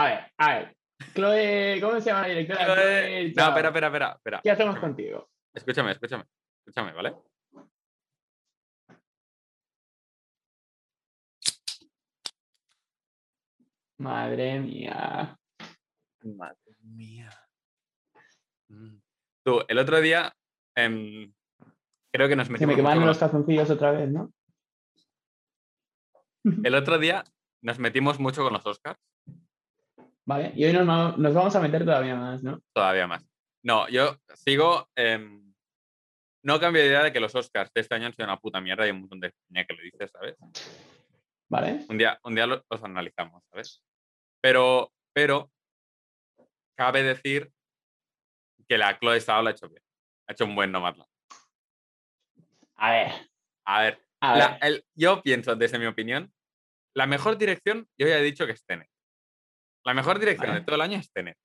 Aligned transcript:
A 0.00 0.04
ver, 0.06 0.32
a 0.38 0.54
ver. 0.54 0.76
Chloe, 1.14 1.78
¿cómo 1.80 2.00
se 2.00 2.08
llama 2.10 2.22
la 2.22 2.28
directora? 2.28 2.64
Chloe- 2.64 3.32
No, 3.36 3.48
espera, 3.48 3.68
espera, 3.68 3.86
espera, 3.88 4.12
espera. 4.16 4.40
¿Qué 4.42 4.50
hacemos 4.50 4.74
Escúchame, 4.76 4.80
contigo? 4.80 5.30
Escúchame, 5.52 5.92
escúchame, 5.92 6.24
escúchame, 6.64 6.92
¿vale? 6.94 7.14
Madre 13.98 14.60
mía. 14.60 15.38
Madre 16.22 16.76
mía. 16.82 17.30
Mm. 18.68 18.96
Tú, 19.44 19.60
el 19.68 19.78
otro 19.78 20.00
día, 20.00 20.32
em, 20.74 21.32
creo 22.12 22.28
que 22.28 22.36
nos 22.36 22.46
Se 22.46 22.52
metimos 22.52 22.68
me 22.76 22.82
mucho 22.82 22.88
quemaron 22.88 23.06
los 23.06 23.18
calzoncillos 23.18 23.70
otra 23.70 23.90
vez, 23.92 24.08
¿no? 24.10 24.32
El 26.64 26.74
otro 26.74 26.98
día 26.98 27.24
nos 27.62 27.78
metimos 27.78 28.18
mucho 28.18 28.42
con 28.42 28.54
los 28.54 28.64
Oscars, 28.64 28.98
Vale, 30.30 30.52
y 30.54 30.64
hoy 30.64 30.72
nos, 30.72 31.18
nos 31.18 31.34
vamos 31.34 31.56
a 31.56 31.60
meter 31.60 31.84
todavía 31.84 32.14
más, 32.14 32.40
¿no? 32.44 32.62
todavía 32.72 33.08
más. 33.08 33.28
No, 33.64 33.88
yo 33.88 34.16
sigo. 34.36 34.88
em, 34.94 35.52
no 36.44 36.60
cambio 36.60 36.80
de 36.82 36.86
idea 36.88 37.02
de 37.02 37.12
que 37.12 37.18
los 37.18 37.34
Oscars 37.34 37.72
de 37.74 37.80
este 37.80 37.96
año 37.96 38.06
han 38.06 38.12
sido 38.14 38.26
una 38.26 38.38
puta 38.38 38.60
mierda 38.60 38.84
y 38.84 38.86
hay 38.86 38.90
un 38.92 39.00
montón 39.00 39.18
de 39.18 39.34
peña 39.48 39.64
que 39.64 39.74
lo 39.74 39.82
dice, 39.82 40.06
¿sabes? 40.06 40.36
¿Vale? 41.50 41.84
Un 41.88 41.98
día, 41.98 42.16
un 42.22 42.36
día 42.36 42.46
lo- 42.46 42.64
los 42.70 42.84
analizamos, 42.84 43.42
¿sabes? 43.50 43.82
Pero, 44.40 44.92
pero, 45.12 45.50
cabe 46.78 47.02
decir 47.02 47.50
que 48.68 48.78
la 48.78 48.96
Chloe 49.00 49.20
Zhao 49.20 49.42
lo 49.42 49.48
ha 49.48 49.50
hecho 49.50 49.68
bien. 49.68 49.82
Ha 50.28 50.32
hecho 50.32 50.44
un 50.44 50.54
buen 50.54 50.70
Nomadland. 50.70 51.10
A 52.76 52.90
ver, 52.92 53.12
A 53.64 53.80
ver, 53.82 54.00
a 54.20 54.36
la- 54.38 54.48
ver. 54.50 54.58
el- 54.62 54.84
yo 54.94 55.22
pienso, 55.22 55.56
desde 55.56 55.80
mi 55.80 55.86
opinión, 55.86 56.32
la 56.94 57.08
mejor 57.08 57.36
dirección, 57.36 57.88
yo 57.98 58.06
ya 58.06 58.16
he 58.18 58.22
dicho 58.22 58.46
que 58.46 58.52
es 58.52 58.64
Tenet. 58.64 58.88
La 59.84 59.94
mejor 59.94 60.18
dirección 60.18 60.48
Vale. 60.48 60.60
de 60.60 60.66
todo 60.66 60.76
el 60.76 60.82
año 60.82 60.98
es 60.98 61.10
Tenet. 61.12 61.36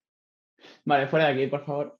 Vale, 0.84 1.08
fuera 1.08 1.28
de 1.28 1.34
aquí, 1.34 1.48
por 1.48 1.66
favor. 1.66 2.00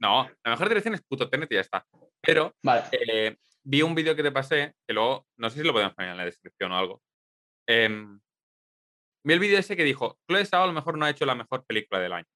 No, 0.00 0.28
la 0.44 0.50
mejor 0.50 0.68
dirección 0.68 0.94
es 0.94 1.02
puto 1.02 1.28
Tenet 1.30 1.50
y 1.52 1.54
ya 1.54 1.60
está. 1.60 1.86
Pero 2.20 2.54
Vale. 2.62 2.84
eh, 2.92 3.36
vi 3.64 3.82
un 3.82 3.94
vídeo 3.94 4.14
que 4.16 4.22
te 4.22 4.32
pasé, 4.32 4.74
que 4.86 4.94
luego, 4.94 5.26
no 5.38 5.50
sé 5.50 5.60
si 5.60 5.66
lo 5.66 5.72
podemos 5.72 5.94
poner 5.94 6.10
en 6.12 6.16
la 6.16 6.24
descripción 6.24 6.72
o 6.72 6.76
algo. 6.78 7.02
Em, 7.68 8.20
vi 9.24 9.34
el 9.34 9.40
vídeo 9.40 9.58
ese 9.58 9.76
que 9.76 9.84
dijo, 9.84 10.18
Chloe 10.28 10.44
Zhao 10.44 10.64
a 10.64 10.66
lo 10.66 10.72
mejor 10.72 10.98
no 10.98 11.04
ha 11.04 11.10
hecho 11.10 11.24
la 11.26 11.34
mejor 11.34 11.64
película 11.64 12.00
del 12.00 12.12
año, 12.12 12.28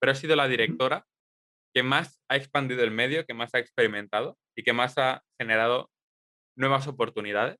pero 0.00 0.12
ha 0.12 0.14
sido 0.14 0.36
la 0.36 0.48
directora 0.48 1.06
que 1.74 1.82
más 1.82 2.22
ha 2.28 2.36
expandido 2.36 2.84
el 2.84 2.90
medio, 2.90 3.24
que 3.26 3.34
más 3.34 3.54
ha 3.54 3.58
experimentado 3.58 4.38
y 4.56 4.62
que 4.62 4.72
más 4.72 4.96
ha 4.98 5.22
generado 5.40 5.90
nuevas 6.56 6.86
oportunidades. 6.86 7.58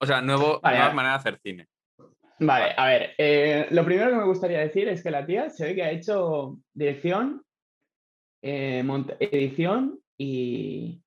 O 0.00 0.06
sea, 0.06 0.20
nuevo, 0.20 0.60
Vale, 0.60 0.78
nuevas 0.78 0.94
maneras 0.94 1.22
de 1.22 1.30
hacer 1.30 1.40
cine. 1.42 1.68
Vale, 2.38 2.74
a 2.76 2.86
ver. 2.86 3.14
eh, 3.18 3.68
lo 3.70 3.84
primero 3.84 4.10
que 4.10 4.16
me 4.16 4.24
gustaría 4.24 4.58
decir 4.60 4.88
es 4.88 5.02
que 5.02 5.10
la 5.10 5.24
tía 5.24 5.48
se 5.50 5.64
ve 5.66 5.74
que 5.74 5.82
ha 5.84 5.90
hecho 5.90 6.58
dirección, 6.72 7.44
eh, 8.42 8.84
edición 9.20 10.00
y. 10.18 11.00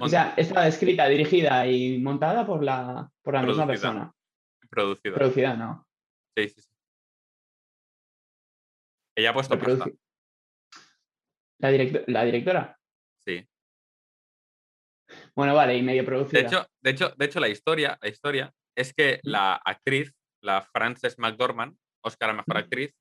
O 0.00 0.08
sea, 0.08 0.34
está 0.36 0.66
escrita, 0.66 1.06
dirigida 1.08 1.66
y 1.66 1.98
montada 1.98 2.46
por 2.46 2.62
la, 2.64 3.08
por 3.22 3.34
la 3.34 3.42
misma 3.42 3.66
Producida. 3.66 3.90
persona. 3.90 4.12
producido. 4.70 5.14
Producida, 5.14 5.54
no. 5.56 5.86
Sí, 6.36 6.48
sí, 6.48 6.60
sí. 6.62 6.70
Ella 9.16 9.30
ha 9.30 9.34
puesto 9.34 9.58
pasta. 9.58 9.86
La, 11.58 11.70
directo- 11.70 12.02
la 12.08 12.24
directora. 12.24 12.78
Sí. 13.24 13.46
Bueno, 15.36 15.54
vale, 15.54 15.76
y 15.76 15.82
medio 15.82 16.04
producida. 16.04 16.40
De 16.40 16.46
hecho, 16.46 16.66
de 16.80 16.90
hecho, 16.90 17.10
de 17.16 17.24
hecho, 17.26 17.40
la 17.40 17.48
historia, 17.48 17.98
la 18.00 18.08
historia 18.08 18.54
es 18.76 18.92
que 18.94 19.20
la 19.22 19.54
actriz, 19.56 20.12
la 20.42 20.62
Frances 20.62 21.18
McDormand, 21.18 21.76
Oscar 22.04 22.30
a 22.30 22.32
Mejor. 22.34 22.56
Actriz, 22.56 22.94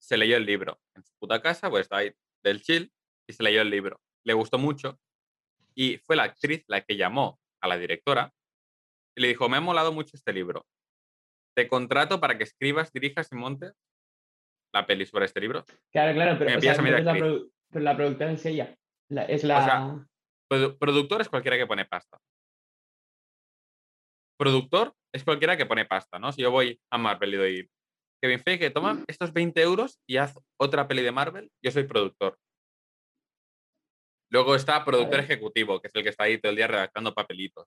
se 0.00 0.16
leyó 0.16 0.36
el 0.36 0.44
libro 0.46 0.80
en 0.94 1.02
su 1.04 1.12
puta 1.18 1.40
casa, 1.40 1.70
pues 1.70 1.82
está 1.82 1.98
ahí 1.98 2.12
del 2.42 2.60
chill, 2.62 2.92
y 3.28 3.32
se 3.32 3.42
leyó 3.42 3.62
el 3.62 3.70
libro. 3.70 4.00
Le 4.24 4.34
gustó 4.34 4.58
mucho 4.58 4.98
y 5.74 5.98
fue 5.98 6.14
la 6.16 6.24
actriz 6.24 6.64
la 6.68 6.82
que 6.82 6.96
llamó 6.96 7.40
a 7.62 7.68
la 7.68 7.78
directora 7.78 8.32
y 9.16 9.22
le 9.22 9.28
dijo, 9.28 9.48
me 9.48 9.56
ha 9.56 9.60
molado 9.60 9.92
mucho 9.92 10.16
este 10.16 10.32
libro. 10.32 10.66
Te 11.56 11.68
contrato 11.68 12.20
para 12.20 12.36
que 12.36 12.44
escribas, 12.44 12.92
dirijas 12.92 13.30
y 13.32 13.36
montes 13.36 13.72
la 14.74 14.86
peli 14.86 15.06
sobre 15.06 15.24
este 15.26 15.40
libro. 15.40 15.64
Claro, 15.92 16.12
claro, 16.14 16.36
pero, 16.38 16.58
o 16.58 16.60
sea, 16.60 16.74
la, 16.82 16.98
actriz. 17.12 17.22
produ- 17.22 17.52
pero 17.70 17.84
la 17.84 17.96
productora 17.96 18.32
es 18.32 18.44
ella. 18.46 18.76
La- 19.08 19.24
es 19.24 19.44
la. 19.44 19.64
sea, 19.64 20.06
Produ- 20.50 20.76
productor 20.78 21.20
es 21.20 21.28
cualquiera 21.28 21.56
que 21.56 21.66
pone 21.66 21.84
pasta. 21.84 22.18
Productor 24.44 24.94
es 25.10 25.24
cualquiera 25.24 25.56
que 25.56 25.64
pone 25.64 25.86
pasta, 25.86 26.18
¿no? 26.18 26.30
Si 26.30 26.42
yo 26.42 26.50
voy 26.50 26.78
a 26.92 26.98
Marvel 26.98 27.32
y 27.32 27.36
doy 27.38 27.70
Kevin 28.22 28.40
Feige, 28.40 28.68
toma 28.68 29.02
estos 29.06 29.32
20 29.32 29.58
euros 29.62 29.98
y 30.06 30.18
haz 30.18 30.38
otra 30.60 30.86
peli 30.86 31.00
de 31.00 31.12
Marvel, 31.12 31.50
yo 31.64 31.70
soy 31.70 31.84
productor. 31.84 32.36
Luego 34.30 34.54
está 34.54 34.84
productor 34.84 35.20
ejecutivo, 35.20 35.80
que 35.80 35.88
es 35.88 35.94
el 35.94 36.02
que 36.02 36.10
está 36.10 36.24
ahí 36.24 36.36
todo 36.38 36.50
el 36.50 36.56
día 36.56 36.66
redactando 36.66 37.14
papelitos. 37.14 37.66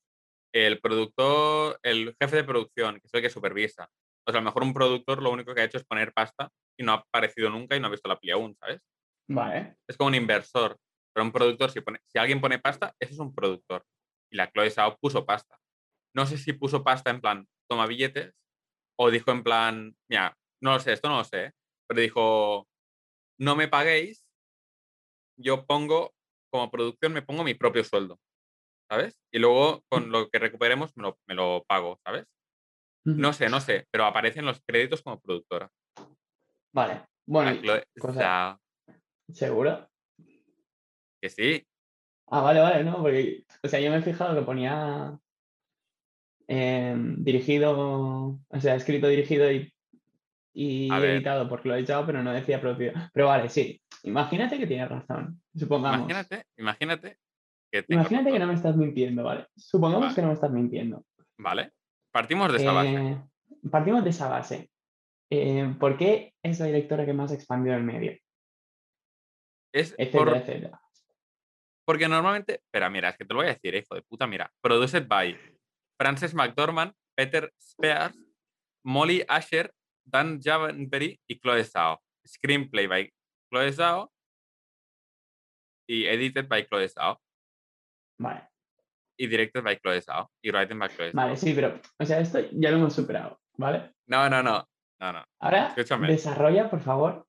El 0.53 0.79
productor, 0.79 1.79
el 1.81 2.15
jefe 2.21 2.35
de 2.35 2.43
producción, 2.43 2.99
que 2.99 3.07
es 3.07 3.13
el 3.15 3.23
que 3.23 3.31
supervisa. 3.31 3.89
O 4.27 4.31
sea, 4.31 4.37
a 4.39 4.43
lo 4.43 4.45
mejor 4.45 4.61
un 4.61 4.75
productor 4.75 5.23
lo 5.23 5.31
único 5.31 5.55
que 5.55 5.61
ha 5.61 5.63
hecho 5.63 5.79
es 5.79 5.83
poner 5.83 6.13
pasta 6.13 6.51
y 6.79 6.83
no 6.83 6.91
ha 6.91 6.95
aparecido 6.95 7.49
nunca 7.49 7.75
y 7.75 7.79
no 7.79 7.87
ha 7.87 7.91
visto 7.91 8.07
la 8.07 8.19
peli 8.19 8.33
aún, 8.33 8.55
¿sabes? 8.59 8.81
Vale. 9.27 9.77
es 9.89 9.97
como 9.97 10.09
un 10.09 10.15
inversor. 10.15 10.77
Pero 11.11 11.25
un 11.25 11.31
productor, 11.31 11.71
si, 11.71 11.81
pone, 11.81 11.97
si 12.05 12.19
alguien 12.19 12.39
pone 12.39 12.59
pasta, 12.59 12.93
ese 12.99 13.13
es 13.13 13.19
un 13.19 13.33
productor. 13.33 13.83
Y 14.31 14.35
la 14.35 14.51
Chloe 14.51 14.69
Zhao 14.69 14.95
puso 15.01 15.25
pasta. 15.25 15.57
No 16.17 16.25
sé 16.25 16.39
si 16.39 16.51
puso 16.53 16.83
pasta 16.83 17.11
en 17.11 17.21
plan, 17.21 17.47
toma 17.69 17.85
billetes, 17.85 18.33
o 18.99 19.11
dijo 19.11 19.29
en 19.29 19.43
plan, 19.43 19.95
mira, 20.09 20.35
no 20.63 20.73
lo 20.73 20.79
sé, 20.79 20.93
esto 20.93 21.09
no 21.09 21.17
lo 21.17 21.23
sé, 21.23 21.51
pero 21.87 22.01
dijo, 22.01 22.67
no 23.39 23.55
me 23.55 23.67
paguéis, 23.67 24.25
yo 25.39 25.67
pongo, 25.67 26.15
como 26.51 26.71
producción, 26.71 27.13
me 27.13 27.21
pongo 27.21 27.43
mi 27.43 27.53
propio 27.53 27.83
sueldo, 27.83 28.19
¿sabes? 28.89 29.21
Y 29.31 29.37
luego 29.37 29.83
con 29.89 30.11
lo 30.11 30.27
que 30.29 30.39
recuperemos 30.39 30.91
me 30.97 31.03
lo, 31.03 31.19
me 31.27 31.35
lo 31.35 31.63
pago, 31.67 31.99
¿sabes? 32.03 32.25
No 33.05 33.31
sé, 33.31 33.47
no 33.47 33.61
sé, 33.61 33.85
pero 33.91 34.05
aparecen 34.05 34.43
los 34.43 34.59
créditos 34.65 35.03
como 35.03 35.19
productora. 35.21 35.69
Vale. 36.73 37.05
Bueno, 37.27 37.61
cosa- 37.99 38.59
¿seguro? 39.31 39.87
que 41.21 41.29
sí, 41.29 41.67
Ah, 42.29 42.41
vale, 42.41 42.59
vale, 42.59 42.83
no, 42.83 42.97
porque, 43.03 43.45
o 43.63 43.67
sea, 43.67 43.79
yo 43.79 43.91
me 43.91 43.97
he 43.97 44.01
fijado 44.01 44.35
que 44.35 44.45
ponía 44.45 45.17
em, 46.47 47.23
dirigido, 47.23 48.39
o 48.47 48.59
sea, 48.59 48.75
escrito, 48.75 49.07
dirigido 49.07 49.51
y, 49.51 49.73
y 50.53 50.91
editado 50.91 51.47
por 51.49 51.61
Chloe 51.61 51.85
Zhao, 51.85 52.05
pero 52.05 52.23
no 52.23 52.31
decía 52.33 52.59
propio. 52.61 52.93
Pero 53.13 53.27
vale, 53.27 53.49
sí, 53.49 53.81
imagínate 54.03 54.57
que 54.57 54.67
tienes 54.67 54.89
razón, 54.89 55.41
supongamos. 55.55 55.99
imagínate, 56.09 56.45
imagínate 56.57 57.17
que 57.71 57.85
Imagínate 57.89 58.31
que 58.31 58.39
no 58.39 58.47
me 58.47 58.53
estás 58.53 58.77
mintiendo, 58.77 59.23
¿vale? 59.25 59.45
Supongamos 59.57 60.05
Vale. 60.05 60.15
que 60.15 60.21
no 60.21 60.27
me 60.29 60.33
estás 60.35 60.51
mintiendo. 60.51 61.03
Vale. 61.37 61.73
Partimos 62.11 62.49
de 62.51 62.57
esa 62.59 62.71
base. 62.71 62.95
Eh, 62.95 63.21
partimos 63.69 64.03
de 64.05 64.09
esa 64.09 64.29
base. 64.29 64.71
Eh, 65.29 65.75
¿Por 65.77 65.97
qué 65.97 66.33
es 66.41 66.59
la 66.61 66.67
directora 66.67 67.05
que 67.05 67.11
más 67.11 67.33
expandió 67.33 67.75
el 67.75 67.83
medio? 67.83 68.13
Es 69.73 69.93
Etcétera, 69.97 70.23
por- 70.25 70.37
etcétera. 70.37 70.81
porque 71.85 72.07
normalmente, 72.07 72.55
espera, 72.55 72.89
mira, 72.89 73.09
es 73.09 73.17
que 73.17 73.25
te 73.25 73.33
lo 73.33 73.41
voy 73.41 73.49
a 73.49 73.53
decir, 73.53 73.75
hijo 73.75 73.93
de 73.95 74.01
puta, 74.01 74.25
mira. 74.27 74.51
Produced 74.61 75.05
by 75.07 75.37
Frances 75.97 76.33
McDormand, 76.33 76.93
Peter 77.15 77.51
Spears, 77.59 78.15
Molly 78.85 79.23
Asher, 79.27 79.73
Dan 80.05 80.39
Javenberry 80.41 81.19
y 81.27 81.39
Chloe 81.39 81.63
Zhao. 81.63 81.99
Screenplay 82.25 82.87
by 82.87 83.09
Chloe 83.49 83.71
Zhao 83.71 84.09
y 85.89 86.05
edited 86.05 86.47
by 86.49 86.63
Chloe 86.67 86.87
Zhao 86.89 87.17
Vale, 88.19 88.49
y 89.17 89.27
directed 89.27 89.63
by 89.63 89.77
Chloe 89.77 90.01
Zhao 90.01 90.29
y 90.43 90.51
written 90.51 90.77
by 90.79 90.89
Chloe 90.89 91.11
Zhao. 91.11 91.15
vale, 91.15 91.37
sí, 91.37 91.53
pero, 91.53 91.79
o 91.99 92.05
sea, 92.05 92.19
esto 92.19 92.39
ya 92.51 92.71
lo 92.71 92.77
hemos 92.77 92.93
superado, 92.93 93.39
¿vale? 93.57 93.93
No, 94.07 94.29
no, 94.29 94.43
no, 94.43 94.67
no, 94.99 95.13
no. 95.13 95.23
Ahora, 95.39 95.67
Escúchame. 95.69 96.07
desarrolla, 96.09 96.69
por 96.69 96.81
favor, 96.81 97.25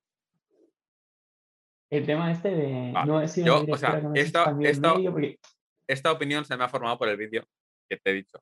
el 1.89 2.05
tema 2.05 2.31
este 2.31 2.49
de 2.49 2.91
Vale, 2.93 3.07
no 3.07 3.25
yo, 3.25 3.63
o 3.71 3.77
sea, 3.77 4.01
esto- 4.15 4.59
esto- 4.61 4.93
porque 5.11 5.39
esta 5.87 6.11
opinión 6.11 6.43
se 6.43 6.57
me 6.57 6.65
ha 6.65 6.69
formado 6.69 6.97
por 6.97 7.07
el 7.07 7.15
vídeo 7.17 7.45
que 7.89 7.95
te 7.97 8.09
he 8.09 8.13
dicho. 8.13 8.37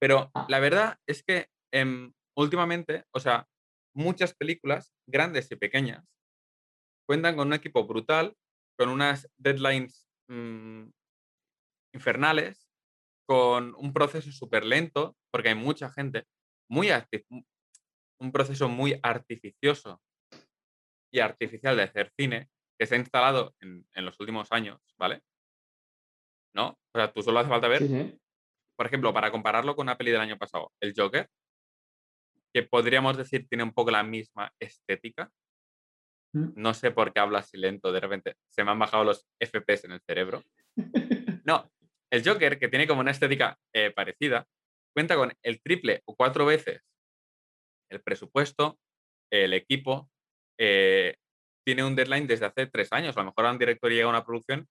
Pero 0.00 0.30
Ah. 0.34 0.46
la 0.48 0.60
verdad 0.60 0.98
es 1.06 1.22
que 1.22 1.48
em, 1.72 2.12
últimamente, 2.36 3.04
o 3.12 3.20
sea, 3.20 3.46
muchas 3.94 4.34
películas, 4.34 4.94
grandes 5.06 5.50
y 5.50 5.56
pequeñas, 5.56 6.04
cuentan 7.08 7.36
con 7.36 7.48
un 7.48 7.54
equipo 7.54 7.86
brutal, 7.86 8.36
con 8.78 8.88
unas 8.88 9.28
deadlines 9.36 10.08
mm, 10.28 10.88
infernales, 11.94 12.68
con 13.28 13.74
un 13.76 13.92
proceso 13.92 14.30
súper 14.32 14.64
lento, 14.64 15.16
porque 15.32 15.48
hay 15.50 15.54
mucha 15.54 15.90
gente, 15.90 16.24
muy 16.70 16.88
un 18.20 18.32
proceso 18.32 18.68
muy 18.68 18.98
artificioso 19.02 20.02
y 21.12 21.20
artificial 21.20 21.76
de 21.76 21.82
hacer 21.84 22.12
cine 22.18 22.50
que 22.78 22.86
se 22.86 22.94
ha 22.94 22.98
instalado 22.98 23.54
en, 23.60 23.86
en 23.94 24.04
los 24.04 24.18
últimos 24.20 24.52
años, 24.52 24.80
¿vale? 24.98 25.22
¿No? 26.54 26.78
O 26.94 26.98
sea, 26.98 27.12
tú 27.12 27.22
solo 27.22 27.38
hace 27.40 27.48
falta 27.48 27.68
ver, 27.68 27.82
sí, 27.82 27.88
sí. 27.88 28.18
Por 28.76 28.86
ejemplo, 28.86 29.12
para 29.12 29.30
compararlo 29.30 29.74
con 29.74 29.84
una 29.84 29.96
peli 29.96 30.10
del 30.10 30.20
año 30.20 30.38
pasado, 30.38 30.72
El 30.80 30.94
Joker, 30.96 31.28
que 32.52 32.62
podríamos 32.62 33.16
decir 33.16 33.46
tiene 33.48 33.64
un 33.64 33.72
poco 33.72 33.90
la 33.90 34.02
misma 34.02 34.52
estética. 34.60 35.30
Mm. 36.34 36.52
No 36.56 36.74
sé 36.74 36.90
por 36.90 37.12
qué 37.12 37.20
hablas 37.20 37.46
así 37.46 37.56
lento, 37.56 37.92
de 37.92 38.00
repente 38.00 38.34
se 38.48 38.64
me 38.64 38.70
han 38.70 38.78
bajado 38.78 39.04
los 39.04 39.26
FPS 39.40 39.84
en 39.84 39.92
el 39.92 40.00
cerebro. 40.00 40.42
No, 41.46 41.70
el 42.10 42.28
Joker, 42.28 42.58
que 42.58 42.66
tiene 42.66 42.88
como 42.88 43.02
una 43.02 43.12
estética 43.12 43.56
eh, 43.72 43.92
parecida, 43.92 44.48
cuenta 44.92 45.14
con 45.14 45.32
el 45.44 45.62
triple 45.62 46.02
o 46.04 46.16
cuatro 46.16 46.44
veces 46.44 46.82
el 47.88 48.00
presupuesto, 48.00 48.80
el 49.30 49.52
equipo, 49.52 50.10
eh, 50.58 51.16
tiene 51.64 51.84
un 51.84 51.94
deadline 51.94 52.26
desde 52.26 52.46
hace 52.46 52.66
tres 52.66 52.92
años. 52.92 53.16
A 53.16 53.20
lo 53.20 53.26
mejor 53.26 53.46
a 53.46 53.52
un 53.52 53.58
director 53.58 53.90
llega 53.90 54.06
a 54.06 54.10
una 54.10 54.24
producción 54.24 54.66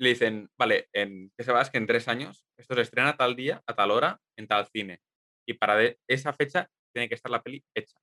y 0.00 0.04
le 0.04 0.08
dicen, 0.10 0.48
vale, 0.58 0.88
en, 0.94 1.30
¿qué 1.36 1.44
se 1.44 1.52
va? 1.52 1.60
Es 1.60 1.68
que 1.70 1.76
en 1.78 1.86
tres 1.86 2.08
años 2.08 2.46
esto 2.58 2.74
se 2.74 2.80
estrena 2.80 3.16
tal 3.18 3.36
día, 3.36 3.62
a 3.66 3.74
tal 3.74 3.90
hora, 3.90 4.18
en 4.38 4.46
tal 4.48 4.66
cine. 4.66 5.00
Y 5.46 5.54
para 5.54 5.76
de 5.76 5.98
esa 6.08 6.32
fecha 6.32 6.68
tiene 6.94 7.06
que 7.08 7.14
estar 7.14 7.30
la 7.30 7.42
peli 7.42 7.62
hecha. 7.76 7.98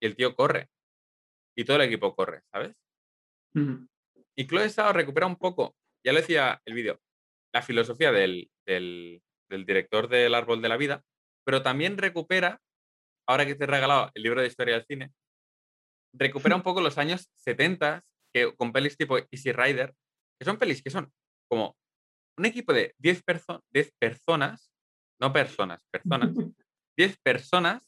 Y 0.00 0.06
el 0.06 0.14
tío 0.14 0.36
corre. 0.36 0.68
Y 1.56 1.64
todo 1.64 1.76
el 1.78 1.82
equipo 1.82 2.14
corre, 2.14 2.42
¿sabes? 2.52 2.76
Y 4.36 4.46
Chloe 4.46 4.68
Zhao 4.70 4.92
recupera 4.92 5.26
un 5.26 5.36
poco, 5.36 5.76
ya 6.04 6.12
lo 6.12 6.20
decía 6.20 6.60
el 6.66 6.74
vídeo, 6.74 7.00
la 7.52 7.62
filosofía 7.62 8.12
del, 8.12 8.50
del- 8.66 9.20
del 9.50 9.66
director 9.66 10.08
del 10.08 10.34
Árbol 10.34 10.62
de 10.62 10.68
la 10.68 10.76
Vida, 10.76 11.04
pero 11.44 11.62
también 11.62 11.98
recupera, 11.98 12.60
ahora 13.28 13.44
que 13.46 13.54
te 13.56 13.64
he 13.64 13.66
regalado 13.66 14.10
el 14.14 14.22
libro 14.22 14.40
de 14.40 14.46
historia 14.46 14.74
del 14.74 14.86
cine, 14.86 15.12
recupera 16.12 16.54
un 16.56 16.62
poco 16.62 16.80
los 16.80 16.96
años 16.98 17.28
70 17.34 18.04
que, 18.32 18.54
con 18.56 18.72
pelis 18.72 18.96
tipo 18.96 19.18
Easy 19.18 19.52
Rider, 19.52 19.94
que 20.38 20.44
son 20.44 20.58
pelis 20.58 20.82
que 20.82 20.90
son 20.90 21.12
como 21.48 21.76
un 22.36 22.46
equipo 22.46 22.72
de 22.72 22.94
10, 22.98 23.24
perso- 23.24 23.62
10 23.72 23.92
personas, 23.98 24.70
no 25.20 25.32
personas, 25.32 25.84
personas, 25.90 26.30
10 26.96 27.18
personas, 27.22 27.86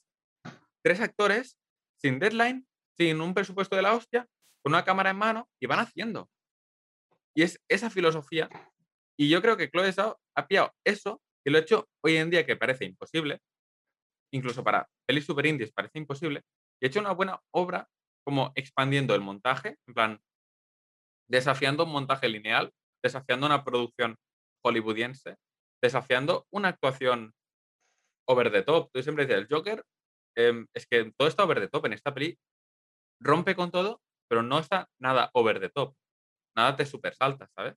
tres 0.83 1.01
actores, 1.01 1.59
sin 2.01 2.19
deadline, 2.19 2.67
sin 2.97 3.21
un 3.21 3.35
presupuesto 3.35 3.77
de 3.77 3.83
la 3.83 3.95
hostia, 3.95 4.29
con 4.63 4.73
una 4.73 4.85
cámara 4.85 5.11
en 5.11 5.17
mano 5.17 5.49
y 5.61 5.67
van 5.67 5.81
haciendo. 5.81 6.31
Y 7.35 7.43
es 7.43 7.61
esa 7.69 7.91
filosofía. 7.91 8.49
Y 9.19 9.29
yo 9.29 9.43
creo 9.43 9.57
que 9.57 9.71
Chloe 9.71 9.93
Zhao 9.93 10.21
ha 10.35 10.47
pillado 10.47 10.75
eso 10.85 11.23
y 11.45 11.51
lo 11.51 11.59
ha 11.59 11.61
hecho 11.61 11.89
hoy 12.03 12.17
en 12.17 12.31
día 12.31 12.45
que 12.45 12.57
parece 12.57 12.85
imposible, 12.85 13.41
incluso 14.33 14.63
para 14.65 14.89
pelis 15.07 15.25
super 15.25 15.47
indies 15.47 15.73
parece 15.73 15.99
imposible, 15.99 16.43
y 16.81 16.87
ha 16.87 16.89
hecho 16.89 17.01
una 17.01 17.13
buena 17.13 17.41
obra 17.53 17.89
como 18.25 18.53
expandiendo 18.57 19.15
el 19.15 19.21
montaje, 19.21 19.79
en 19.87 19.95
plan, 19.95 20.21
desafiando 21.29 21.85
un 21.85 21.93
montaje 21.93 22.29
lineal, 22.29 22.73
desafiando 23.07 23.47
una 23.47 23.65
producción 23.65 24.17
hollywoodiense, 24.65 25.37
desafiando 25.83 26.47
una 26.53 26.69
actuación 26.69 27.33
over 28.29 28.51
the 28.51 28.63
top. 28.63 28.91
Tú 28.93 29.03
siempre 29.03 29.27
dices, 29.27 29.41
el 29.41 29.49
Joker, 29.49 29.85
em, 30.37 30.67
es 30.75 30.87
que 30.87 31.13
todo 31.17 31.29
está 31.29 31.45
over 31.45 31.61
the 31.61 31.69
top 31.69 31.87
en 31.87 31.93
esta 31.93 32.13
peli, 32.13 32.39
rompe 33.21 33.55
con 33.55 33.71
todo, 33.71 34.01
pero 34.29 34.43
no 34.43 34.59
está 34.59 34.89
nada 35.01 35.31
over 35.35 35.61
the 35.61 35.71
top. 35.71 35.95
Nada 36.57 36.77
te 36.77 36.87
super 36.87 37.15
salta, 37.15 37.49
¿sabes? 37.55 37.75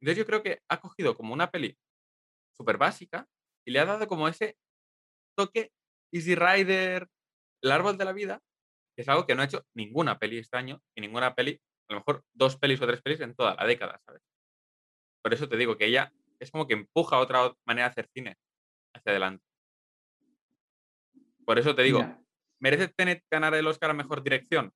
Entonces 0.00 0.18
yo 0.18 0.26
creo 0.26 0.42
que 0.42 0.60
ha 0.68 0.80
cogido 0.80 1.16
como 1.16 1.32
una 1.32 1.50
peli 1.50 1.76
súper 2.56 2.78
básica 2.78 3.26
y 3.66 3.70
le 3.70 3.80
ha 3.80 3.84
dado 3.84 4.06
como 4.06 4.28
ese 4.28 4.56
toque 5.36 5.72
Easy 6.12 6.34
Rider, 6.34 7.08
el 7.62 7.72
árbol 7.72 7.96
de 7.98 8.04
la 8.04 8.12
vida, 8.12 8.40
que 8.96 9.02
es 9.02 9.08
algo 9.08 9.26
que 9.26 9.34
no 9.34 9.42
ha 9.42 9.46
hecho 9.46 9.64
ninguna 9.74 10.18
peli 10.18 10.38
este 10.38 10.56
año 10.56 10.80
y 10.96 11.00
ninguna 11.00 11.34
peli, 11.34 11.60
a 11.88 11.94
lo 11.94 12.00
mejor 12.00 12.24
dos 12.32 12.56
pelis 12.56 12.80
o 12.80 12.86
tres 12.86 13.02
pelis 13.02 13.20
en 13.20 13.34
toda 13.34 13.54
la 13.54 13.66
década, 13.66 14.00
¿sabes? 14.04 14.22
Por 15.22 15.34
eso 15.34 15.48
te 15.48 15.56
digo 15.56 15.76
que 15.76 15.86
ella 15.86 16.12
es 16.38 16.50
como 16.50 16.66
que 16.66 16.74
empuja 16.74 17.18
otra 17.18 17.52
manera 17.64 17.88
de 17.88 17.92
hacer 17.92 18.08
cine 18.12 18.36
hacia 18.94 19.12
adelante. 19.12 19.44
Por 21.44 21.58
eso 21.58 21.74
te 21.74 21.82
digo. 21.82 22.04
¿merece 22.60 22.88
Tenet 22.88 23.24
ganar 23.30 23.54
el 23.54 23.66
Oscar 23.66 23.90
a 23.90 23.94
Mejor 23.94 24.22
Dirección? 24.22 24.72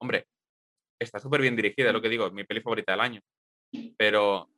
Hombre, 0.00 0.26
está 1.00 1.18
súper 1.18 1.40
bien 1.40 1.56
dirigida, 1.56 1.88
es 1.88 1.92
lo 1.92 2.02
que 2.02 2.08
digo, 2.08 2.26
es 2.26 2.32
mi 2.32 2.44
peli 2.44 2.60
favorita 2.60 2.92
del 2.92 3.00
año. 3.00 3.20
Pero, 3.96 4.50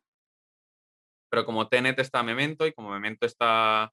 pero 1.31 1.45
como 1.45 1.69
Tenet 1.69 1.99
está 1.99 2.23
Memento 2.23 2.67
y 2.67 2.73
como 2.73 2.91
Memento 2.91 3.27
está 3.27 3.93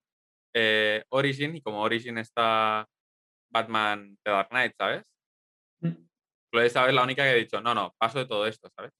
eh, 0.53 1.03
Origin 1.09 1.55
y 1.55 1.61
como 1.61 1.81
Origin 1.81 2.17
está 2.17 2.87
Batman 3.51 4.17
The 4.23 4.31
Dark 4.31 4.49
Knight, 4.49 4.73
¿sabes? 4.77 5.03
Mm. 5.81 6.07
Chloe 6.51 6.69
Zhao 6.69 6.87
es 6.87 6.93
la 6.93 7.03
única 7.03 7.23
que 7.23 7.29
ha 7.29 7.33
dicho, 7.33 7.61
no, 7.61 7.73
no, 7.73 7.93
paso 7.97 8.19
de 8.19 8.25
todo 8.25 8.45
esto, 8.45 8.69
¿sabes? 8.75 8.91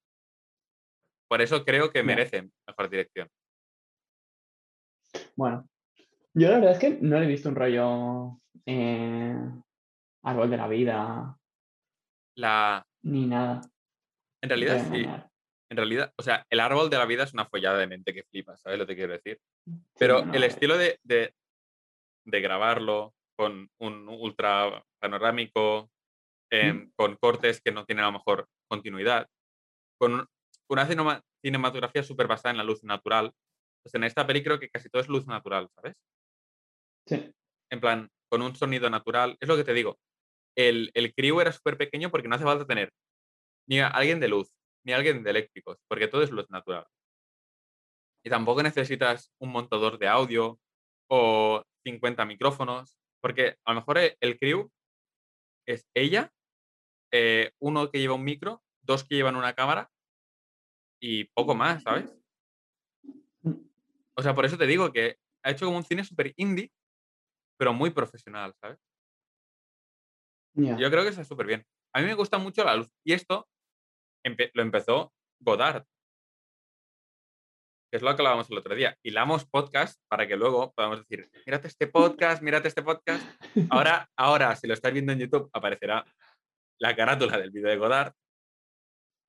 Por 1.30 1.42
eso 1.42 1.63
creo 1.63 1.92
que 1.92 2.03
merece 2.03 2.50
Mejor 2.68 2.89
Dirección. 2.89 3.30
Bueno, 5.36 5.68
yo 6.33 6.50
la 6.50 6.56
verdad 6.56 6.71
es 6.74 6.80
que 6.80 6.98
no 7.01 7.19
le 7.19 7.25
he 7.25 7.30
visto 7.30 7.50
un 7.50 7.56
rollo 7.56 8.39
eh, 8.65 9.36
árbol 10.24 10.50
de 10.50 10.57
la 10.57 10.68
vida 10.68 11.38
La, 12.36 12.86
ni 13.03 13.25
nada. 13.27 13.62
en 14.42 14.50
realidad, 14.50 14.80
sí. 14.92 15.06
En 15.69 15.77
realidad, 15.77 16.13
o 16.18 16.21
sea, 16.21 16.45
el 16.50 16.59
árbol 16.59 16.89
de 16.89 16.98
la 16.98 17.06
vida 17.06 17.24
es 17.24 17.33
una 17.33 17.45
follada 17.45 17.77
de 17.77 17.88
mente 17.88 18.13
que 18.13 18.24
flipas, 18.24 18.59
¿sabes 18.62 18.77
lo 18.77 18.86
que 18.86 18.95
quiero 18.95 19.13
decir? 19.13 19.39
Sí, 19.65 19.74
Pero 19.98 20.19
el 20.33 20.44
estilo 20.44 20.77
de, 20.77 21.00
de- 21.03 21.33
de 22.25 22.42
grabarlo 22.42 23.13
con 23.38 23.69
un 23.80 24.07
ultra 24.09 24.83
panorámico, 25.00 25.89
em, 26.51 26.92
con 26.95 27.15
cortes 27.15 27.62
que 27.62 27.71
no 27.71 27.86
tienen 27.86 28.03
a 28.03 28.07
lo 28.07 28.13
mejor 28.13 28.48
continuidad, 28.69 29.27
con 30.00 30.13
un- 30.13 30.27
una 30.69 30.86
cinema- 30.88 31.21
cinematografía 31.44 32.03
súper 32.03 32.27
basada 32.27 32.51
en 32.51 32.57
la 32.57 32.63
luz 32.63 32.83
natural. 32.83 33.33
Pues 33.83 33.95
en 33.95 34.03
esta 34.03 34.27
peli 34.27 34.44
creo 34.44 34.59
que 34.59 34.69
casi 34.69 34.89
todo 34.89 35.01
es 35.01 35.07
luz 35.09 35.25
natural, 35.27 35.69
¿sabes? 35.75 35.95
sí, 37.07 37.33
En 37.71 37.80
plan, 37.80 38.09
con 38.30 38.42
un 38.42 38.56
sonido 38.56 38.89
natural. 38.89 39.38
Es 39.39 39.48
lo 39.48 39.57
que 39.57 39.63
te 39.63 39.74
digo. 39.74 39.98
El, 40.56 40.92
el 40.94 41.13
crew 41.13 41.39
era 41.42 41.51
súper 41.51 41.77
pequeño 41.77 42.09
porque 42.12 42.27
no 42.27 42.36
hace 42.36 42.44
falta 42.44 42.65
tener 42.68 42.92
ni 43.68 43.80
a 43.80 43.88
alguien 43.88 44.19
de 44.19 44.27
luz, 44.27 44.51
ni 44.86 44.94
a 44.94 44.98
alguien 44.98 45.24
de 45.24 45.30
eléctricos, 45.30 45.77
porque 45.88 46.07
todo 46.07 46.24
es 46.24 46.31
luz 46.31 46.50
natural. 46.50 46.86
Y 48.24 48.30
tampoco 48.30 48.62
necesitas 48.62 49.31
un 49.39 49.50
montador 49.51 49.98
de 49.98 50.07
audio 50.07 50.59
o 51.09 51.63
50 51.86 52.25
micrófonos, 52.25 52.98
porque 53.21 53.56
a 53.65 53.74
lo 53.74 53.80
mejor 53.80 53.98
e- 53.98 54.18
el 54.19 54.38
crew 54.38 54.69
es 55.68 55.88
ella, 55.95 56.31
eh, 57.12 57.52
uno 57.60 57.90
que 57.92 58.00
lleva 58.00 58.16
un 58.16 58.24
micro, 58.24 58.63
dos 58.81 59.04
que 59.04 59.16
llevan 59.16 59.36
una 59.36 59.54
cámara 59.54 59.92
y 61.00 61.25
poco 61.25 61.56
más, 61.56 61.84
¿sabes? 61.84 62.16
Mm. 63.44 63.54
O 64.16 64.22
sea, 64.22 64.36
por 64.36 64.46
eso 64.46 64.58
te 64.58 64.68
digo 64.68 64.92
que 64.92 65.18
ha 65.44 65.51
hecho 65.51 65.65
como 65.65 65.77
un 65.77 65.84
cine 65.84 66.03
súper 66.03 66.34
indie, 66.38 66.72
pero 67.58 67.74
muy 67.74 67.89
profesional, 67.91 68.53
¿sabes? 68.62 68.80
Yo 70.77 70.89
creo 70.91 71.03
que 71.03 71.10
está 71.10 71.24
súper 71.24 71.46
bien. 71.48 71.65
A 71.94 72.01
mí 72.01 72.06
me 72.08 72.13
gusta 72.13 72.38
mucho 72.38 72.63
la 72.63 72.75
luz. 72.75 72.89
Y 73.06 73.13
esto 73.13 73.48
empe- 74.25 74.51
lo 74.53 74.62
empezó 74.62 75.13
Godard, 75.39 75.86
que 77.89 77.98
es 77.98 78.01
lo 78.03 78.15
que 78.15 78.22
hablábamos 78.22 78.50
el 78.50 78.58
otro 78.58 78.75
día. 78.75 78.98
Hilamos 79.03 79.46
podcast 79.46 80.01
para 80.10 80.27
que 80.27 80.36
luego 80.36 80.74
podamos 80.74 81.00
decir, 81.00 81.30
mírate 81.46 81.68
este 81.68 81.88
podcast, 81.88 82.41
mírate 82.41 82.68
este 82.68 82.84
podcast. 82.84 83.24
Ahora, 83.72 84.10
ahora, 84.18 84.56
si 84.56 84.68
lo 84.68 84.74
estás 84.74 84.94
viendo 84.94 85.12
en 85.12 85.20
YouTube, 85.20 85.50
aparecerá 85.53 86.06
la 86.81 86.95
carátula 86.95 87.38
del 87.38 87.51
vídeo 87.51 87.69
de 87.69 87.77
Godard. 87.77 88.13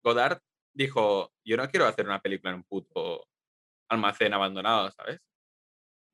Godard 0.02 0.40
dijo, 0.74 1.32
yo 1.44 1.56
no 1.58 1.68
quiero 1.68 1.86
hacer 1.86 2.06
una 2.06 2.20
película 2.20 2.50
en 2.50 2.56
un 2.56 2.64
puto 2.64 3.26
almacén 3.90 4.32
abandonado, 4.32 4.90
¿sabes? 4.90 5.20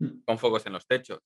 Mm. 0.00 0.22
Con 0.26 0.38
focos 0.38 0.66
en 0.66 0.72
los 0.72 0.84
techos. 0.84 1.20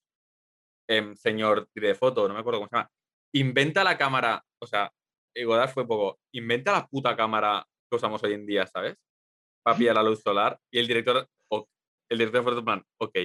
Em, 0.87 1.17
señor 1.17 1.67
de 1.75 1.95
foto, 1.95 2.29
no 2.29 2.35
me 2.35 2.41
acuerdo 2.41 2.61
cómo 2.61 2.69
se 2.69 2.77
llama. 2.77 2.91
Inventa 3.33 3.83
la 3.83 3.97
cámara, 3.97 4.45
o 4.61 4.67
sea, 4.67 4.93
y 5.35 5.45
Godard 5.45 5.71
fue 5.71 5.85
un 5.85 5.89
poco, 5.89 6.21
inventa 6.33 6.73
la 6.73 6.87
puta 6.87 7.17
cámara 7.17 7.67
que 7.89 7.97
usamos 7.97 8.23
hoy 8.23 8.35
en 8.35 8.45
día, 8.45 8.67
¿sabes? 8.67 8.97
Para 9.63 9.79
pillar 9.79 9.95
la 9.95 10.03
luz 10.03 10.21
solar. 10.21 10.61
Y 10.71 10.79
el 10.79 10.87
director, 10.87 11.27
el 12.11 12.19
director 12.19 12.43
fue 12.43 12.53
en 12.53 12.65
plan, 12.65 12.85
ok. 12.99 13.19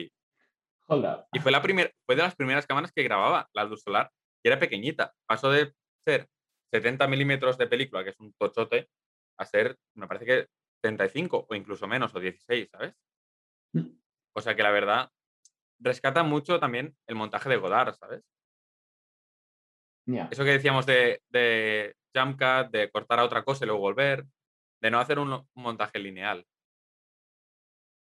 Hold 0.88 1.06
up. 1.06 1.26
Y 1.34 1.40
fue, 1.40 1.52
la 1.52 1.62
primer, 1.62 1.94
fue 2.06 2.16
de 2.16 2.22
las 2.22 2.36
primeras 2.36 2.66
cámaras 2.66 2.94
que 2.94 3.04
grababa 3.04 3.50
la 3.52 3.66
luz 3.66 3.82
solar, 3.82 4.10
y 4.42 4.48
era 4.48 4.58
pequeñita. 4.58 5.14
Pasó 5.26 5.52
de 5.52 5.74
ser 6.06 6.30
70 6.72 7.08
milímetros 7.08 7.58
de 7.58 7.68
película, 7.68 8.04
que 8.04 8.12
es 8.12 8.20
un 8.20 8.34
tochote, 8.34 8.90
a 9.38 9.46
ser, 9.46 9.78
me 9.96 10.08
parece 10.08 10.26
que 10.26 10.48
35 10.82 11.48
o 11.50 11.56
incluso 11.56 11.88
menos, 11.88 12.14
o 12.16 12.20
16, 12.20 12.70
¿sabes? 12.70 12.94
Mm. 13.74 13.88
O 14.36 14.42
sea 14.42 14.56
que 14.56 14.64
la 14.64 14.72
verdad, 14.72 15.12
rescata 15.80 16.24
mucho 16.24 16.60
también 16.60 16.96
el 17.08 17.16
montaje 17.16 17.50
de 17.50 17.58
Godard, 17.58 17.94
¿sabes? 17.96 18.24
Eso 20.32 20.46
que 20.46 20.52
decíamos 20.52 20.86
de, 20.86 21.22
de 21.28 21.96
jump 22.16 22.40
cut, 22.40 22.72
de 22.72 22.90
cortar 22.90 23.20
a 23.20 23.26
otra 23.26 23.44
cosa 23.44 23.66
y 23.66 23.68
luego 23.68 23.82
volver, 23.82 24.26
de 24.82 24.92
no 24.92 25.00
hacer 25.00 25.20
un, 25.20 25.34
un 25.34 25.48
montaje 25.56 26.00
lineal. 26.00 26.48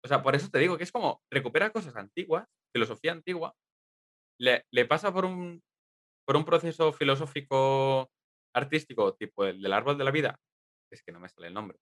O 0.03 0.07
sea, 0.07 0.23
por 0.23 0.35
eso 0.35 0.49
te 0.49 0.59
digo 0.59 0.77
que 0.77 0.85
es 0.85 0.91
como 0.91 1.21
recupera 1.29 1.71
cosas 1.71 1.95
antiguas, 1.97 2.47
filosofía 2.73 3.11
antigua, 3.11 3.55
le, 4.39 4.65
le 4.71 4.85
pasa 4.85 5.13
por 5.13 5.25
un, 5.25 5.61
por 6.25 6.37
un 6.37 6.45
proceso 6.45 6.93
filosófico 6.93 8.09
artístico, 8.53 9.13
tipo 9.15 9.45
el 9.45 9.61
del 9.61 9.73
árbol 9.73 9.97
de 9.97 10.03
la 10.03 10.11
vida, 10.11 10.39
es 10.91 11.03
que 11.03 11.11
no 11.11 11.19
me 11.19 11.29
sale 11.29 11.47
el 11.47 11.53
nombre, 11.53 11.77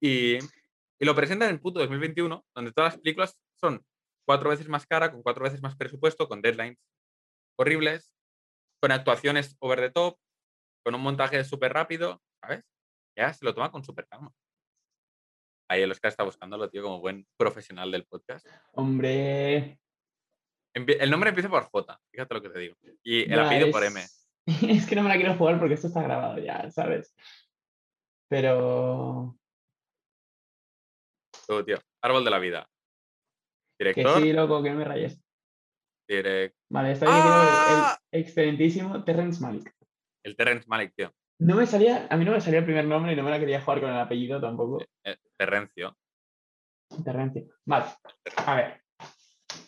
y, 0.00 0.36
y 0.36 1.04
lo 1.04 1.14
presenta 1.14 1.46
en 1.46 1.52
el 1.52 1.60
puto 1.60 1.80
2021, 1.80 2.44
donde 2.54 2.72
todas 2.72 2.94
las 2.94 3.00
películas 3.02 3.38
son 3.60 3.84
cuatro 4.26 4.50
veces 4.50 4.68
más 4.68 4.86
cara, 4.86 5.10
con 5.10 5.22
cuatro 5.22 5.44
veces 5.44 5.62
más 5.62 5.76
presupuesto, 5.76 6.28
con 6.28 6.42
deadlines 6.42 6.78
horribles, 7.58 8.12
con 8.80 8.92
actuaciones 8.92 9.56
over 9.60 9.80
the 9.80 9.90
top, 9.90 10.18
con 10.84 10.94
un 10.94 11.00
montaje 11.00 11.42
súper 11.44 11.72
rápido, 11.72 12.22
¿sabes? 12.40 12.62
Ya 13.16 13.32
se 13.32 13.44
lo 13.44 13.54
toma 13.54 13.70
con 13.70 13.82
súper 13.82 14.06
calma. 14.06 14.32
Ahí 15.70 15.82
el 15.82 15.90
Oscar 15.90 16.10
está 16.10 16.22
buscándolo, 16.22 16.70
tío, 16.70 16.82
como 16.82 17.00
buen 17.00 17.26
profesional 17.36 17.90
del 17.90 18.06
podcast. 18.06 18.46
Hombre. 18.72 19.78
El 20.74 21.10
nombre 21.10 21.30
empieza 21.30 21.48
por 21.48 21.64
J, 21.64 22.00
fíjate 22.10 22.34
lo 22.34 22.42
que 22.42 22.50
te 22.50 22.58
digo. 22.60 22.76
Y 23.02 23.30
el 23.30 23.40
apellido 23.40 23.70
por 23.70 23.84
M. 23.84 24.00
Es 24.68 24.86
que 24.86 24.96
no 24.96 25.02
me 25.02 25.10
la 25.10 25.16
quiero 25.16 25.36
jugar 25.36 25.58
porque 25.58 25.74
esto 25.74 25.88
está 25.88 26.02
grabado 26.02 26.38
ya, 26.38 26.70
¿sabes? 26.70 27.14
Pero. 28.30 29.36
Tú, 31.46 31.64
tío. 31.64 31.78
Árbol 32.02 32.24
de 32.24 32.30
la 32.30 32.38
vida. 32.38 32.68
Director. 33.78 34.14
Que 34.16 34.20
sí, 34.20 34.32
loco, 34.32 34.62
que 34.62 34.70
no 34.70 34.76
me 34.76 34.84
rayes. 34.84 35.22
Direct... 36.08 36.56
Vale, 36.70 36.92
está 36.92 37.06
diciendo 37.06 37.28
el, 37.28 37.48
¡Ah! 37.50 37.98
excelentísimo 38.12 39.04
Terrence 39.04 39.40
Malik. 39.42 39.74
El 40.24 40.36
Terrence 40.36 40.66
Malik, 40.66 40.94
tío. 40.96 41.12
No 41.40 41.54
me 41.54 41.66
salía, 41.66 42.06
a 42.10 42.16
mí 42.16 42.24
no 42.24 42.32
me 42.32 42.40
salía 42.40 42.60
el 42.60 42.64
primer 42.64 42.86
nombre 42.86 43.12
y 43.12 43.16
no 43.16 43.22
me 43.22 43.30
la 43.30 43.38
quería 43.38 43.60
jugar 43.60 43.80
con 43.80 43.90
el 43.90 43.98
apellido 43.98 44.40
tampoco. 44.40 44.82
Eh, 45.04 45.16
Terrencio. 45.36 45.96
Terrencio. 47.04 47.46
Vale. 47.66 47.84
A 48.46 48.56
ver. 48.56 48.82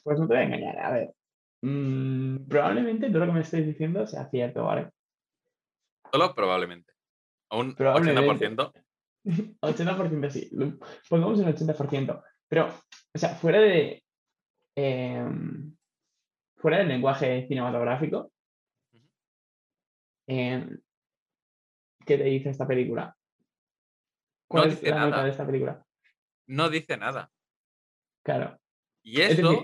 Pues 0.03 0.19
no 0.19 0.27
te 0.27 0.35
voy 0.35 0.43
a 0.43 0.47
engañar, 0.47 0.79
a 0.79 0.91
ver. 0.93 1.15
Mm, 1.63 2.49
probablemente 2.49 3.09
todo 3.09 3.21
lo 3.21 3.27
que 3.27 3.33
me 3.33 3.41
estáis 3.41 3.67
diciendo 3.67 4.07
sea 4.07 4.29
cierto, 4.31 4.65
¿vale? 4.65 4.91
Solo 6.11 6.35
probablemente. 6.35 6.93
Un 7.53 7.75
80%. 7.75 8.73
80% 9.25 10.31
sí. 10.31 10.51
Pongamos 11.09 11.39
un 11.39 11.47
80%. 11.47 12.23
Pero, 12.49 12.67
o 12.67 13.19
sea, 13.19 13.31
fuera 13.31 13.61
de. 13.61 14.03
Em, 14.77 15.77
fuera 16.57 16.79
del 16.79 16.89
lenguaje 16.89 17.47
cinematográfico, 17.47 18.33
em, 20.29 20.81
¿qué 22.07 22.19
te 22.19 22.25
dice 22.25 22.51
esta 22.51 22.67
película? 22.67 23.17
¿Cuál 24.49 24.69
no 24.69 24.73
es 24.73 24.83
la 24.83 25.11
nada. 25.11 25.25
de 25.25 25.31
esta 25.31 25.47
película? 25.47 25.85
No 26.49 26.69
dice 26.69 26.97
nada. 26.97 27.31
Claro. 28.25 28.59
Y 29.03 29.21
eso, 29.21 29.63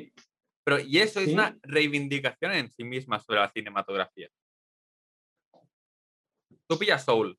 pero, 0.66 0.80
y 0.80 0.98
eso 0.98 1.20
es 1.20 1.32
una 1.32 1.56
reivindicación 1.62 2.50
en 2.52 2.68
sí 2.72 2.82
misma 2.82 3.20
sobre 3.20 3.38
la 3.38 3.52
cinematografía. 3.52 4.28
Tú 6.68 6.76
pillas 6.76 7.04
Soul. 7.04 7.38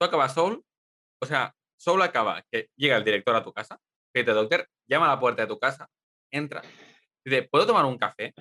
Tú 0.00 0.04
acabas 0.04 0.34
Soul. 0.34 0.60
O 1.22 1.26
sea, 1.26 1.54
Soul 1.76 2.02
acaba 2.02 2.42
que 2.50 2.70
llega 2.74 2.96
el 2.96 3.04
director 3.04 3.36
a 3.36 3.44
tu 3.44 3.52
casa, 3.52 3.78
que 4.12 4.24
te 4.24 4.32
doctor, 4.32 4.68
llama 4.88 5.06
a 5.06 5.14
la 5.14 5.20
puerta 5.20 5.42
de 5.42 5.48
tu 5.48 5.60
casa, 5.60 5.88
entra, 6.32 6.62
dice, 7.24 7.44
¿puedo 7.44 7.66
tomar 7.66 7.84
un 7.84 7.96
café? 7.96 8.34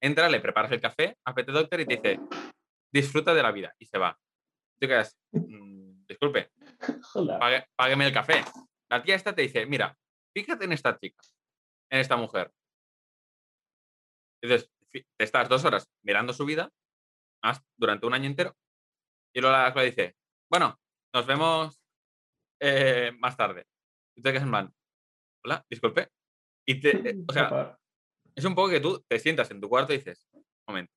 entra, 0.00 0.28
le 0.28 0.38
preparas 0.38 0.70
el 0.70 0.80
café, 0.80 1.16
a 1.24 1.34
PT 1.34 1.50
Doctor 1.50 1.80
y 1.80 1.86
te 1.86 1.96
dice, 1.96 2.20
disfruta 2.92 3.34
de 3.34 3.42
la 3.42 3.50
vida. 3.50 3.74
Y 3.76 3.86
se 3.86 3.98
va. 3.98 4.16
Tú 4.78 4.86
quedas, 4.86 5.18
mm, 5.32 6.06
disculpe, 6.06 6.52
págueme 7.76 8.06
el 8.06 8.12
café. 8.12 8.44
La 8.88 9.02
tía 9.02 9.16
esta 9.16 9.34
te 9.34 9.42
dice, 9.42 9.66
mira, 9.66 9.96
fíjate 10.32 10.66
en 10.66 10.72
esta 10.72 10.96
chica, 10.96 11.20
en 11.90 11.98
esta 11.98 12.16
mujer. 12.16 12.52
Entonces, 14.44 14.70
te 14.92 15.24
estás 15.24 15.48
dos 15.48 15.64
horas 15.64 15.90
mirando 16.02 16.34
su 16.34 16.44
vida, 16.44 16.70
durante 17.78 18.06
un 18.06 18.12
año 18.12 18.26
entero, 18.26 18.54
y 19.34 19.40
luego 19.40 19.56
la 19.56 19.82
dice, 19.82 20.16
bueno, 20.50 20.78
nos 21.14 21.26
vemos 21.26 21.80
eh, 22.60 23.10
más 23.18 23.38
tarde. 23.38 23.66
Y 24.14 24.20
tú 24.20 24.24
te 24.24 24.32
quedas 24.32 24.44
en 24.44 24.50
plan, 24.50 24.74
hola, 25.44 25.64
disculpe. 25.68 26.10
Y 26.66 26.78
te, 26.78 26.90
o 27.28 27.32
sea, 27.32 27.78
es 28.34 28.44
un 28.44 28.54
poco 28.54 28.68
que 28.68 28.80
tú 28.80 29.02
te 29.08 29.18
sientas 29.18 29.50
en 29.50 29.62
tu 29.62 29.68
cuarto 29.70 29.94
y 29.94 29.96
dices, 29.96 30.28
un 30.32 30.44
momento, 30.68 30.92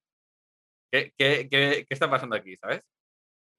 ¿qué, 0.92 1.14
qué, 1.18 1.48
qué, 1.50 1.86
qué 1.88 1.94
está 1.94 2.10
pasando 2.10 2.36
aquí, 2.36 2.58
sabes? 2.58 2.82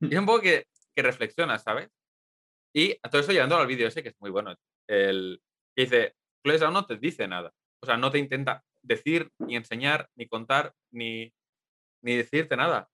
Y 0.00 0.12
es 0.12 0.20
un 0.20 0.26
poco 0.26 0.42
que, 0.42 0.66
que 0.94 1.02
reflexionas, 1.02 1.62
¿sabes? 1.62 1.88
Y 2.74 2.92
a 3.02 3.08
todo 3.08 3.22
esto 3.22 3.32
llegando 3.32 3.56
al 3.56 3.66
vídeo 3.66 3.88
ese, 3.88 4.02
que 4.02 4.10
es 4.10 4.20
muy 4.20 4.30
bueno, 4.30 4.54
el, 4.86 5.42
que 5.74 5.82
dice, 5.84 6.16
Chloe 6.44 6.70
no 6.70 6.84
te 6.84 6.98
dice 6.98 7.26
nada. 7.26 7.50
O 7.82 7.86
sea, 7.86 7.96
no 7.96 8.10
te 8.10 8.18
intenta 8.18 8.62
decir, 8.88 9.30
ni 9.38 9.56
enseñar, 9.56 10.10
ni 10.16 10.26
contar, 10.26 10.74
ni, 10.92 11.32
ni 12.02 12.16
decirte 12.16 12.56
nada. 12.56 12.88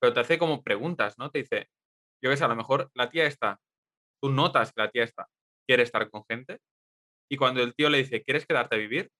Pero 0.00 0.12
te 0.12 0.20
hace 0.20 0.38
como 0.38 0.62
preguntas, 0.62 1.18
¿no? 1.18 1.30
Te 1.30 1.40
dice, 1.40 1.68
yo 2.22 2.30
qué 2.30 2.36
sé, 2.36 2.44
a 2.44 2.48
lo 2.48 2.56
mejor 2.56 2.90
la 2.94 3.10
tía 3.10 3.26
está, 3.26 3.60
tú 4.20 4.30
notas 4.30 4.72
que 4.72 4.82
la 4.82 4.90
tía 4.90 5.04
está, 5.04 5.28
quiere 5.66 5.82
estar 5.82 6.10
con 6.10 6.24
gente, 6.24 6.60
y 7.30 7.36
cuando 7.36 7.62
el 7.62 7.74
tío 7.74 7.90
le 7.90 7.98
dice, 7.98 8.22
¿quieres 8.22 8.46
quedarte 8.46 8.76
a 8.76 8.78
vivir? 8.78 9.10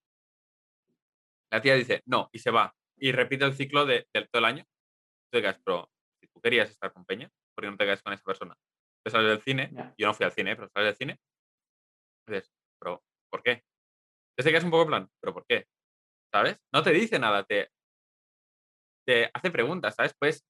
La 1.51 1.61
tía 1.61 1.75
dice, 1.75 2.03
no, 2.07 2.29
y 2.33 2.39
se 2.39 2.51
va. 2.51 2.75
Y 2.97 3.13
repite 3.13 3.45
el 3.45 3.55
ciclo 3.55 3.87
de, 3.87 4.09
del 4.13 4.29
todo 4.29 4.41
el 4.41 4.45
año. 4.47 4.65
Tú 5.31 5.41
quedas, 5.41 5.61
pero 5.65 5.91
si 6.21 6.29
tú 6.29 6.41
querías 6.41 6.71
estar 6.71 6.93
con 6.93 7.05
Peña, 7.05 7.31
¿por 7.55 7.65
qué 7.65 7.71
no 7.71 7.77
te 7.77 7.85
quedas 7.85 8.03
con 8.03 8.13
esa 8.13 8.25
persona? 8.25 8.57
Te 9.05 9.11
sales 9.11 9.29
del 9.29 9.43
cine, 9.43 9.71
yo 9.97 10.07
no 10.07 10.15
fui 10.15 10.25
al 10.25 10.33
cine, 10.33 10.57
pero 10.57 10.69
sales 10.69 10.89
del 10.89 10.97
cine. 10.97 11.21
dices, 12.27 12.51
pero 12.81 13.03
¿por 13.31 13.43
qué? 13.43 13.63
Te 14.39 14.51
quedas 14.51 14.65
un 14.65 14.71
poco 14.71 14.83
en 14.83 14.89
plan, 14.89 15.11
¿pero 15.21 15.35
por 15.35 15.45
qué? 15.47 15.67
¿Sabes? 16.33 16.59
No 16.73 16.83
te 16.85 16.93
dice 16.93 17.19
nada, 17.19 17.45
te, 17.45 17.71
hace 19.35 19.51
preguntas, 19.51 19.97
¿sabes? 19.97 20.15
Puedes, 20.17 20.45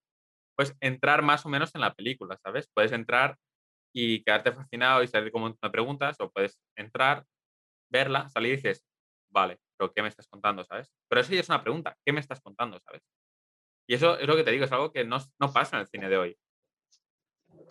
puedes 0.54 0.76
entrar 0.80 1.22
más 1.22 1.46
o 1.46 1.48
menos 1.48 1.74
en 1.74 1.80
la 1.80 1.94
película, 1.94 2.36
¿sabes? 2.36 2.68
Puedes 2.74 2.92
entrar 2.92 3.36
y 3.94 4.22
quedarte 4.24 4.52
fascinado 4.52 5.02
y 5.02 5.08
salir 5.08 5.32
como 5.32 5.48
me 5.48 5.70
preguntas, 5.70 6.20
o 6.20 6.30
puedes 6.30 6.58
entrar, 6.76 7.24
verla, 7.90 8.28
salir 8.28 8.52
y 8.52 8.56
dices, 8.56 8.84
vale, 9.32 9.58
pero 9.78 9.92
¿qué 9.94 10.02
me 10.02 10.08
estás 10.08 10.28
contando, 10.28 10.64
sabes? 10.64 10.92
Pero 11.08 11.22
eso 11.22 11.32
ya 11.32 11.40
es 11.40 11.48
una 11.48 11.62
pregunta, 11.62 11.96
¿qué 12.04 12.12
me 12.12 12.20
estás 12.20 12.42
contando, 12.42 12.78
sabes? 12.80 13.02
Y 13.88 13.94
eso 13.94 14.18
es 14.18 14.28
lo 14.28 14.36
que 14.36 14.44
te 14.44 14.50
digo, 14.50 14.66
es 14.66 14.72
algo 14.72 14.92
que 14.92 15.04
no, 15.04 15.16
no 15.40 15.50
pasa 15.50 15.76
en 15.76 15.80
el 15.80 15.88
cine 15.88 16.10
de 16.10 16.18
hoy. 16.18 16.38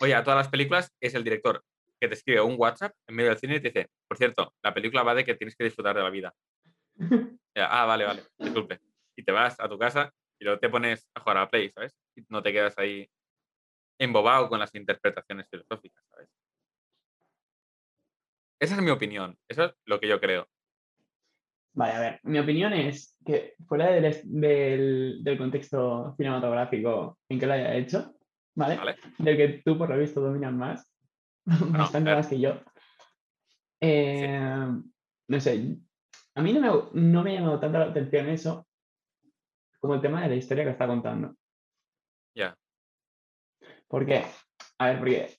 Oye, 0.00 0.16
a 0.16 0.24
todas 0.24 0.38
las 0.38 0.48
películas 0.48 0.92
es 1.00 1.14
el 1.14 1.22
director 1.22 1.62
que 2.00 2.08
te 2.08 2.14
escribe 2.14 2.40
un 2.40 2.54
WhatsApp 2.58 2.94
en 3.06 3.16
medio 3.16 3.30
del 3.30 3.38
cine 3.38 3.56
y 3.56 3.60
te 3.60 3.68
dice, 3.68 3.90
por 4.06 4.16
cierto, 4.16 4.54
la 4.62 4.72
película 4.72 5.02
va 5.02 5.14
de 5.14 5.24
que 5.24 5.34
tienes 5.34 5.56
que 5.56 5.64
disfrutar 5.64 5.96
de 5.96 6.02
la 6.02 6.10
vida. 6.10 6.34
ah, 7.56 7.84
vale, 7.86 8.04
vale, 8.04 8.22
disculpe. 8.38 8.80
Y 9.16 9.22
te 9.22 9.32
vas 9.32 9.58
a 9.58 9.68
tu 9.68 9.78
casa 9.78 10.12
y 10.38 10.44
luego 10.44 10.60
te 10.60 10.68
pones 10.68 11.08
a 11.14 11.20
jugar 11.20 11.38
a 11.38 11.48
Play, 11.48 11.70
¿sabes? 11.70 11.96
Y 12.16 12.22
no 12.28 12.42
te 12.42 12.52
quedas 12.52 12.76
ahí 12.78 13.08
embobado 13.98 14.48
con 14.48 14.60
las 14.60 14.74
interpretaciones 14.74 15.48
filosóficas, 15.50 16.04
¿sabes? 16.10 16.28
Esa 18.60 18.74
es 18.74 18.82
mi 18.82 18.90
opinión, 18.90 19.36
eso 19.48 19.64
es 19.66 19.74
lo 19.84 20.00
que 20.00 20.08
yo 20.08 20.20
creo. 20.20 20.48
Vale, 21.74 21.92
a 21.92 22.00
ver, 22.00 22.20
mi 22.24 22.38
opinión 22.40 22.72
es 22.72 23.16
que 23.24 23.54
fuera 23.66 23.86
del, 23.90 25.22
del, 25.22 25.38
contexto 25.38 26.14
cinematográfico 26.16 27.18
en 27.28 27.38
que 27.38 27.46
lo 27.46 27.52
haya 27.52 27.74
hecho, 27.76 28.16
¿vale? 28.56 28.80
Del 29.18 29.36
que 29.36 29.62
tú 29.64 29.78
por 29.78 29.88
lo 29.88 29.96
visto 29.96 30.20
dominas 30.20 30.52
más, 30.52 30.92
bastante 31.72 32.14
más 32.14 32.26
que 32.28 32.40
yo. 32.40 32.60
Eh, 33.80 34.66
no 35.28 35.40
sé, 35.40 35.76
a 36.34 36.42
mí 36.42 36.52
no 36.52 36.60
me, 36.60 37.00
no 37.00 37.22
me 37.22 37.30
ha 37.30 37.40
llamado 37.40 37.60
tanto 37.60 37.78
la 37.78 37.86
atención 37.86 38.28
eso 38.28 38.66
como 39.80 39.94
el 39.94 40.00
tema 40.00 40.22
de 40.22 40.28
la 40.28 40.34
historia 40.34 40.64
que 40.64 40.70
está 40.70 40.86
contando. 40.86 41.34
Ya. 42.34 42.56
¿Por 43.86 44.04
qué? 44.04 44.24
A 44.78 44.88
ver, 44.88 44.98
porque, 44.98 45.38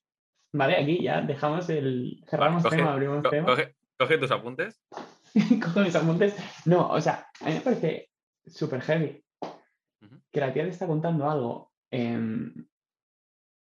vale, 0.53 0.77
aquí 0.77 1.03
ya 1.03 1.21
dejamos 1.21 1.69
el, 1.69 2.23
cerramos 2.29 2.63
tema, 2.63 2.93
abrimos 2.93 3.23
tema. 3.29 3.55
coge 3.97 4.17
tus 4.17 4.31
apuntes. 4.31 4.81
cojo 5.63 5.81
mis 5.81 5.95
apuntes. 5.95 6.35
No, 6.65 6.89
o 6.89 7.01
sea, 7.01 7.27
a 7.41 7.45
mí 7.45 7.53
me 7.53 7.61
parece 7.61 8.09
súper 8.45 8.81
heavy 8.81 9.23
que 10.31 10.39
la 10.39 10.53
tía 10.53 10.63
le 10.63 10.69
está 10.69 10.87
contando 10.87 11.29
algo. 11.29 11.71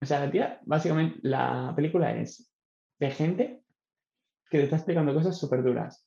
O 0.03 0.07
sea, 0.07 0.19
la 0.19 0.31
tía, 0.31 0.61
básicamente, 0.65 1.21
la 1.23 1.73
película 1.77 2.13
es 2.17 2.53
de 2.99 3.11
gente 3.11 3.63
que 4.51 4.59
te 4.59 4.65
está 4.65 4.77
explicando 4.77 5.15
cosas 5.15 5.39
súper 5.39 5.63
duras. 5.63 6.07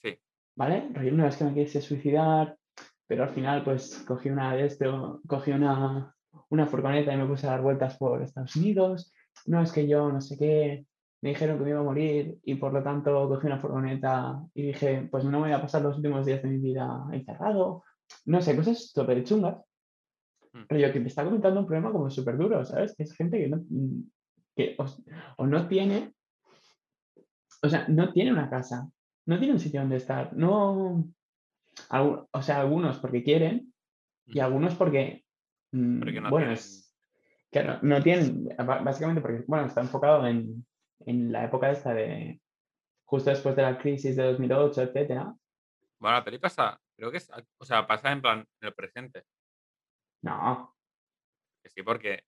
Sí. 0.00 0.18
¿Vale? 0.56 0.88
Una 1.12 1.26
vez 1.26 1.36
que 1.36 1.44
me 1.44 1.54
quise 1.54 1.82
suicidar, 1.82 2.56
pero 3.06 3.24
al 3.24 3.28
final, 3.28 3.62
pues, 3.62 4.04
cogí 4.06 4.30
una 4.30 4.56
de 4.56 4.64
esto, 4.64 5.20
cogí 5.28 5.50
una, 5.52 6.14
una 6.48 6.66
furgoneta 6.66 7.12
y 7.12 7.18
me 7.18 7.26
puse 7.26 7.46
a 7.46 7.50
dar 7.50 7.60
vueltas 7.60 7.98
por 7.98 8.22
Estados 8.22 8.56
Unidos. 8.56 9.12
No 9.44 9.62
es 9.62 9.70
que 9.70 9.86
yo 9.86 10.10
no 10.10 10.22
sé 10.22 10.38
qué, 10.38 10.86
me 11.20 11.30
dijeron 11.30 11.58
que 11.58 11.64
me 11.64 11.70
iba 11.70 11.80
a 11.80 11.84
morir 11.84 12.38
y 12.42 12.54
por 12.54 12.72
lo 12.72 12.82
tanto 12.82 13.28
cogí 13.28 13.46
una 13.46 13.58
furgoneta 13.58 14.40
y 14.54 14.62
dije, 14.68 15.06
pues 15.10 15.24
no 15.24 15.30
me 15.32 15.38
voy 15.38 15.52
a 15.52 15.60
pasar 15.60 15.82
los 15.82 15.96
últimos 15.96 16.24
días 16.24 16.42
de 16.42 16.48
mi 16.48 16.58
vida 16.58 17.04
encerrado. 17.12 17.84
No 18.24 18.40
sé, 18.40 18.56
cosas 18.56 18.90
súper 18.92 19.22
chungas. 19.24 19.67
Mm. 20.52 20.62
Pero 20.68 20.80
yo 20.80 20.92
que 20.92 21.00
me 21.00 21.08
está 21.08 21.24
comentando 21.24 21.60
un 21.60 21.66
problema 21.66 21.92
como 21.92 22.10
súper 22.10 22.36
duro, 22.36 22.64
¿sabes? 22.64 22.94
Es 22.98 23.14
gente 23.14 23.38
que 23.38 23.48
no, 23.48 23.64
que 24.56 24.76
o, 25.36 25.46
no 25.46 25.68
tiene, 25.68 26.14
o 27.62 27.68
sea, 27.68 27.86
no 27.88 28.12
tiene 28.12 28.32
una 28.32 28.50
casa, 28.50 28.88
no 29.26 29.38
tiene 29.38 29.54
un 29.54 29.60
sitio 29.60 29.80
donde 29.80 29.96
estar, 29.96 30.34
no, 30.36 31.04
o 31.90 32.42
sea, 32.42 32.60
algunos 32.60 32.98
porque 32.98 33.22
quieren 33.22 33.72
y 34.26 34.40
algunos 34.40 34.74
porque, 34.74 35.24
mm, 35.72 36.28
bueno, 36.28 36.52
es, 36.52 36.94
claro, 37.50 37.78
no 37.82 38.02
tienen, 38.02 38.48
básicamente 38.58 39.20
porque, 39.20 39.44
bueno, 39.46 39.66
está 39.66 39.80
enfocado 39.80 40.26
en, 40.26 40.66
en 41.06 41.32
la 41.32 41.44
época 41.44 41.70
esta 41.70 41.94
de 41.94 42.40
justo 43.04 43.30
después 43.30 43.56
de 43.56 43.62
la 43.62 43.78
crisis 43.78 44.16
de 44.16 44.24
2008, 44.24 44.82
etcétera. 44.82 45.34
Bueno, 45.98 46.16
la 46.16 46.24
peli 46.24 46.38
pasa, 46.38 46.78
creo 46.96 47.10
que 47.10 47.16
es, 47.16 47.30
o 47.58 47.64
sea, 47.64 47.86
pasa 47.86 48.12
en 48.12 48.20
plan 48.20 48.38
en 48.60 48.68
el 48.68 48.74
presente. 48.74 49.24
No, 50.22 50.74
sí, 51.64 51.82
porque 51.82 52.24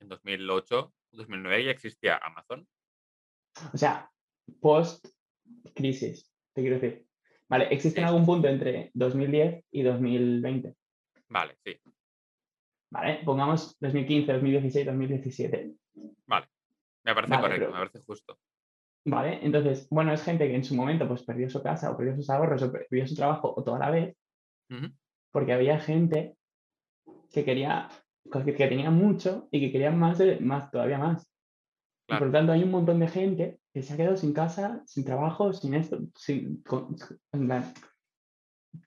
en 0.00 0.08
2008, 0.08 0.94
2009 1.12 1.64
ya 1.64 1.70
existía 1.70 2.16
Amazon. 2.16 2.66
o 3.72 3.76
sea, 3.76 4.10
post-crisis, 4.60 6.30
te 6.54 6.62
quiero 6.62 6.78
decir. 6.78 7.06
Vale, 7.48 7.68
existe 7.72 8.00
en 8.00 8.06
algún 8.06 8.24
punto 8.24 8.48
entre 8.48 8.90
2010 8.94 9.64
y 9.70 9.82
2020. 9.82 10.74
Vale, 11.28 11.56
sí. 11.64 11.78
Vale, 12.90 13.22
pongamos 13.24 13.76
2015, 13.80 14.32
2016, 14.32 14.86
2017. 14.86 15.74
Vale. 16.26 16.48
Me 17.04 17.14
parece 17.14 17.30
Vale, 17.32 17.42
correcto, 17.42 17.66
pero- 17.66 17.72
me 17.72 17.78
parece 17.86 18.00
justo. 18.06 18.38
Vale, 19.06 19.44
entonces, 19.44 19.86
bueno, 19.90 20.14
es 20.14 20.22
gente 20.22 20.48
que 20.48 20.54
en 20.54 20.64
su 20.64 20.74
momento 20.74 21.06
pues 21.06 21.22
perdió 21.24 21.50
su 21.50 21.62
casa 21.62 21.90
o 21.90 21.96
perdió 21.96 22.16
sus 22.16 22.30
ahorros 22.30 22.62
o 22.62 22.72
perdió 22.72 23.06
su 23.06 23.14
trabajo 23.14 23.52
o 23.54 23.62
toda 23.62 23.78
la 23.78 23.90
vez 23.90 24.16
porque 25.30 25.52
había 25.52 25.78
gente 25.78 26.36
que 27.34 27.44
quería, 27.44 27.88
que, 28.32 28.54
que 28.54 28.66
tenía 28.68 28.90
mucho 28.90 29.48
y 29.50 29.60
que 29.60 29.72
quería 29.72 29.90
más, 29.90 30.20
más 30.40 30.70
todavía 30.70 30.98
más. 30.98 31.30
Claro. 32.06 32.20
por 32.20 32.26
lo 32.28 32.32
tanto 32.34 32.52
hay 32.52 32.62
un 32.62 32.70
montón 32.70 33.00
de 33.00 33.08
gente 33.08 33.60
que 33.72 33.82
se 33.82 33.94
ha 33.94 33.96
quedado 33.96 34.16
sin 34.16 34.34
casa, 34.34 34.82
sin 34.86 35.06
trabajo, 35.06 35.52
sin 35.54 35.72
esto, 35.74 35.98
sin, 36.14 36.62
con- 36.62 36.94
en 37.32 37.46
plan, 37.46 37.72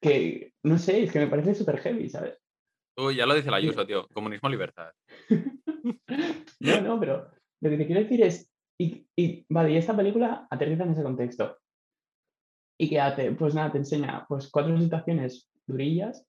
que 0.02 0.54
no 0.64 0.78
sé, 0.78 1.04
es 1.04 1.12
que 1.12 1.20
me 1.20 1.28
parece 1.28 1.56
súper 1.56 1.78
heavy, 1.80 2.10
¿sabes? 2.10 2.38
Tú 2.96 3.12
ya 3.12 3.26
lo 3.26 3.34
dice 3.36 3.50
la. 3.52 3.58
Ayuso, 3.58 3.86
tío. 3.86 4.08
Comunismo, 4.10 4.50
libertad. 4.50 4.92
No, 6.60 6.82
no, 6.82 7.00
pero 7.00 7.30
lo 7.62 7.70
que 7.70 7.78
te 7.78 7.86
quiero 7.86 8.02
decir 8.02 8.22
es, 8.24 8.52
y, 8.80 9.08
y, 9.16 9.46
vale, 9.50 9.72
y 9.72 9.78
esta 9.78 9.96
película 9.96 10.48
aterriza 10.50 10.84
en 10.84 10.92
ese 10.92 11.04
contexto. 11.04 11.58
¿Y 12.80 12.90
qué 12.90 13.00
hace? 13.00 13.32
Pues 13.32 13.54
nada, 13.56 13.72
te 13.72 13.78
enseña 13.80 14.26
pues 14.28 14.50
cuatro 14.50 14.78
situaciones 14.80 15.50
durillas, 15.66 16.26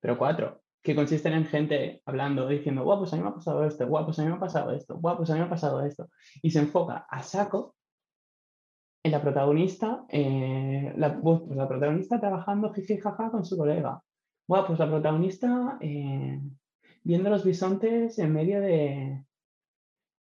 pero 0.00 0.16
cuatro, 0.18 0.62
que 0.84 0.94
consisten 0.94 1.32
en 1.32 1.46
gente 1.46 2.02
hablando, 2.04 2.46
diciendo, 2.46 2.84
guau, 2.84 2.98
pues 2.98 3.12
a 3.14 3.16
mí 3.16 3.22
me 3.22 3.30
ha 3.30 3.34
pasado 3.34 3.64
esto, 3.64 3.86
guau, 3.88 4.04
pues 4.04 4.18
a 4.18 4.22
mí 4.22 4.28
me 4.28 4.36
ha 4.36 4.38
pasado 4.38 4.70
esto, 4.70 4.98
guau, 4.98 5.16
pues 5.16 5.30
a 5.30 5.32
mí 5.32 5.40
me 5.40 5.46
ha 5.46 5.48
pasado 5.48 5.82
esto. 5.82 6.10
Y 6.42 6.50
se 6.50 6.58
enfoca 6.58 7.06
a 7.08 7.22
saco 7.22 7.74
en 9.02 9.12
la 9.12 9.22
protagonista, 9.22 10.04
eh, 10.10 10.92
la, 10.96 11.18
pues 11.18 11.40
la 11.48 11.66
protagonista 11.66 12.20
trabajando 12.20 12.70
jiji 12.74 12.98
jaja 12.98 13.30
con 13.30 13.46
su 13.46 13.56
colega. 13.56 14.02
Guau, 14.46 14.66
pues 14.66 14.78
la 14.78 14.90
protagonista 14.90 15.78
eh, 15.80 16.38
viendo 17.02 17.30
los 17.30 17.44
bisontes 17.44 18.18
en 18.18 18.34
medio 18.34 18.60
de, 18.60 19.24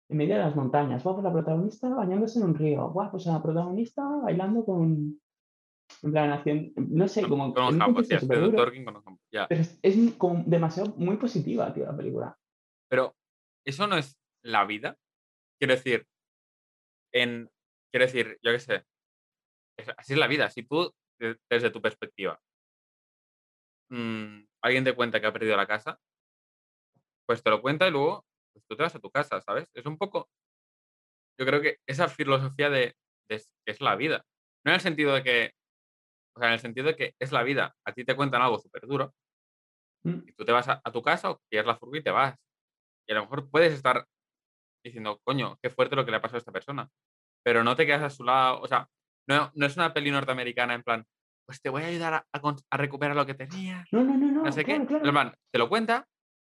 en 0.08 0.16
medio 0.16 0.36
de 0.36 0.40
las 0.40 0.54
montañas. 0.54 1.02
Guau, 1.02 1.16
pues 1.16 1.24
la 1.24 1.32
protagonista 1.32 1.88
bañándose 1.88 2.38
en 2.38 2.44
un 2.44 2.54
río. 2.54 2.90
Guau, 2.90 3.10
pues 3.10 3.26
la 3.26 3.42
protagonista 3.42 4.06
bailando 4.22 4.64
con. 4.64 5.20
En 6.02 6.12
plan, 6.12 6.32
haciendo. 6.32 6.72
No 6.76 7.08
sé, 7.08 7.26
como. 7.28 7.46
un 7.46 7.58
un 7.58 7.78
jambo, 7.78 8.02
sí. 8.02 8.14
Pero 9.48 9.60
es, 9.60 9.78
es 9.82 10.14
como 10.16 10.42
demasiado 10.46 10.94
muy 10.96 11.16
positiva, 11.16 11.72
tío, 11.72 11.84
la 11.84 11.96
película. 11.96 12.38
Pero 12.88 13.14
eso 13.66 13.86
no 13.86 13.96
es 13.96 14.16
la 14.42 14.64
vida. 14.64 14.96
Quiero 15.58 15.74
decir, 15.74 16.06
en, 17.12 17.50
quiero 17.90 18.06
decir, 18.06 18.38
yo 18.42 18.52
qué 18.52 18.58
sé, 18.58 18.84
es- 19.78 19.88
así 19.96 20.12
es 20.14 20.18
la 20.18 20.26
vida. 20.26 20.50
Si 20.50 20.62
tú, 20.64 20.92
de- 21.18 21.38
desde 21.50 21.70
tu 21.70 21.80
perspectiva, 21.80 22.40
mm, 23.90 24.44
alguien 24.62 24.84
te 24.84 24.94
cuenta 24.94 25.20
que 25.20 25.26
ha 25.26 25.32
perdido 25.32 25.56
la 25.56 25.66
casa, 25.66 25.98
pues 27.26 27.42
te 27.42 27.50
lo 27.50 27.62
cuenta 27.62 27.88
y 27.88 27.90
luego 27.90 28.24
pues 28.52 28.64
tú 28.66 28.76
te 28.76 28.82
vas 28.82 28.94
a 28.94 29.00
tu 29.00 29.10
casa, 29.10 29.40
¿sabes? 29.40 29.68
Es 29.74 29.86
un 29.86 29.96
poco, 29.98 30.28
yo 31.38 31.46
creo 31.46 31.60
que 31.60 31.78
esa 31.88 32.08
filosofía 32.08 32.70
de, 32.70 32.94
de 33.28 33.38
que 33.64 33.72
es 33.72 33.80
la 33.80 33.96
vida. 33.96 34.24
No 34.64 34.70
en 34.70 34.74
el 34.76 34.80
sentido 34.80 35.14
de 35.14 35.22
que, 35.22 35.54
o 36.36 36.38
sea, 36.40 36.48
en 36.48 36.54
el 36.54 36.60
sentido 36.60 36.86
de 36.88 36.96
que 36.96 37.14
es 37.18 37.32
la 37.32 37.42
vida. 37.42 37.74
A 37.86 37.92
ti 37.92 38.04
te 38.04 38.16
cuentan 38.16 38.42
algo 38.42 38.58
súper 38.58 38.86
duro 38.86 39.14
Mm, 40.06 40.20
y 40.28 40.32
tú 40.34 40.44
te 40.44 40.52
vas 40.52 40.68
a, 40.68 40.82
a 40.84 40.92
tu 40.92 41.00
casa 41.00 41.30
o 41.30 41.40
quieres 41.48 41.66
la 41.66 41.76
furgo 41.76 41.96
y 41.96 42.02
te 42.02 42.10
vas. 42.10 42.36
Y 43.08 43.12
a 43.12 43.14
lo 43.14 43.22
mejor 43.22 43.48
puedes 43.50 43.72
estar 43.72 44.06
diciendo, 44.84 45.18
coño, 45.24 45.58
qué 45.62 45.70
fuerte 45.70 45.96
lo 45.96 46.04
que 46.04 46.10
le 46.10 46.18
ha 46.18 46.20
pasado 46.20 46.36
a 46.36 46.40
esta 46.40 46.52
persona. 46.52 46.90
Pero 47.42 47.64
no 47.64 47.74
te 47.74 47.86
quedas 47.86 48.02
a 48.02 48.10
su 48.10 48.22
lado. 48.22 48.60
O 48.60 48.66
sea, 48.68 48.86
no, 49.26 49.50
no 49.54 49.64
es 49.66 49.76
una 49.76 49.94
peli 49.94 50.10
norteamericana 50.10 50.74
en 50.74 50.82
plan, 50.82 51.06
pues 51.46 51.62
te 51.62 51.70
voy 51.70 51.84
a 51.84 51.86
ayudar 51.86 52.12
a, 52.14 52.26
a 52.32 52.40
cons- 52.42 52.64
a 52.70 52.76
recuperar 52.76 53.16
lo 53.16 53.24
que 53.24 53.32
tenías. 53.34 53.88
No, 53.92 54.04
no, 54.04 54.14
no, 54.18 54.30
no. 54.30 54.42
No 54.42 54.52
sé 54.52 54.64
claro, 54.66 54.82
qué. 54.82 54.88
claro. 54.88 55.06
En 55.06 55.12
plan, 55.12 55.34
te 55.50 55.58
lo 55.58 55.68
cuenta, 55.70 56.06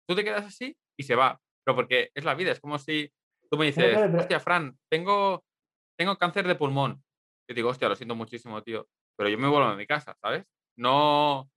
tú 0.08 0.16
te 0.16 0.24
quedas 0.24 0.44
así 0.46 0.76
y 0.98 1.04
se 1.04 1.14
va. 1.14 1.40
Pero 1.64 1.76
porque 1.76 2.10
es 2.12 2.24
la 2.24 2.34
vida. 2.34 2.50
Es 2.50 2.58
como 2.60 2.78
si 2.80 3.08
tú 3.48 3.56
me 3.56 3.66
dices, 3.66 3.96
claro, 3.96 4.18
hostia, 4.18 4.40
Fran, 4.40 4.76
tengo, 4.90 5.44
tengo 5.96 6.16
cáncer 6.16 6.46
de 6.48 6.56
pulmón. 6.56 7.04
Y 7.48 7.54
digo, 7.54 7.68
hostia, 7.70 7.88
lo 7.88 7.94
siento 7.94 8.16
muchísimo, 8.16 8.60
tío. 8.64 8.88
Pero 9.16 9.28
yo 9.28 9.38
me 9.38 9.48
vuelvo 9.48 9.68
a 9.68 9.76
mi 9.76 9.86
casa, 9.86 10.16
¿sabes? 10.20 10.44
No 10.76 11.48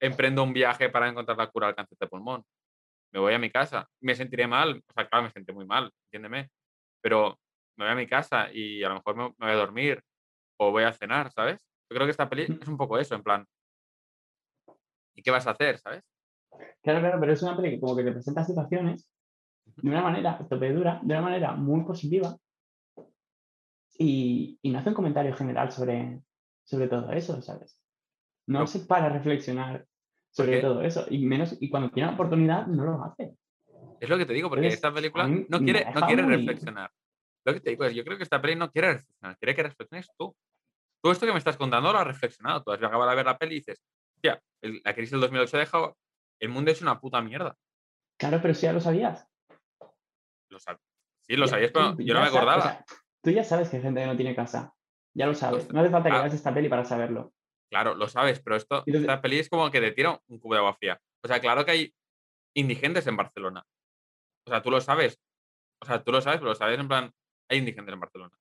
emprendo 0.00 0.42
un 0.42 0.52
viaje 0.52 0.88
para 0.88 1.08
encontrar 1.08 1.36
la 1.36 1.48
cura 1.48 1.68
al 1.68 1.74
cáncer 1.74 1.98
de 1.98 2.06
pulmón. 2.06 2.44
Me 3.12 3.20
voy 3.20 3.34
a 3.34 3.38
mi 3.38 3.50
casa. 3.50 3.88
Me 4.00 4.14
sentiré 4.14 4.46
mal. 4.46 4.82
O 4.88 4.92
sea, 4.92 5.08
claro, 5.08 5.24
me 5.24 5.30
sentiré 5.30 5.54
muy 5.54 5.66
mal, 5.66 5.92
entiéndeme. 6.06 6.50
Pero 7.00 7.38
me 7.76 7.84
voy 7.84 7.92
a 7.92 7.96
mi 7.96 8.06
casa 8.06 8.48
y 8.52 8.82
a 8.82 8.88
lo 8.88 8.96
mejor 8.96 9.16
me, 9.16 9.34
voy 9.38 9.50
a 9.50 9.54
dormir 9.54 10.02
o 10.58 10.70
voy 10.70 10.84
a 10.84 10.92
cenar, 10.92 11.30
¿sabes? 11.32 11.58
Yo 11.90 11.96
creo 11.96 12.06
que 12.06 12.12
esta 12.12 12.28
peli 12.28 12.42
es 12.60 12.68
un 12.68 12.76
poco 12.76 12.98
eso, 12.98 13.14
en 13.14 13.22
plan, 13.22 13.46
¿y 15.14 15.22
qué 15.22 15.30
vas 15.30 15.46
a 15.46 15.50
hacer, 15.50 15.78
¿sabes? 15.78 16.02
Claro, 16.82 17.00
claro, 17.00 17.18
pero 17.20 17.32
es 17.32 17.42
una 17.42 17.56
peli 17.56 17.70
que 17.70 17.80
como 17.80 17.96
que 17.96 18.04
te 18.04 18.12
presenta 18.12 18.44
situaciones 18.44 19.08
de 19.64 19.88
una 19.88 20.02
manera 20.02 20.38
tope 20.48 20.72
dura, 20.72 21.00
de 21.02 21.14
una 21.14 21.22
manera 21.22 21.52
muy 21.52 21.84
positiva 21.84 22.36
y, 23.98 24.58
y 24.62 24.70
no 24.70 24.78
hace 24.78 24.90
un 24.90 24.94
comentario 24.94 25.34
general 25.34 25.72
sobre, 25.72 26.20
sobre 26.64 26.88
todo 26.88 27.10
eso, 27.12 27.40
¿sabes? 27.42 27.78
No 28.46 28.66
se 28.66 28.80
para 28.80 29.08
reflexionar 29.08 29.86
sobre 30.30 30.60
todo 30.60 30.82
eso 30.82 31.06
y 31.10 31.24
menos 31.26 31.56
y 31.60 31.68
cuando 31.68 31.90
tiene 31.90 32.08
la 32.08 32.14
oportunidad 32.14 32.66
no 32.66 32.84
lo 32.84 33.04
hace. 33.04 33.36
Es 34.00 34.08
lo 34.08 34.18
que 34.18 34.26
te 34.26 34.32
digo, 34.32 34.48
porque 34.48 34.60
Entonces, 34.66 34.78
esta 34.78 34.92
película 34.92 35.26
no 35.28 35.58
quiere, 35.60 35.84
no 35.94 36.06
quiere 36.06 36.22
muy- 36.22 36.36
reflexionar. 36.36 36.90
Lo 37.44 37.54
que 37.54 37.60
te 37.60 37.70
digo 37.70 37.84
es, 37.84 37.94
yo 37.94 38.04
creo 38.04 38.16
que 38.16 38.22
esta 38.24 38.40
peli 38.40 38.56
no 38.56 38.70
quiere 38.70 38.92
reflexionar, 38.94 39.36
quiere 39.38 39.54
que 39.54 39.62
reflexiones 39.64 40.08
tú. 40.16 40.34
Todo 41.02 41.12
esto 41.12 41.26
que 41.26 41.32
me 41.32 41.38
estás 41.38 41.56
contando 41.56 41.92
lo 41.92 41.98
has 41.98 42.06
reflexionado. 42.06 42.62
Tú 42.62 42.70
has 42.72 42.82
acabado 42.82 43.10
de 43.10 43.16
ver 43.16 43.26
la 43.26 43.36
peli 43.38 43.56
y 43.56 43.58
dices, 43.58 43.82
hostia, 44.16 44.40
la 44.62 44.94
crisis 44.94 45.10
del 45.12 45.20
2008 45.20 45.56
ha 45.56 45.60
dejado, 45.60 45.96
el 46.40 46.48
mundo 46.48 46.70
es 46.70 46.80
una 46.82 47.00
puta 47.00 47.20
mierda. 47.20 47.56
Claro, 48.18 48.38
pero 48.40 48.54
si 48.54 48.62
ya 48.62 48.72
lo 48.72 48.80
sabías. 48.80 49.26
Lo 50.48 50.58
sab- 50.58 50.78
sí, 51.22 51.34
lo 51.36 51.46
Ya- 51.46 51.50
sabías, 51.50 51.72
tú 51.72 51.80
pero 51.80 51.96
yo 51.98 52.14
no 52.14 52.20
me 52.20 52.26
sa- 52.26 52.32
o 52.32 52.36
acordaba. 52.36 52.62
sea, 52.62 52.84
tú 53.22 53.30
ya 53.30 53.42
sabes 53.44 53.68
que 53.68 53.76
hay 53.76 53.82
gente 53.82 54.00
que 54.00 54.06
no 54.06 54.16
tiene 54.16 54.34
casa. 54.36 54.72
Ya 55.14 55.26
lo 55.26 55.34
sabes. 55.34 55.62
Ostras, 55.62 55.74
No 55.74 55.80
hace 55.80 55.90
falta 55.90 56.10
que 56.10 56.16
ah. 56.16 56.20
veas 56.22 56.34
esta 56.34 56.54
peli 56.54 56.68
para 56.68 56.84
saberlo. 56.84 57.32
Claro, 57.70 57.94
lo 57.94 58.08
sabes, 58.08 58.40
pero 58.40 58.56
esto, 58.56 58.78
Entonces- 58.86 59.02
esta 59.02 59.20
peli 59.20 59.38
es 59.38 59.48
como 59.48 59.70
que 59.70 59.80
te 59.80 59.92
tira 59.92 60.20
un 60.28 60.38
cubo 60.38 60.54
de 60.54 60.58
agua 60.60 60.74
fría. 60.74 61.00
O 61.24 61.28
sea, 61.28 61.40
claro 61.40 61.64
que 61.64 61.70
hay 61.70 61.94
indigentes 62.54 63.06
en 63.06 63.16
Barcelona. 63.16 63.64
O 64.46 64.50
sea, 64.50 64.62
tú 64.62 64.70
lo 64.70 64.80
sabes. 64.80 65.18
O 65.82 65.86
sea, 65.86 66.02
tú 66.02 66.12
lo 66.12 66.20
sabes, 66.20 66.38
pero 66.38 66.50
lo 66.50 66.54
sabes 66.54 66.78
en 66.78 66.88
plan, 66.88 67.12
hay 67.50 67.58
indigentes 67.58 67.92
en 67.92 68.00
Barcelona. 68.00 68.36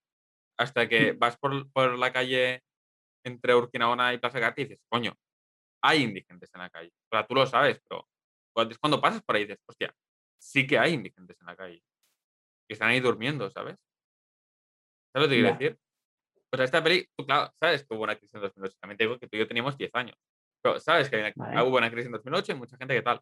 Hasta 0.59 0.87
que 0.87 1.11
vas 1.19 1.37
por, 1.37 1.71
por 1.71 1.97
la 1.97 2.11
calle 2.11 2.63
entre 3.25 3.55
Urquinaona 3.55 4.13
y 4.13 4.17
Plaza 4.17 4.39
Gatti 4.39 4.61
y 4.61 4.65
dices, 4.65 4.83
coño, 4.89 5.13
hay 5.83 6.03
indigentes 6.03 6.49
en 6.53 6.61
la 6.61 6.69
calle. 6.69 6.91
O 7.11 7.15
sea, 7.15 7.25
tú 7.25 7.35
lo 7.35 7.45
sabes, 7.45 7.81
pero 7.87 8.07
cuando, 8.53 8.73
es 8.73 8.79
cuando 8.79 9.01
pasas 9.01 9.23
por 9.23 9.35
ahí 9.35 9.43
dices, 9.43 9.63
hostia, 9.67 9.93
sí 10.39 10.67
que 10.67 10.77
hay 10.77 10.93
indigentes 10.93 11.39
en 11.39 11.47
la 11.47 11.55
calle. 11.55 11.83
Que 12.67 12.73
están 12.73 12.89
ahí 12.89 12.99
durmiendo, 12.99 13.49
¿sabes? 13.49 13.77
¿Sabes 15.13 15.27
lo 15.27 15.29
que 15.29 15.41
quiero 15.41 15.57
decir? 15.57 15.79
O 16.53 16.57
sea, 16.57 16.65
esta 16.65 16.83
peli, 16.83 17.07
tú, 17.17 17.25
claro, 17.25 17.51
sabes 17.59 17.85
que 17.85 17.93
hubo 17.95 18.03
una 18.03 18.15
crisis 18.17 18.33
en 18.35 18.41
2008. 18.41 18.75
También 18.81 18.97
te 18.97 19.03
digo 19.05 19.17
que 19.19 19.27
tú 19.27 19.37
y 19.37 19.39
yo 19.39 19.47
teníamos 19.47 19.77
10 19.77 19.91
años. 19.93 20.17
Pero 20.61 20.79
sabes 20.79 21.09
que 21.09 21.15
hay 21.15 21.21
una- 21.21 21.33
Vale. 21.35 21.61
hubo 21.69 21.77
una 21.77 21.89
crisis 21.89 22.07
en 22.07 22.11
2008 22.13 22.51
y 22.51 22.55
mucha 22.55 22.77
gente 22.77 22.93
que 22.93 23.01
tal. 23.01 23.21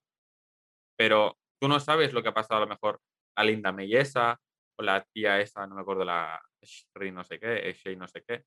Pero 0.97 1.37
tú 1.61 1.67
no 1.67 1.79
sabes 1.79 2.13
lo 2.13 2.21
que 2.23 2.29
ha 2.29 2.33
pasado 2.33 2.57
a 2.57 2.65
lo 2.65 2.67
mejor 2.67 2.99
a 3.37 3.43
Linda 3.43 3.71
May 3.71 3.95
esa, 3.95 4.39
o 4.77 4.83
la 4.83 5.03
tía 5.13 5.39
esa, 5.39 5.65
no 5.67 5.75
me 5.75 5.81
acuerdo, 5.81 6.03
la 6.05 6.41
Shri 6.63 7.11
no 7.11 7.23
sé 7.23 7.39
qué, 7.39 7.73
Shay 7.73 7.95
no 7.95 8.07
sé 8.07 8.23
qué. 8.27 8.43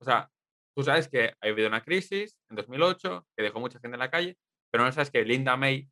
O 0.00 0.04
sea, 0.04 0.30
tú 0.76 0.82
sabes 0.84 1.08
que 1.08 1.34
ha 1.40 1.46
habido 1.48 1.68
una 1.68 1.82
crisis 1.82 2.36
en 2.50 2.56
2008 2.56 3.26
que 3.36 3.42
dejó 3.42 3.60
mucha 3.60 3.80
gente 3.80 3.94
en 3.96 4.00
la 4.00 4.10
calle, 4.10 4.36
pero 4.70 4.84
no 4.84 4.92
sabes 4.92 5.10
que 5.10 5.24
Linda 5.24 5.56
May 5.56 5.88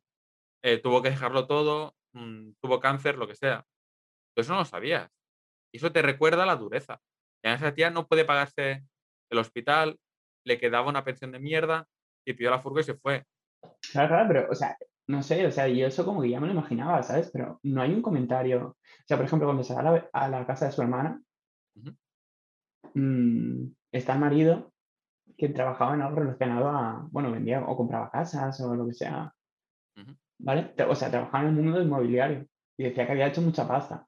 eh, 0.63 0.77
tuvo 0.77 1.01
que 1.01 1.09
dejarlo 1.09 1.47
todo, 1.47 1.95
mm, 2.13 2.51
tuvo 2.61 2.79
cáncer, 2.79 3.17
lo 3.17 3.27
que 3.27 3.35
sea. 3.35 3.65
Tú 4.35 4.41
eso 4.41 4.53
no 4.53 4.59
lo 4.59 4.65
sabías. 4.65 5.09
Y 5.73 5.77
eso 5.77 5.91
te 5.91 6.01
recuerda 6.01 6.45
la 6.45 6.55
dureza. 6.55 6.99
Y 7.43 7.47
a 7.47 7.53
esa 7.53 7.73
tía 7.73 7.89
no 7.89 8.07
puede 8.07 8.25
pagarse 8.25 8.83
el 9.29 9.37
hospital, 9.37 9.97
le 10.45 10.57
quedaba 10.57 10.89
una 10.89 11.03
pensión 11.03 11.31
de 11.31 11.39
mierda 11.39 11.87
y 12.25 12.33
pidió 12.33 12.51
la 12.51 12.59
furgo 12.59 12.79
y 12.79 12.83
se 12.83 12.95
fue. 12.95 13.25
Claro, 13.91 14.09
claro, 14.09 14.27
pero, 14.27 14.47
o 14.49 14.55
sea, 14.55 14.77
no 15.07 15.23
sé, 15.23 15.45
o 15.45 15.51
sea, 15.51 15.67
yo 15.67 15.87
eso 15.87 16.05
como 16.05 16.21
que 16.21 16.29
ya 16.29 16.39
me 16.39 16.47
lo 16.47 16.53
imaginaba, 16.53 17.01
¿sabes? 17.03 17.29
Pero 17.31 17.59
no 17.63 17.81
hay 17.81 17.93
un 17.93 18.01
comentario. 18.01 18.67
O 18.67 19.05
sea, 19.05 19.17
por 19.17 19.25
ejemplo, 19.25 19.47
cuando 19.47 19.63
se 19.63 19.73
va 19.73 19.81
a 19.81 19.83
la, 19.83 20.09
a 20.13 20.29
la 20.29 20.45
casa 20.45 20.65
de 20.65 20.71
su 20.71 20.81
hermana, 20.81 21.21
mm, 22.93 23.65
está 23.91 24.13
el 24.13 24.19
marido 24.19 24.73
que 25.37 25.49
trabajaba 25.49 25.95
en 25.95 26.01
algo 26.01 26.19
relacionado 26.19 26.67
a, 26.69 27.07
bueno, 27.11 27.31
vendía 27.31 27.61
o 27.61 27.77
compraba 27.77 28.11
casas 28.11 28.59
o 28.61 28.75
lo 28.75 28.85
que 28.85 28.93
sea. 28.93 29.33
¿vale? 30.39 30.73
O 30.87 30.95
sea, 30.95 31.09
trabajaba 31.09 31.43
en 31.43 31.49
el 31.49 31.55
mundo 31.55 31.77
del 31.77 31.87
inmobiliario 31.87 32.47
y 32.77 32.83
decía 32.83 33.05
que 33.05 33.11
había 33.11 33.27
hecho 33.27 33.41
mucha 33.41 33.67
pasta. 33.67 34.07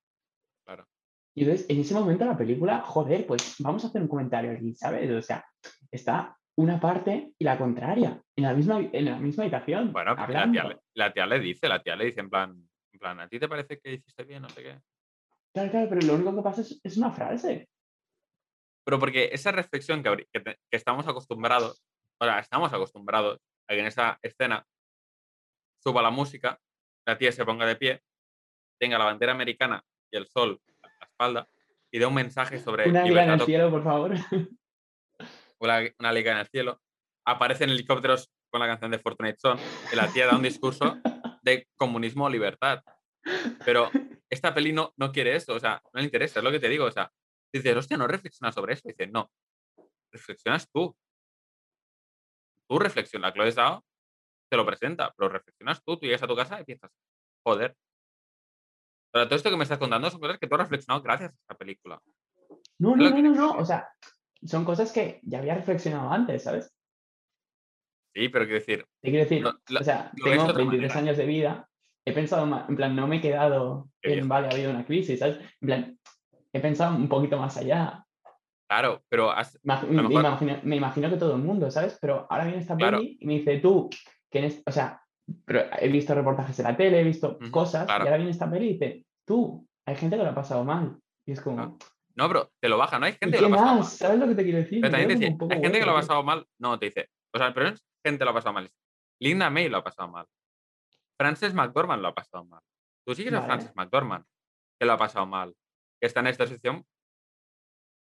Y 1.34 1.44
entonces, 1.44 1.70
en 1.70 1.80
ese 1.80 1.94
momento 1.94 2.26
la 2.26 2.38
película, 2.38 2.82
joder, 2.82 3.26
pues 3.26 3.56
vamos 3.60 3.84
a 3.84 3.88
hacer 3.88 4.02
un 4.02 4.08
comentario 4.08 4.52
aquí, 4.52 4.76
¿sabes? 4.76 5.10
O 5.10 5.22
sea, 5.22 5.46
está 5.90 6.38
una 6.58 6.80
parte 6.80 7.34
y 7.38 7.44
la 7.46 7.58
contraria, 7.58 8.22
en 8.36 8.44
la 8.44 8.54
misma, 8.54 8.80
en 8.80 9.06
la 9.06 9.18
misma 9.18 9.44
habitación. 9.44 9.94
Bueno, 9.94 10.16
pues 10.16 10.30
la 10.30 10.52
tía, 10.52 10.64
le, 10.66 10.80
la 10.94 11.14
tía 11.14 11.26
le 11.26 11.40
dice, 11.40 11.68
la 11.70 11.82
tía 11.82 11.96
le 11.96 12.06
dice 12.06 12.20
en 12.20 12.30
plan, 12.30 12.70
en 12.92 13.00
plan, 13.00 13.20
¿a 13.20 13.30
ti 13.30 13.40
te 13.40 13.48
parece 13.48 13.80
que 13.80 13.94
hiciste 13.94 14.24
bien? 14.26 14.42
No 14.42 14.50
sé 14.50 14.62
qué. 14.62 14.80
Claro, 15.54 15.72
claro, 15.72 15.90
pero 15.90 16.02
lo 16.06 16.16
único 16.16 16.36
que 16.36 16.42
pasa 16.42 16.62
es, 16.62 16.80
es 16.84 16.98
una 16.98 17.12
frase. 17.12 17.70
Pero 18.84 19.00
porque 19.00 19.30
esa 19.32 19.52
reflexión 19.52 20.04
que, 20.04 20.28
que, 20.34 20.44
que 20.44 20.58
estamos 20.78 21.08
acostumbrados, 21.08 21.84
o 22.20 22.26
sea, 22.26 22.40
estamos 22.40 22.74
acostumbrados 22.74 23.40
a 23.70 23.74
que 23.74 23.80
en 23.80 23.86
esa 23.86 24.20
escena 24.22 24.66
suba 25.82 26.02
la 26.02 26.10
música, 26.10 26.60
la 27.08 27.18
tía 27.18 27.32
se 27.32 27.46
ponga 27.46 27.66
de 27.66 27.76
pie, 27.76 28.02
tenga 28.80 28.98
la 28.98 29.06
bandera 29.06 29.32
americana 29.32 29.84
y 30.12 30.18
el 30.18 30.28
sol 30.28 30.60
la 31.02 31.08
espalda 31.08 31.50
y 31.92 32.00
dé 32.00 32.06
un 32.06 32.14
mensaje 32.14 32.60
sobre... 32.60 32.90
Una 32.90 33.04
liga 33.04 33.24
en 33.24 33.32
el 33.32 33.42
cielo, 33.42 33.70
por 33.70 33.84
favor. 33.84 34.14
Una, 35.60 35.80
una 36.00 36.12
liga 36.12 36.32
en 36.32 36.40
el 36.40 36.48
cielo. 36.48 36.82
Aparecen 37.24 37.70
helicópteros 37.70 38.32
con 38.50 38.62
la 38.62 38.68
canción 38.68 38.90
de 38.90 38.98
Fortnite 38.98 39.38
Son 39.38 39.60
y 39.92 39.96
la 39.96 40.12
tía 40.12 40.26
da 40.26 40.36
un 40.36 40.42
discurso 40.42 40.98
de 41.44 41.68
comunismo 41.76 42.26
o 42.26 42.30
libertad. 42.30 42.84
Pero 43.64 43.92
esta 44.30 44.54
peli 44.54 44.74
no, 44.74 44.94
no 44.98 45.12
quiere 45.12 45.36
eso, 45.36 45.54
o 45.54 45.60
sea, 45.60 45.82
no 45.94 46.00
le 46.00 46.06
interesa, 46.06 46.40
es 46.40 46.44
lo 46.44 46.52
que 46.52 46.60
te 46.60 46.70
digo, 46.70 46.86
o 46.86 46.92
sea, 46.92 47.12
dices, 47.54 47.76
hostia, 47.76 47.98
no 47.98 48.08
reflexionas 48.08 48.56
sobre 48.56 48.74
eso. 48.74 48.88
Dice, 48.88 49.06
no, 49.08 49.30
reflexionas 50.12 50.68
tú. 50.72 50.96
Tú 52.68 52.80
reflexiona, 52.80 53.28
la 53.28 53.34
Chloe 53.34 53.52
Zhao 53.52 53.86
te 54.50 54.58
lo 54.58 54.66
presenta, 54.66 55.14
pero 55.16 55.30
reflexionas 55.30 55.84
tú, 55.84 55.98
tú 55.98 56.06
llegas 56.06 56.24
a 56.24 56.28
tu 56.28 56.36
casa 56.36 56.60
y 56.60 56.64
piensas, 56.64 56.92
joder. 57.46 57.76
Pero 59.12 59.26
todo 59.26 59.36
esto 59.36 59.50
que 59.50 59.58
me 59.58 59.64
estás 59.64 59.78
contando 59.78 60.10
son 60.10 60.22
cosas 60.22 60.40
que 60.40 60.48
tú 60.48 60.56
has 60.56 60.62
reflexionado 60.62 61.04
gracias 61.04 61.32
a 61.32 61.36
esta 61.36 61.56
película. 61.56 62.02
No, 62.80 62.96
no, 62.96 63.10
no, 63.10 63.22
no, 63.22 63.36
no, 63.36 63.52
o 63.52 63.66
sea, 63.66 63.90
son 64.46 64.66
cosas 64.66 64.92
que 64.92 65.20
ya 65.24 65.40
había 65.40 65.56
reflexionado 65.56 66.10
antes, 66.12 66.44
¿sabes? 66.44 66.74
Sí, 68.14 68.30
pero 68.30 68.46
quiero 68.46 68.60
decir... 68.60 68.86
Te 69.02 69.10
quiero 69.10 69.24
decir, 69.24 69.46
o 69.46 69.84
sea, 69.84 70.12
tengo 70.24 70.54
23 70.54 70.96
años 70.96 71.18
de 71.18 71.26
vida, 71.26 71.70
he 72.06 72.14
pensado 72.14 72.46
más, 72.46 72.68
en 72.70 72.76
plan, 72.76 72.96
no 72.96 73.08
me 73.08 73.18
he 73.18 73.22
quedado 73.22 73.90
en, 74.02 74.28
vale, 74.28 74.48
ha 74.48 74.52
habido 74.52 74.72
una 74.72 74.86
crisis, 74.86 75.20
¿sabes? 75.20 75.38
En 75.62 75.68
plan, 75.68 76.00
he 76.54 76.60
pensado 76.60 76.96
un 76.96 77.08
poquito 77.08 77.38
más 77.38 77.56
allá. 77.58 78.06
Claro, 78.68 79.04
pero 79.10 79.34
me, 79.64 80.76
imagino, 80.76 81.10
que 81.10 81.18
todo 81.18 81.36
el 81.36 81.42
mundo, 81.42 81.70
¿sabes? 81.70 81.98
Pero 82.02 82.26
ahora 82.30 82.46
viene 82.46 82.62
esta 82.62 82.78
peli 82.78 83.18
y 83.20 83.26
me 83.26 83.34
dice, 83.34 83.60
tú, 83.60 83.90
que 84.30 84.62
o 84.66 84.72
sea, 84.72 85.01
pero 85.46 85.66
he 85.80 85.88
visto 85.90 86.14
reportajes 86.14 86.58
en 86.60 86.66
la 86.66 86.78
tele, 86.78 87.02
he 87.02 87.04
visto 87.04 87.38
cosas, 87.52 87.88
y 87.88 87.92
ahora 87.92 88.18
viene 88.18 88.32
esta 88.32 88.50
peli 88.50 88.68
y 88.68 88.74
dice, 88.74 89.06
tú, 89.26 89.68
hay 89.86 89.96
gente 89.96 90.18
que 90.18 90.24
lo 90.24 90.30
ha 90.30 90.36
pasado 90.36 90.64
mal. 90.64 90.98
Y 91.26 91.34
es 91.34 91.42
como... 91.42 91.78
No, 92.16 92.28
pero 92.28 92.52
te 92.60 92.70
lo 92.70 92.78
baja, 92.78 93.00
¿no? 93.00 93.06
Hay 93.06 93.14
gente 93.14 93.38
que 93.38 93.42
lo 93.42 93.48
ha 93.48 93.52
pasado 93.52 93.76
mal. 93.76 93.86
¿Sabes 93.86 94.20
lo 94.20 94.28
que 94.28 94.36
te 94.36 94.44
quiero 94.44 94.58
decir? 94.60 94.82
Pero 94.82 94.92
también 94.92 95.20
te 95.20 95.26
dice, 95.26 95.38
hay 95.50 95.62
gente 95.62 95.80
que 95.80 95.86
lo 95.86 95.92
ha 95.92 96.02
pasado 96.02 96.24
mal. 96.24 96.46
No, 96.60 96.78
te 96.78 96.88
dice, 96.88 97.10
o 97.34 97.38
sea, 97.38 97.54
pero 97.54 97.70
es 97.70 97.84
gente 98.04 98.20
que 98.20 98.26
lo 98.26 98.32
ha 98.32 98.34
pasado 98.34 98.54
mal. 98.54 98.70
Linda 99.20 99.50
May 99.50 99.70
lo 99.70 99.78
ha 99.78 99.84
pasado 99.84 100.10
mal. 100.10 100.26
Frances 101.18 101.54
McDormand 101.54 102.02
lo 102.02 102.10
ha 102.10 102.16
pasado 102.16 102.44
mal. 102.46 102.62
Tú 103.06 103.16
sigues 103.16 103.34
a 103.34 103.44
Frances 103.44 103.72
McDormand, 103.76 104.26
que 104.80 104.86
lo 104.86 104.94
ha 104.94 104.98
pasado 104.98 105.26
mal, 105.26 105.56
que 106.00 106.08
está 106.08 106.20
en 106.20 106.28
esta 106.28 106.46
situación. 106.48 106.86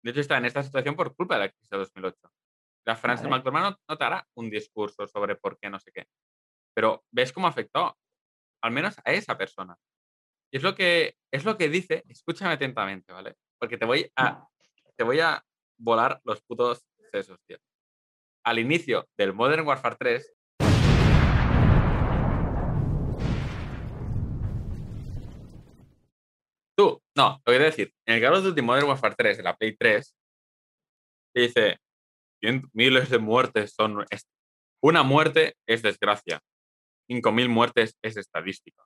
De 0.03 0.11
hecho, 0.11 0.21
está 0.21 0.37
en 0.37 0.45
esta 0.45 0.63
situación 0.63 0.95
por 0.95 1.15
culpa 1.15 1.35
de 1.35 1.41
la 1.41 1.49
crisis 1.49 1.69
de 1.69 1.77
2008. 1.77 2.17
La 2.85 2.95
Frances 2.95 3.27
McDormand 3.27 3.75
no, 3.89 3.97
te 3.97 4.03
hará 4.03 4.27
un 4.35 4.49
discurso 4.49 5.07
sobre 5.07 5.35
por 5.35 5.57
qué 5.59 5.69
no 5.69 5.79
sé 5.79 5.91
qué. 5.91 6.07
Pero 6.77 7.03
ves 7.09 7.33
cómo 7.33 7.47
afectó, 7.47 7.97
al 8.61 8.71
menos 8.71 8.95
a 9.03 9.11
esa 9.11 9.35
persona. 9.35 9.75
Y 10.51 10.57
es 10.57 10.63
lo 10.63 10.75
que, 10.75 11.17
es 11.31 11.43
lo 11.43 11.57
que 11.57 11.69
dice, 11.69 12.03
escúchame 12.07 12.53
atentamente, 12.53 13.11
¿vale? 13.11 13.33
Porque 13.59 13.79
te 13.79 13.85
voy 13.85 14.11
a, 14.15 14.47
te 14.95 15.03
voy 15.03 15.19
a 15.19 15.43
volar 15.75 16.21
los 16.23 16.39
putos 16.43 16.85
sesos, 17.11 17.39
tío. 17.47 17.57
Al 18.45 18.59
inicio 18.59 19.09
del 19.17 19.33
Modern 19.33 19.65
Warfare 19.65 19.95
3, 19.97 20.33
Tú, 26.77 27.01
no, 27.15 27.41
lo 27.43 27.53
voy 27.53 27.55
a 27.55 27.59
decir. 27.65 27.91
En 28.05 28.17
el 28.17 28.21
caso 28.21 28.51
de 28.51 28.61
Modern 28.61 28.87
Warfare 28.87 29.15
3, 29.17 29.37
de 29.37 29.43
la 29.43 29.57
Play 29.57 29.75
3, 29.75 30.15
dice, 31.33 31.79
miles 32.71 33.09
de 33.09 33.17
muertes 33.17 33.73
son... 33.73 34.05
Una 34.83 35.01
muerte 35.01 35.55
es 35.65 35.81
desgracia. 35.81 36.39
5.000 37.07 37.49
muertes 37.49 37.97
es 38.01 38.17
estadística. 38.17 38.83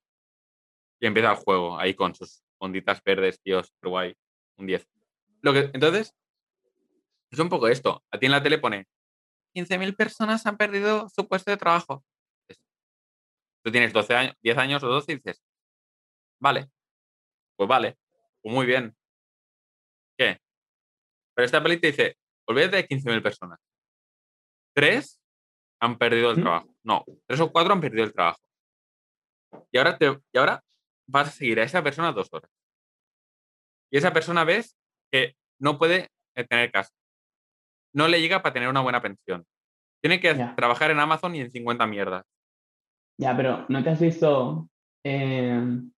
Y 0.99 1.07
empieza 1.07 1.31
el 1.31 1.37
juego 1.37 1.79
ahí 1.79 1.93
con 1.93 2.13
sus 2.13 2.43
onditas 2.59 3.01
verdes, 3.03 3.41
tíos, 3.41 3.73
guay, 3.81 4.15
un 4.57 4.67
10. 4.67 4.87
Lo 5.41 5.53
que, 5.53 5.71
entonces, 5.73 6.15
es 7.31 7.39
un 7.39 7.49
poco 7.49 7.67
esto. 7.67 8.03
A 8.11 8.19
ti 8.19 8.27
en 8.27 8.31
la 8.31 8.43
tele 8.43 8.59
pone 8.59 8.87
15.000 9.55 9.95
personas 9.95 10.45
han 10.45 10.57
perdido 10.57 11.09
su 11.09 11.27
puesto 11.27 11.51
de 11.51 11.57
trabajo. 11.57 12.03
Tú 13.63 13.71
tienes 13.71 13.93
12 13.93 14.15
años, 14.15 14.35
10 14.41 14.57
años 14.57 14.83
o 14.83 14.87
12 14.87 15.11
y 15.11 15.15
dices, 15.15 15.43
vale, 16.39 16.69
pues 17.55 17.69
vale, 17.69 17.97
pues 18.41 18.53
muy 18.53 18.65
bien. 18.65 18.95
¿Qué? 20.17 20.39
Pero 21.35 21.45
esta 21.45 21.61
peli 21.61 21.79
te 21.79 21.87
dice, 21.87 22.17
olvídate 22.45 22.77
de 22.77 22.87
15.000 22.87 23.21
personas. 23.21 23.59
Tres 24.73 25.20
han 25.81 25.97
perdido 25.97 26.31
el 26.31 26.41
trabajo. 26.41 26.73
No, 26.83 27.03
tres 27.27 27.39
o 27.41 27.51
cuatro 27.51 27.73
han 27.73 27.81
perdido 27.81 28.03
el 28.03 28.13
trabajo. 28.13 28.39
Y 29.71 29.77
ahora, 29.77 29.97
te, 29.97 30.19
y 30.31 30.37
ahora 30.37 30.63
vas 31.07 31.29
a 31.29 31.31
seguir 31.31 31.59
a 31.59 31.63
esa 31.63 31.83
persona 31.83 32.11
dos 32.11 32.29
horas. 32.31 32.49
Y 33.91 33.97
esa 33.97 34.13
persona 34.13 34.43
ves 34.43 34.77
que 35.11 35.35
no 35.59 35.77
puede 35.77 36.09
eh, 36.35 36.45
tener 36.45 36.71
casa. 36.71 36.91
No 37.93 38.07
le 38.07 38.21
llega 38.21 38.41
para 38.41 38.53
tener 38.53 38.69
una 38.69 38.81
buena 38.81 39.01
pensión. 39.01 39.45
Tiene 40.01 40.19
que 40.19 40.33
trabajar 40.55 40.91
en 40.91 40.99
Amazon 40.99 41.35
y 41.35 41.41
en 41.41 41.51
50 41.51 41.85
mierdas. 41.87 42.25
Ya, 43.19 43.35
pero 43.35 43.65
¿no 43.67 43.83
te 43.83 43.89
has 43.89 43.99
visto 43.99 44.69
em, 45.03 45.91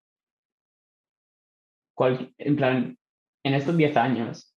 en 2.37 2.55
plan, 2.55 2.97
en 3.43 3.53
estos 3.53 3.77
10 3.77 3.97
años, 3.97 4.50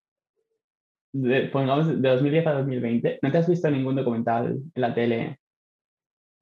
de, 1.15 1.43
pongamos 1.49 1.87
de 2.03 2.09
2010 2.09 2.47
a 2.49 2.53
2020, 2.55 3.19
¿no 3.23 3.31
te 3.31 3.39
has 3.39 3.49
visto 3.49 3.71
ningún 3.71 3.95
documental 3.95 4.59
en 4.75 4.83
la 4.83 4.93
tele? 4.93 5.39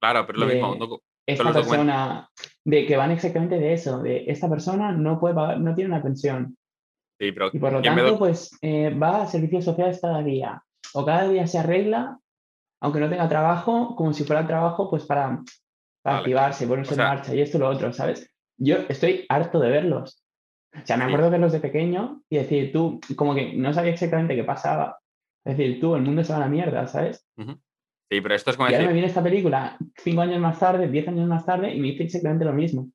Claro, 0.01 0.25
pero 0.25 0.39
lo 0.39 0.47
mismo. 0.47 0.99
esta 1.25 1.53
persona, 1.53 2.29
de 2.65 2.85
que 2.85 2.97
van 2.97 3.11
exactamente 3.11 3.59
de 3.59 3.73
eso, 3.73 4.01
de 4.01 4.25
esta 4.27 4.49
persona 4.49 4.91
no 4.91 5.19
puede 5.19 5.35
pagar, 5.35 5.59
no 5.59 5.75
tiene 5.75 5.93
una 5.93 6.01
pensión. 6.03 6.57
Sí, 7.19 7.31
pero 7.31 7.51
y 7.53 7.59
por 7.59 7.71
lo 7.71 7.81
tanto, 7.81 8.17
pues 8.17 8.57
eh, 8.61 8.89
va 8.89 9.21
a 9.21 9.27
servicios 9.27 9.63
sociales 9.63 9.99
cada 10.01 10.23
día. 10.23 10.63
O 10.95 11.05
cada 11.05 11.29
día 11.29 11.47
se 11.47 11.59
arregla, 11.59 12.19
aunque 12.81 12.99
no 12.99 13.09
tenga 13.09 13.29
trabajo, 13.29 13.95
como 13.95 14.11
si 14.11 14.23
fuera 14.23 14.45
trabajo, 14.45 14.89
pues 14.89 15.05
para, 15.05 15.41
para 16.01 16.17
activarse, 16.17 16.67
ponerse 16.67 16.95
en 16.95 16.99
marcha 16.99 17.33
y 17.33 17.41
esto 17.41 17.57
y 17.57 17.59
lo 17.61 17.69
otro, 17.69 17.93
¿sabes? 17.93 18.29
Yo 18.57 18.77
estoy 18.89 19.25
harto 19.29 19.59
de 19.59 19.69
verlos. 19.69 20.22
O 20.75 20.85
sea, 20.85 20.97
me 20.97 21.03
acuerdo 21.03 21.25
de 21.25 21.31
verlos 21.31 21.51
de 21.51 21.59
pequeño 21.59 22.21
y 22.29 22.37
decir, 22.37 22.71
tú, 22.71 22.99
como 23.15 23.35
que 23.35 23.53
no 23.53 23.73
sabía 23.73 23.91
exactamente 23.91 24.35
qué 24.35 24.43
pasaba. 24.43 24.97
Es 25.45 25.57
decir, 25.57 25.79
tú, 25.79 25.95
el 25.95 26.01
mundo 26.01 26.23
se 26.23 26.31
va 26.31 26.37
a 26.37 26.41
la 26.41 26.47
mierda, 26.47 26.87
¿sabes? 26.87 27.25
Sí, 27.37 28.21
pero 28.21 28.35
esto 28.35 28.51
es 28.51 28.57
como 28.57 28.69
y 28.69 28.73
ahora 28.73 28.87
me 28.87 28.93
viene 28.93 29.07
esta 29.07 29.23
película 29.23 29.77
cinco 29.97 30.21
años 30.21 30.39
más 30.39 30.59
tarde, 30.59 30.87
diez 30.87 31.07
años 31.07 31.27
más 31.27 31.45
tarde 31.45 31.73
y 31.73 31.79
me 31.79 31.89
dice 31.89 32.03
exactamente 32.03 32.45
lo 32.45 32.53
mismo. 32.53 32.89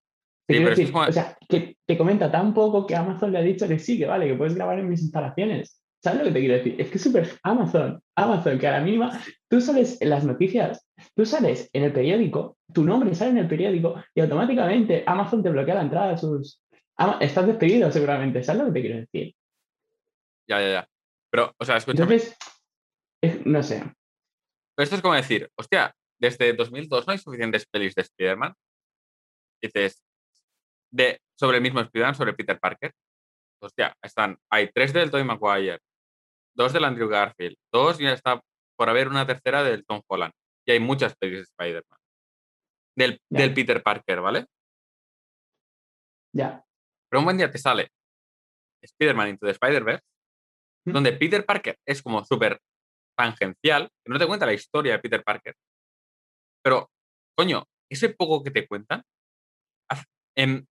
decir, 0.46 0.92
O 0.94 1.12
sea, 1.12 1.36
que 1.48 1.76
te 1.86 1.98
comenta 1.98 2.30
tan 2.30 2.54
poco 2.54 2.86
que 2.86 2.96
Amazon 2.96 3.32
le 3.32 3.38
ha 3.38 3.42
dicho 3.42 3.68
que 3.68 3.78
sí, 3.78 3.98
que 3.98 4.06
vale, 4.06 4.26
que 4.26 4.34
puedes 4.34 4.54
grabar 4.54 4.78
en 4.78 4.88
mis 4.88 5.02
instalaciones. 5.02 5.82
¿Sabes 6.02 6.20
lo 6.20 6.24
que 6.26 6.32
te 6.32 6.40
quiero 6.40 6.54
decir? 6.54 6.80
Es 6.80 6.90
que 6.90 6.98
es 6.98 7.02
súper 7.02 7.28
Amazon, 7.42 8.00
Amazon, 8.16 8.58
que 8.58 8.68
a 8.68 8.78
la 8.78 8.80
mínima 8.80 9.20
tú 9.48 9.60
sales 9.60 10.00
en 10.00 10.10
las 10.10 10.24
noticias, 10.24 10.86
tú 11.16 11.26
sales 11.26 11.68
en 11.72 11.82
el 11.82 11.92
periódico, 11.92 12.56
tu 12.72 12.84
nombre 12.84 13.14
sale 13.14 13.32
en 13.32 13.38
el 13.38 13.48
periódico 13.48 13.96
y 14.14 14.20
automáticamente 14.20 15.02
Amazon 15.06 15.42
te 15.42 15.50
bloquea 15.50 15.74
la 15.74 15.82
entrada 15.82 16.12
a 16.12 16.16
sus, 16.16 16.62
Ah, 16.98 17.16
estás 17.20 17.46
despedido 17.46 17.92
seguramente, 17.92 18.42
¿sabes 18.42 18.60
lo 18.60 18.66
que 18.66 18.72
te 18.72 18.80
quiero 18.80 18.98
decir? 18.98 19.34
Ya, 20.48 20.60
ya, 20.60 20.68
ya. 20.70 20.88
Pero, 21.30 21.54
o 21.56 21.64
sea, 21.64 21.76
escúchame. 21.76 22.14
Entonces, 22.14 23.46
no 23.46 23.62
sé. 23.62 23.80
Pero 23.80 24.84
esto 24.84 24.96
es 24.96 25.02
como 25.02 25.14
decir, 25.14 25.48
hostia, 25.56 25.94
desde 26.18 26.52
2002 26.54 27.06
no 27.06 27.12
hay 27.12 27.18
suficientes 27.18 27.66
pelis 27.66 27.94
de 27.94 28.02
Spider-Man. 28.02 28.54
Dices, 29.62 30.02
de, 30.90 31.20
sobre 31.36 31.58
el 31.58 31.62
mismo 31.62 31.80
Spider-Man, 31.80 32.14
sobre 32.16 32.34
Peter 32.34 32.58
Parker. 32.58 32.92
Hostia, 33.60 33.96
están, 34.02 34.36
hay 34.50 34.70
tres 34.72 34.92
del 34.92 35.10
Tobey 35.10 35.24
Maguire, 35.24 35.80
dos 36.54 36.72
del 36.72 36.84
Andrew 36.84 37.08
Garfield, 37.08 37.56
dos 37.72 38.00
y 38.00 38.04
ya 38.04 38.12
está 38.12 38.40
por 38.76 38.88
haber 38.88 39.08
una 39.08 39.26
tercera 39.26 39.62
del 39.62 39.84
Tom 39.84 40.00
Holland. 40.06 40.32
Y 40.64 40.72
hay 40.72 40.80
muchas 40.80 41.16
pelis 41.16 41.38
de 41.38 41.42
Spider-Man. 41.42 41.98
Del, 42.96 43.20
del 43.28 43.54
Peter 43.54 43.82
Parker, 43.82 44.20
¿vale? 44.20 44.46
Ya. 46.32 46.64
Pero 47.08 47.20
un 47.20 47.24
buen 47.24 47.36
día 47.36 47.50
te 47.50 47.58
sale 47.58 47.90
Spider-Man 48.82 49.28
Into 49.30 49.46
the 49.46 49.52
Spider-Verse, 49.52 50.04
donde 50.84 51.12
Peter 51.12 51.44
Parker 51.44 51.78
es 51.86 52.02
como 52.02 52.24
súper 52.24 52.60
tangencial, 53.16 53.90
que 54.04 54.12
no 54.12 54.18
te 54.18 54.26
cuenta 54.26 54.46
la 54.46 54.52
historia 54.54 54.92
de 54.92 54.98
Peter 55.00 55.22
Parker. 55.24 55.54
Pero, 56.62 56.90
coño, 57.36 57.64
ese 57.90 58.10
poco 58.10 58.42
que 58.42 58.50
te 58.50 58.66
cuentan, 58.66 59.02
en, 60.36 60.68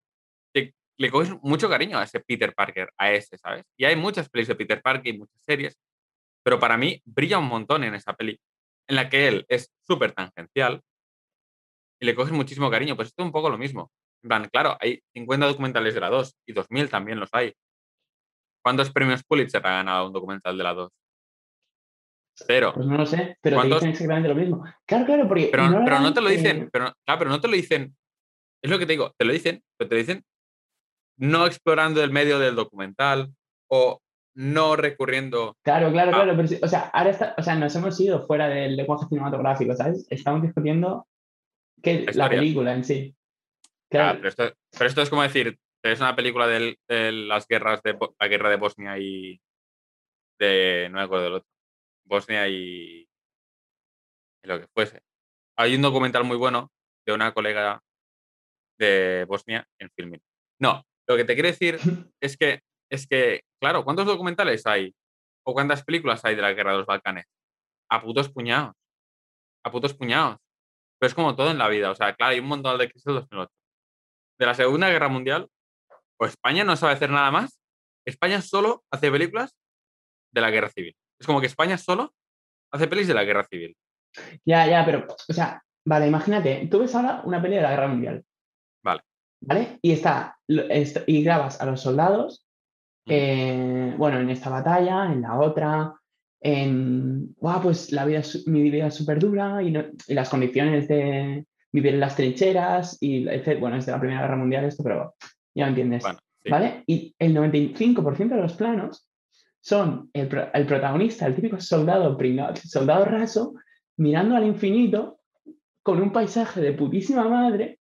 le 0.99 1.11
coges 1.11 1.31
mucho 1.41 1.69
cariño 1.69 1.97
a 1.97 2.03
ese 2.03 2.19
Peter 2.19 2.53
Parker, 2.55 2.91
a 2.97 3.11
ese, 3.11 3.37
¿sabes? 3.37 3.65
Y 3.77 3.85
hay 3.85 3.95
muchas 3.95 4.29
pelis 4.29 4.47
de 4.47 4.55
Peter 4.55 4.81
Parker 4.81 5.13
y 5.13 5.17
muchas 5.19 5.39
series, 5.45 5.77
pero 6.43 6.59
para 6.59 6.77
mí 6.77 7.01
brilla 7.05 7.37
un 7.37 7.47
montón 7.47 7.83
en 7.83 7.95
esa 7.95 8.13
peli. 8.13 8.39
en 8.89 8.95
la 8.95 9.09
que 9.09 9.27
él 9.27 9.45
es 9.49 9.69
súper 9.85 10.13
tangencial 10.13 10.81
y 11.99 12.05
le 12.05 12.15
coges 12.15 12.33
muchísimo 12.33 12.71
cariño. 12.71 12.95
Pues 12.95 13.09
esto 13.09 13.21
es 13.21 13.25
un 13.25 13.33
poco 13.33 13.49
lo 13.49 13.57
mismo. 13.57 13.91
En 14.27 14.29
plan, 14.29 14.49
claro, 14.51 14.75
hay 14.81 14.99
50 15.13 15.45
documentales 15.45 15.93
de 15.93 16.01
la 16.01 16.09
2 16.09 16.35
y 16.47 16.51
2000 16.51 16.89
también 16.89 17.17
los 17.17 17.29
hay. 17.31 17.53
¿Cuántos 18.61 18.91
premios 18.91 19.23
Pulitzer 19.23 19.65
ha 19.65 19.77
ganado 19.77 20.07
un 20.07 20.11
documental 20.11 20.57
de 20.57 20.63
la 20.65 20.73
2? 20.73 20.91
Cero. 22.35 22.73
Pues 22.75 22.85
no 22.85 22.97
lo 22.97 23.05
sé, 23.05 23.37
pero 23.41 23.61
te 23.61 23.67
dicen 23.67 23.89
exactamente 23.89 24.27
lo 24.27 24.35
mismo. 24.35 24.65
Claro, 24.85 25.05
claro, 25.05 25.27
porque. 25.29 25.47
Pero 25.49 25.69
no, 25.69 25.85
pero 25.85 26.01
no 26.01 26.13
te 26.13 26.19
lo 26.19 26.29
dicen, 26.29 26.69
pero, 26.73 26.93
claro, 27.05 27.19
pero 27.19 27.31
no 27.31 27.39
te 27.39 27.47
lo 27.47 27.55
dicen. 27.55 27.95
Es 28.61 28.69
lo 28.69 28.77
que 28.77 28.85
te 28.85 28.93
digo, 28.93 29.13
te 29.17 29.23
lo 29.23 29.31
dicen, 29.31 29.63
pero 29.77 29.87
te 29.87 29.95
lo 29.95 29.99
dicen 29.99 30.25
no 31.17 31.45
explorando 31.45 32.03
el 32.03 32.11
medio 32.11 32.39
del 32.39 32.55
documental 32.55 33.33
o 33.69 33.99
no 34.35 34.75
recurriendo. 34.75 35.55
Claro, 35.63 35.91
claro, 35.91 36.11
claro. 36.11 36.35
Pero, 36.35 36.59
o 36.61 36.67
sea, 36.67 36.91
ahora 36.93 37.09
está, 37.09 37.35
o 37.37 37.41
sea, 37.41 37.55
nos 37.55 37.75
hemos 37.75 37.99
ido 37.99 38.25
fuera 38.25 38.47
del 38.47 38.75
lenguaje 38.75 39.07
cinematográfico, 39.07 39.73
¿sabes? 39.73 40.05
Estamos 40.09 40.43
discutiendo 40.43 41.07
que 41.81 42.05
la, 42.13 42.29
película 42.29 42.73
en 42.73 42.83
sí. 42.83 43.15
Claro. 43.89 44.17
pero, 44.19 44.29
esto, 44.29 44.53
pero, 44.71 44.85
esto, 44.85 45.01
es 45.01 45.09
como 45.09 45.23
decir, 45.23 45.57
es 45.83 45.99
una 45.99 46.15
película 46.15 46.47
de, 46.47 46.77
las 46.89 47.47
guerras 47.47 47.81
de 47.83 47.97
la 48.19 48.27
guerra 48.27 48.49
de 48.49 48.57
Bosnia 48.57 48.97
y 48.97 49.39
de 50.39 50.87
no 50.91 50.97
me 50.97 51.03
acuerdo 51.03 51.23
del 51.23 51.33
otro. 51.35 51.49
Bosnia 52.05 52.47
y, 52.47 53.07
y 54.43 54.47
lo 54.47 54.59
que 54.59 54.67
fuese. 54.73 55.01
Hay 55.57 55.75
un 55.75 55.81
documental 55.81 56.23
muy 56.23 56.37
bueno 56.37 56.71
de 57.05 57.13
una 57.13 57.33
colega 57.33 57.81
de 58.77 59.25
Bosnia 59.27 59.67
en 59.79 59.89
filming. 59.95 60.21
No, 60.59 60.83
lo 61.07 61.15
que 61.15 61.25
te 61.25 61.33
quiero 61.33 61.49
decir 61.49 61.79
es 62.21 62.37
que, 62.37 62.61
es 62.89 63.07
que, 63.07 63.41
claro, 63.61 63.83
¿cuántos 63.83 64.05
documentales 64.05 64.65
hay? 64.65 64.93
¿O 65.45 65.53
cuántas 65.53 65.83
películas 65.83 66.23
hay 66.25 66.35
de 66.35 66.41
la 66.41 66.53
guerra 66.53 66.71
de 66.71 66.79
los 66.79 66.87
Balcanes? 66.87 67.25
A 67.89 68.01
putos 68.01 68.29
puñados. 68.29 68.75
A 69.63 69.71
putos 69.71 69.93
puñados. 69.93 70.37
Pero 70.99 71.07
es 71.07 71.13
como 71.13 71.35
todo 71.35 71.51
en 71.51 71.57
la 71.57 71.69
vida. 71.69 71.91
O 71.91 71.95
sea, 71.95 72.13
claro, 72.15 72.33
hay 72.33 72.39
un 72.39 72.47
montón 72.47 72.77
de 72.77 72.89
crisis 72.89 73.05
del 73.05 73.15
2008. 73.15 73.51
De 74.39 74.45
la 74.45 74.53
Segunda 74.53 74.89
Guerra 74.89 75.09
Mundial, 75.09 75.49
o 76.19 76.25
España 76.25 76.63
no 76.63 76.75
sabe 76.75 76.93
hacer 76.93 77.09
nada 77.09 77.31
más. 77.31 77.59
España 78.05 78.41
solo 78.41 78.83
hace 78.91 79.11
películas 79.11 79.55
de 80.31 80.41
la 80.41 80.51
guerra 80.51 80.69
civil. 80.69 80.95
Es 81.19 81.25
como 81.25 81.41
que 81.41 81.47
España 81.47 81.77
solo 81.77 82.13
hace 82.71 82.87
pelis 82.87 83.07
de 83.07 83.13
la 83.13 83.23
guerra 83.23 83.45
civil. 83.45 83.75
Ya, 84.45 84.67
ya, 84.67 84.85
pero, 84.85 85.05
o 85.07 85.33
sea, 85.33 85.61
vale, 85.85 86.07
imagínate, 86.07 86.67
tú 86.69 86.79
ves 86.79 86.95
ahora 86.95 87.21
una 87.23 87.41
peli 87.41 87.55
de 87.55 87.61
la 87.61 87.71
guerra 87.71 87.87
mundial. 87.87 88.23
Vale. 88.83 89.01
¿vale? 89.41 89.79
Y, 89.81 89.91
está, 89.91 90.37
y 90.47 91.23
grabas 91.23 91.61
a 91.61 91.65
los 91.65 91.81
soldados, 91.81 92.45
eh, 93.05 93.93
bueno, 93.97 94.19
en 94.19 94.29
esta 94.29 94.49
batalla, 94.49 95.11
en 95.11 95.21
la 95.21 95.39
otra, 95.39 95.93
en, 96.41 97.35
wow, 97.39 97.61
pues 97.61 97.91
la 97.91 98.05
vida, 98.05 98.21
mi 98.45 98.69
vida 98.69 98.87
es 98.87 98.95
súper 98.95 99.19
dura 99.19 99.61
y, 99.61 99.73
las 100.13 100.29
condiciones 100.29 100.87
de 100.87 101.45
vivir 101.71 101.93
en 101.93 101.99
las 101.99 102.15
trincheras 102.15 102.97
y, 103.01 103.25
bueno, 103.59 103.77
es 103.77 103.85
de 103.85 103.91
la 103.91 103.99
Primera 103.99 104.21
Guerra 104.21 104.37
Mundial 104.37 104.65
esto, 104.65 104.83
pero 104.83 105.15
ya 105.55 105.65
me 105.65 105.69
entiendes, 105.69 106.03
¿vale? 106.49 106.83
Y 106.87 107.15
el 107.19 107.35
95% 107.35 108.29
de 108.29 108.41
los 108.41 108.53
planos 108.53 109.09
son 109.59 110.09
el, 110.13 110.29
el, 110.53 110.65
protagonista, 110.65 111.25
el 111.25 111.35
típico 111.35 111.59
soldado 111.59 112.17
soldado 112.63 113.05
raso, 113.05 113.53
mirando 113.97 114.35
al 114.35 114.45
infinito 114.45 115.19
con 115.83 116.01
un 116.01 116.11
paisaje 116.11 116.61
de 116.61 116.73
putísima 116.73 117.27
madre 117.27 117.79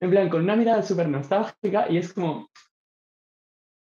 en 0.00 0.10
plan, 0.10 0.28
con 0.30 0.42
una 0.42 0.56
mirada 0.56 0.82
súper 0.82 1.08
nostálgica 1.08 1.90
y 1.90 1.98
es 1.98 2.12
como, 2.12 2.50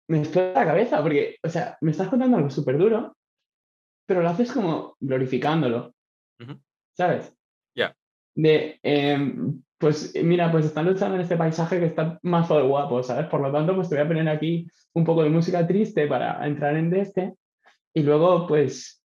me 0.09 0.19
explota 0.19 0.61
la 0.61 0.67
cabeza 0.67 1.01
porque, 1.01 1.37
o 1.43 1.49
sea, 1.49 1.79
me 1.81 1.93
estás 1.93 2.09
contando 2.09 2.37
algo 2.37 2.51
súper 2.51 2.77
duro, 2.77 3.17
pero 4.07 4.23
lo 4.23 4.29
haces 4.29 4.53
como 4.53 4.97
glorificándolo, 5.01 5.95
¿sabes? 6.97 7.38
De, 8.39 8.79
em, 8.85 9.61
pues 9.79 10.15
mira, 10.23 10.53
pues 10.53 10.67
están 10.67 10.87
luchando 10.87 11.17
en 11.17 11.23
este 11.23 11.37
paisaje 11.37 11.81
que 11.81 11.87
está 11.87 12.21
más 12.23 12.49
guapo, 12.49 13.03
¿sabes? 13.03 13.27
Por 13.27 13.41
lo 13.41 13.51
tanto, 13.51 13.75
pues 13.75 13.89
te 13.89 13.97
voy 13.97 14.05
a 14.05 14.09
poner 14.09 14.29
aquí 14.29 14.69
un 14.93 15.05
poco 15.05 15.25
de 15.25 15.31
música 15.31 15.67
triste 15.67 16.07
para 16.07 16.47
entrar 16.47 16.77
en 16.77 16.95
este 16.95 17.35
y 17.93 18.05
luego, 18.05 18.47
pues, 18.47 19.03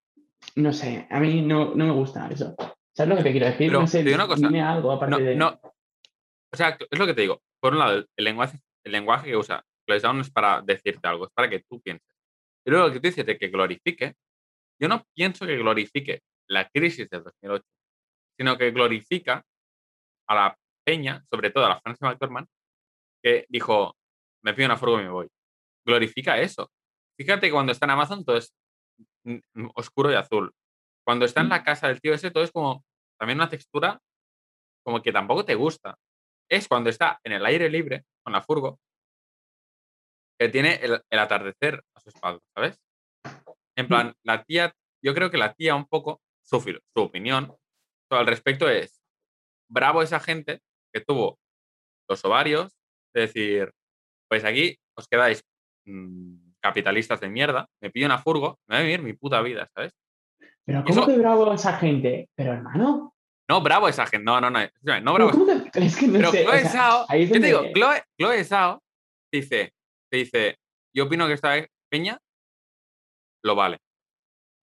no 0.58 0.74
sé, 0.74 1.08
a 1.10 1.22
mí 1.22 1.42
no, 1.42 1.74
no 1.76 1.86
me 1.86 1.94
gusta 1.94 2.28
eso. 2.28 2.56
¿Sabes 2.94 3.10
lo 3.10 3.16
que 3.16 3.24
te 3.24 3.32
quiero 3.32 3.46
decir? 3.46 3.72
no 3.72 3.88
sé, 3.88 4.04
dime 4.04 4.62
algo 4.62 4.92
aparte 4.92 5.24
de... 5.24 5.36
No, 5.38 5.58
o 6.52 6.58
sea, 6.58 6.78
es 6.90 7.00
lo 7.00 7.06
que 7.06 7.14
te 7.14 7.22
digo. 7.22 7.42
Por 7.62 7.72
un 7.72 7.80
lado, 7.80 8.06
el 8.18 8.24
lenguaje, 8.26 8.60
el 8.84 8.92
lenguaje 8.92 9.30
que 9.30 9.38
usa 9.38 9.64
Close 9.86 10.14
no 10.14 10.20
es 10.20 10.30
para 10.30 10.62
decirte 10.62 11.08
algo, 11.08 11.26
es 11.26 11.32
para 11.34 11.50
que 11.50 11.64
tú 11.70 11.80
pienses. 11.80 12.14
Luego 12.66 12.88
lo 12.88 12.94
que 12.94 13.00
tú 13.00 13.08
dices 13.08 13.26
de 13.26 13.38
que 13.38 13.48
glorifique, 13.48 14.16
yo 14.78 14.90
no 14.90 15.06
pienso 15.14 15.46
que 15.46 15.56
glorifique 15.56 16.22
la 16.48 16.68
crisis 16.68 17.10
del 17.10 17.24
2008, 17.24 17.64
sino 18.42 18.58
que 18.58 18.72
glorifica 18.72 19.46
a 20.28 20.34
la 20.34 20.58
peña, 20.84 21.24
sobre 21.30 21.52
todo 21.52 21.68
a 21.68 21.70
la 21.70 21.80
Francia 21.80 22.08
McDormand, 22.08 22.48
que 23.22 23.46
dijo, 23.50 23.96
me 24.44 24.56
pido 24.56 24.66
una 24.66 24.78
furgo 24.78 25.00
y 25.00 25.04
me 25.04 25.12
voy. 25.12 25.28
Glorifica 25.86 26.40
eso. 26.40 26.72
Fíjate 27.20 27.46
que 27.46 27.52
cuando 27.52 27.72
está 27.72 27.86
en 27.86 27.92
Amazon 27.92 28.26
todo 28.26 28.38
es 28.38 28.52
oscuro 29.76 30.12
y 30.12 30.16
azul. 30.16 30.52
Cuando 31.06 31.26
está 31.26 31.42
en 31.42 31.50
la 31.50 31.64
casa 31.64 31.88
del 31.88 32.02
tío 32.02 32.16
ese, 32.16 32.32
todo 32.32 32.44
es 32.44 32.52
como 32.52 32.84
también 33.20 33.38
una 33.38 33.48
textura 33.48 34.02
como 34.84 35.04
que 35.04 35.12
tampoco 35.12 35.46
te 35.46 35.54
gusta 35.54 35.96
es 36.50 36.68
cuando 36.68 36.90
está 36.90 37.20
en 37.24 37.34
el 37.34 37.46
aire 37.46 37.70
libre 37.70 38.06
con 38.24 38.34
la 38.34 38.42
furgo, 38.42 38.80
que 40.40 40.50
tiene 40.50 40.80
el, 40.82 41.00
atardecer 41.12 41.84
a 41.94 42.00
su 42.00 42.10
espalda, 42.10 42.42
¿sabes? 42.56 42.82
En 43.76 43.88
plan, 43.88 44.16
la 44.24 44.44
tía, 44.44 44.74
yo 45.04 45.14
creo 45.14 45.30
que 45.30 45.38
la 45.38 45.54
tía 45.54 45.76
un 45.76 45.86
poco, 45.86 46.24
su, 46.42 46.60
su 46.60 47.02
opinión 47.04 47.56
al 48.20 48.28
respecto 48.28 48.70
es, 48.70 49.02
bravo 49.70 50.02
esa 50.02 50.20
gente 50.20 50.60
que 50.94 51.02
tuvo 51.02 51.40
los 52.10 52.24
ovarios, 52.26 52.78
de 53.14 53.22
decir, 53.22 53.72
pues 54.30 54.44
aquí 54.44 54.78
os 54.98 55.08
quedáis 55.08 55.44
mm, 55.86 56.52
capitalistas 56.62 57.20
de 57.22 57.30
mierda, 57.30 57.68
me 57.82 57.90
pillo 57.90 58.06
una 58.06 58.20
furgo, 58.20 58.60
me 58.68 58.76
voy 58.76 58.82
a 58.82 58.86
vivir 58.86 59.02
mi 59.02 59.14
puta 59.14 59.42
vida, 59.42 59.70
¿sabes? 59.74 59.94
Pero 60.66 60.84
¿cómo 60.84 61.06
que 61.06 61.18
bravo 61.18 61.54
esa 61.54 61.78
gente? 61.78 62.30
Pero 62.36 62.54
hermano, 62.54 63.12
no, 63.52 63.60
bravo 63.60 63.90
esa 63.90 64.06
gente. 64.06 64.24
No, 64.24 64.40
no, 64.40 64.50
no. 64.50 64.60
no 65.02 65.14
bravo. 65.14 65.32
Es 65.74 65.98
que 65.98 66.08
no 66.08 66.14
Pero 66.14 66.32
sé, 66.32 66.44
Chloe 66.46 66.66
Sao, 66.66 67.06
te 67.06 67.40
digo, 67.40 67.64
Chloe, 67.74 68.02
Chloe 68.18 68.44
Sao 68.46 68.82
dice, 69.30 69.74
te 70.10 70.18
dice, 70.18 70.58
yo 70.96 71.04
opino 71.04 71.28
que 71.28 71.34
esta 71.34 71.56
peña 71.90 72.18
lo 73.44 73.56
vale. 73.56 73.80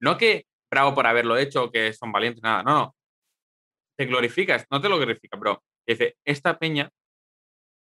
No 0.00 0.16
que 0.16 0.46
bravo 0.70 0.94
por 0.94 1.06
haberlo 1.06 1.36
hecho, 1.36 1.70
que 1.70 1.92
son 1.92 2.12
valientes, 2.12 2.42
nada. 2.42 2.62
No, 2.62 2.72
no. 2.72 2.94
Te 3.98 4.06
glorificas, 4.06 4.64
no 4.70 4.80
te 4.80 4.88
lo 4.88 4.96
glorifica, 4.96 5.36
pero 5.38 5.62
dice, 5.86 6.16
esta 6.24 6.58
peña 6.58 6.90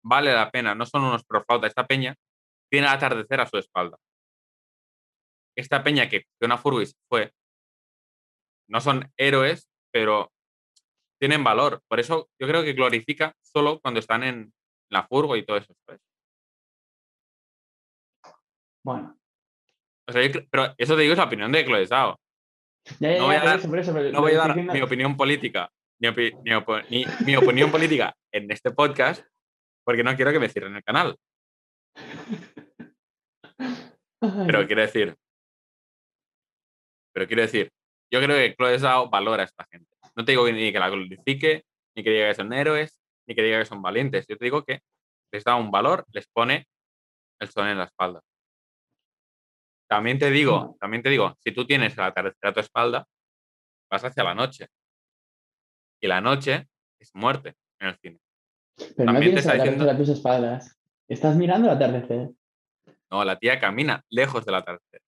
vale 0.05 0.33
la 0.35 0.51
pena, 0.51 0.75
no 0.75 0.85
son 0.85 1.03
unos 1.05 1.25
profautas, 1.25 1.69
esta 1.69 1.87
peña 1.87 2.14
tiene 2.71 2.87
el 2.87 2.93
atardecer 2.93 3.40
a 3.40 3.47
su 3.47 3.57
espalda. 3.57 3.97
Esta 5.57 5.83
peña 5.83 6.09
que, 6.09 6.25
que 6.38 6.45
una 6.45 6.59
Furbis 6.59 6.95
fue, 7.09 7.33
no 8.69 8.81
son 8.81 9.11
héroes, 9.17 9.69
pero 9.93 10.31
tienen 11.19 11.45
valor. 11.45 11.83
Por 11.88 12.01
eso 12.01 12.29
yo 12.38 12.47
creo 12.47 12.62
que 12.62 12.73
glorifica 12.73 13.35
solo 13.40 13.81
cuando 13.81 14.01
están 14.01 14.25
en 14.25 14.53
la 14.90 15.07
furgo 15.07 15.37
y 15.37 15.45
todo 15.45 15.57
eso. 15.57 15.75
Bueno. 18.85 19.19
pero 20.51 20.75
eso 20.77 20.97
te 20.97 21.03
digo 21.03 21.12
es 21.12 21.19
la 21.19 21.25
opinión 21.25 21.51
de 21.51 21.64
Chloe 21.64 21.87
Sao. 21.87 22.21
no 23.01 23.27
voy 23.27 23.37
a 24.33 24.37
dar, 24.37 24.57
mi 24.57 24.83
opinión 24.83 25.17
política, 25.17 25.71
mi, 25.98 26.11
mi, 27.24 27.37
opinión 27.37 27.70
política 27.70 28.14
en 28.33 28.50
este 28.50 28.70
podcast, 28.70 29.24
porque 29.85 30.02
no 30.02 30.14
quiero 30.16 30.33
que 30.33 30.38
me 30.38 30.48
cierren 30.48 30.76
el 30.76 30.85
canal. 30.85 31.16
Pero 34.20 34.66
quiero 34.66 34.80
decir, 34.80 35.14
pero 37.14 37.26
quiero 37.26 37.42
decir, 37.42 37.70
yo 38.11 38.20
creo 38.20 38.37
que 38.37 38.54
Chloe 38.57 38.78
Sao 38.78 39.09
valora 39.09 39.42
a 39.42 39.46
esta 39.46 39.64
gente. 39.70 39.94
No 40.16 40.24
te 40.24 40.33
digo 40.33 40.50
ni 40.50 40.72
que 40.72 40.78
la 40.78 40.88
glorifique, 40.88 41.64
ni 41.94 42.02
que 42.02 42.11
diga 42.11 42.28
que 42.28 42.35
son 42.35 42.52
héroes, 42.52 43.00
ni 43.26 43.35
que 43.35 43.42
diga 43.42 43.59
que 43.61 43.66
son 43.66 43.83
valientes. 43.83 44.26
Yo 44.26 44.37
te 44.37 44.44
digo 44.44 44.64
que 44.64 44.80
les 45.33 45.44
da 45.44 45.57
un 45.57 45.70
valor, 45.70 46.04
les 46.12 46.26
pone 46.28 46.66
el 47.40 47.50
sol 47.50 47.68
en 47.68 47.78
la 47.78 47.85
espalda. 47.85 48.20
También 49.88 50.18
te 50.18 50.30
digo, 50.30 50.76
también 50.80 51.02
te 51.02 51.11
digo, 51.11 51.35
si 51.38 51.52
tú 51.52 51.66
tienes 51.66 51.96
la 51.96 52.07
atardecer 52.07 52.48
a 52.48 52.52
tu 52.52 52.61
espalda, 52.61 53.07
vas 53.90 54.04
hacia 54.04 54.24
la 54.24 54.35
noche. 54.35 54.66
Y 56.05 56.07
la 56.07 56.21
noche 56.21 56.69
es 56.99 57.14
muerte 57.14 57.55
en 57.79 57.88
el 57.88 57.97
cine. 57.97 58.21
Pero 58.95 59.11
no 59.11 59.21
tienes 59.21 59.47
el 59.47 59.53
atardecer 59.53 59.88
a 59.88 59.97
tus 59.97 60.11
espaldas. 60.11 60.79
Estás 61.09 61.35
mirando 61.35 61.67
el 61.67 61.77
atardecer. 61.77 62.29
No, 63.11 63.25
la 63.25 63.38
tía 63.38 63.59
camina 63.59 64.05
lejos 64.11 64.45
del 64.45 64.57
atardecer. 64.57 65.01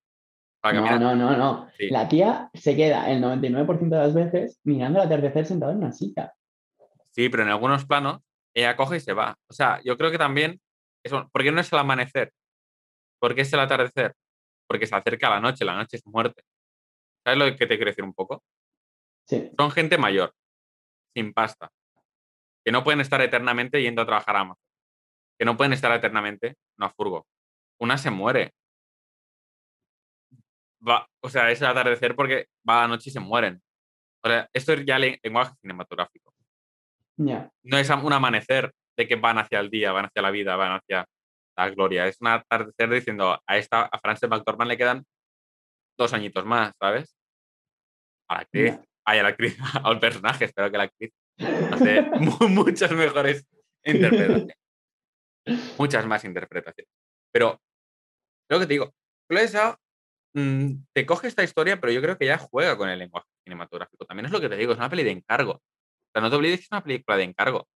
No, 0.65 0.99
no, 0.99 1.15
no, 1.15 1.37
no. 1.37 1.69
La 1.91 2.09
tía 2.09 2.49
se 2.55 2.75
queda 2.75 3.11
el 3.11 3.23
99% 3.23 3.91
de 3.91 3.99
las 3.99 4.15
veces 4.15 4.59
mirando 4.65 4.99
el 4.99 5.05
atardecer 5.05 5.45
sentado 5.45 5.73
en 5.73 5.79
una 5.79 5.93
silla. 5.93 6.33
Sí, 7.11 7.29
pero 7.29 7.43
en 7.43 7.51
algunos 7.51 7.85
planos 7.85 8.23
ella 8.55 8.75
coge 8.75 8.97
y 8.97 9.01
se 9.01 9.13
va. 9.13 9.37
O 9.51 9.53
sea, 9.53 9.83
yo 9.85 9.99
creo 9.99 10.11
que 10.11 10.17
también, 10.17 10.63
eso, 11.05 11.29
¿por 11.31 11.43
qué 11.43 11.53
no 11.53 11.61
es 11.61 11.71
el 11.71 11.79
amanecer? 11.79 12.33
¿Por 13.19 13.35
qué 13.35 13.43
es 13.43 13.53
el 13.53 13.61
atardecer? 13.61 14.15
Porque 14.67 14.87
se 14.87 14.95
acerca 14.95 15.29
la 15.29 15.41
noche, 15.41 15.67
la 15.67 15.77
noche 15.77 15.99
es 15.99 16.07
muerte. 16.07 16.43
¿Sabes 17.23 17.39
lo 17.39 17.45
que 17.55 17.67
te 17.67 17.77
quiero 17.77 17.91
decir 17.91 18.03
un 18.03 18.15
poco? 18.15 18.43
Sí. 19.27 19.51
Son 19.59 19.71
gente 19.71 19.99
mayor, 19.99 20.33
sin 21.16 21.33
pasta, 21.33 21.70
que 22.62 22.70
no 22.72 22.85
pueden 22.85 23.00
estar 23.00 23.20
eternamente 23.22 23.81
yendo 23.81 24.02
a 24.02 24.07
trabajar 24.07 24.37
a 24.37 24.40
Amazon, 24.40 24.62
que 25.38 25.46
no 25.46 25.57
pueden 25.57 25.72
estar 25.72 25.90
eternamente 25.92 26.57
no 26.79 26.87
a 26.87 26.90
Furgo. 26.90 27.26
Una 27.81 27.96
se 27.96 28.11
muere. 28.11 28.52
Va, 30.87 31.09
o 31.22 31.31
sea, 31.31 31.50
es 31.50 31.61
el 31.62 31.68
atardecer 31.68 32.14
porque 32.14 32.48
va 32.68 32.81
a 32.81 32.83
la 32.83 32.88
noche 32.88 33.09
y 33.09 33.12
se 33.12 33.20
mueren. 33.20 33.62
O 34.22 34.29
sea, 34.29 34.46
esto 34.52 34.74
es 34.74 34.85
ya 34.85 34.98
le- 34.98 35.18
lenguaje 35.22 35.55
cinematográfico. 35.62 36.35
No 37.64 37.79
es 37.79 37.88
un 37.88 38.12
amanecer 38.12 38.70
de 38.96 39.09
que 39.09 39.16
van 39.16 39.38
hacia 39.38 39.61
el 39.61 39.70
día, 39.70 39.92
van 39.92 40.05
hacia 40.07 40.20
la 40.22 40.31
vida, 40.31 40.55
van 40.57 40.72
hacia 40.72 41.07
la 41.57 41.70
gloria. 41.70 42.07
Es 42.07 42.20
un 42.20 42.29
atardecer 42.29 42.90
diciendo 42.90 43.40
a 43.46 43.57
esta, 43.57 43.87
a 43.87 43.98
Frances 43.98 44.29
McDormand 44.29 44.68
le 44.68 44.76
quedan 44.76 45.05
dos 45.98 46.12
añitos 46.12 46.44
más, 46.44 46.72
¿sabes? 46.79 47.16
A 48.29 48.35
la 48.35 48.40
actriz. 48.40 48.74
Ay, 49.07 49.19
a 49.21 49.23
la 49.23 49.29
actriz, 49.31 49.57
al 49.85 49.99
personaje, 50.01 50.45
espero 50.47 50.71
que 50.71 50.79
la 50.79 50.85
actriz 50.85 51.12
hace 51.73 52.03
mu- 52.21 52.49
muchas 52.49 52.90
mejores 52.92 53.47
interpretaciones. 53.85 54.57
Muchas 55.79 56.07
más 56.07 56.25
interpretaciones. 56.25 56.90
Pero, 57.33 57.61
lo 58.51 58.59
que 58.59 58.66
te 58.66 58.73
digo, 58.75 58.92
Chloe 59.31 59.49
Zhao, 59.49 59.77
mm, 60.35 60.71
te 60.92 61.07
coge 61.07 61.29
esta 61.29 61.45
historia, 61.45 61.81
pero 61.81 61.92
yo 61.92 62.01
creo 62.03 62.19
que 62.19 62.25
ella 62.25 62.38
juega 62.38 62.77
con 62.77 62.88
el 62.88 62.99
lenguaje 62.99 63.29
cinematográfico. 63.45 64.05
También 64.07 64.27
es 64.27 64.33
lo 64.33 64.40
que 64.40 64.49
te 64.49 64.57
digo, 64.57 64.73
es 64.73 64.79
una 64.79 64.90
peli 64.90 65.05
de 65.05 65.11
encargo. 65.12 65.53
O 65.53 65.61
sea, 66.12 66.23
no 66.23 66.31
te 66.31 66.37
olvides 66.37 66.59
que 66.59 66.64
es 66.64 66.73
una 66.73 66.83
película 66.83 67.16
de 67.16 67.25
encargo. 67.25 67.69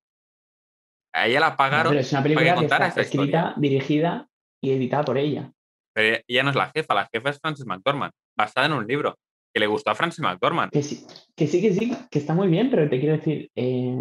A 1.14 1.26
ella 1.26 1.40
la 1.40 1.50
No, 1.50 1.56
pagaron, 1.56 1.90
pero 1.92 2.00
es 2.00 2.12
una 2.12 2.22
para 2.22 2.28
que 2.30 2.34
película 2.34 2.54
que 2.54 2.60
contara 2.60 2.86
historia. 2.88 3.02
escrita, 3.04 3.54
dirigida 3.56 4.28
y 4.62 4.70
editada 4.72 5.04
por 5.04 5.18
ella. 5.18 5.52
pero 5.94 6.22
ella 6.26 6.42
no 6.44 6.50
es 6.50 6.56
la 6.56 6.70
jefa, 6.70 6.94
la 6.94 7.08
jefa 7.12 7.30
es 7.30 7.38
Frances 7.40 7.66
McDormand, 7.66 8.12
basada 8.36 8.66
en 8.66 8.72
un 8.74 8.86
libro 8.86 9.16
que 9.52 9.60
le 9.60 9.66
gustó 9.66 9.90
a 9.90 9.94
Frances 9.94 10.20
McDormand. 10.20 10.70
Que 10.72 10.82
sí, 10.82 11.04
que 11.36 11.46
sí, 11.46 11.60
que 11.60 11.72
sí, 11.74 11.92
que 12.10 12.18
está 12.18 12.34
muy 12.34 12.48
bien, 12.48 12.70
pero 12.70 12.88
te 12.88 13.00
quiero 13.00 13.16
decir, 13.16 13.50
eh, 13.54 13.96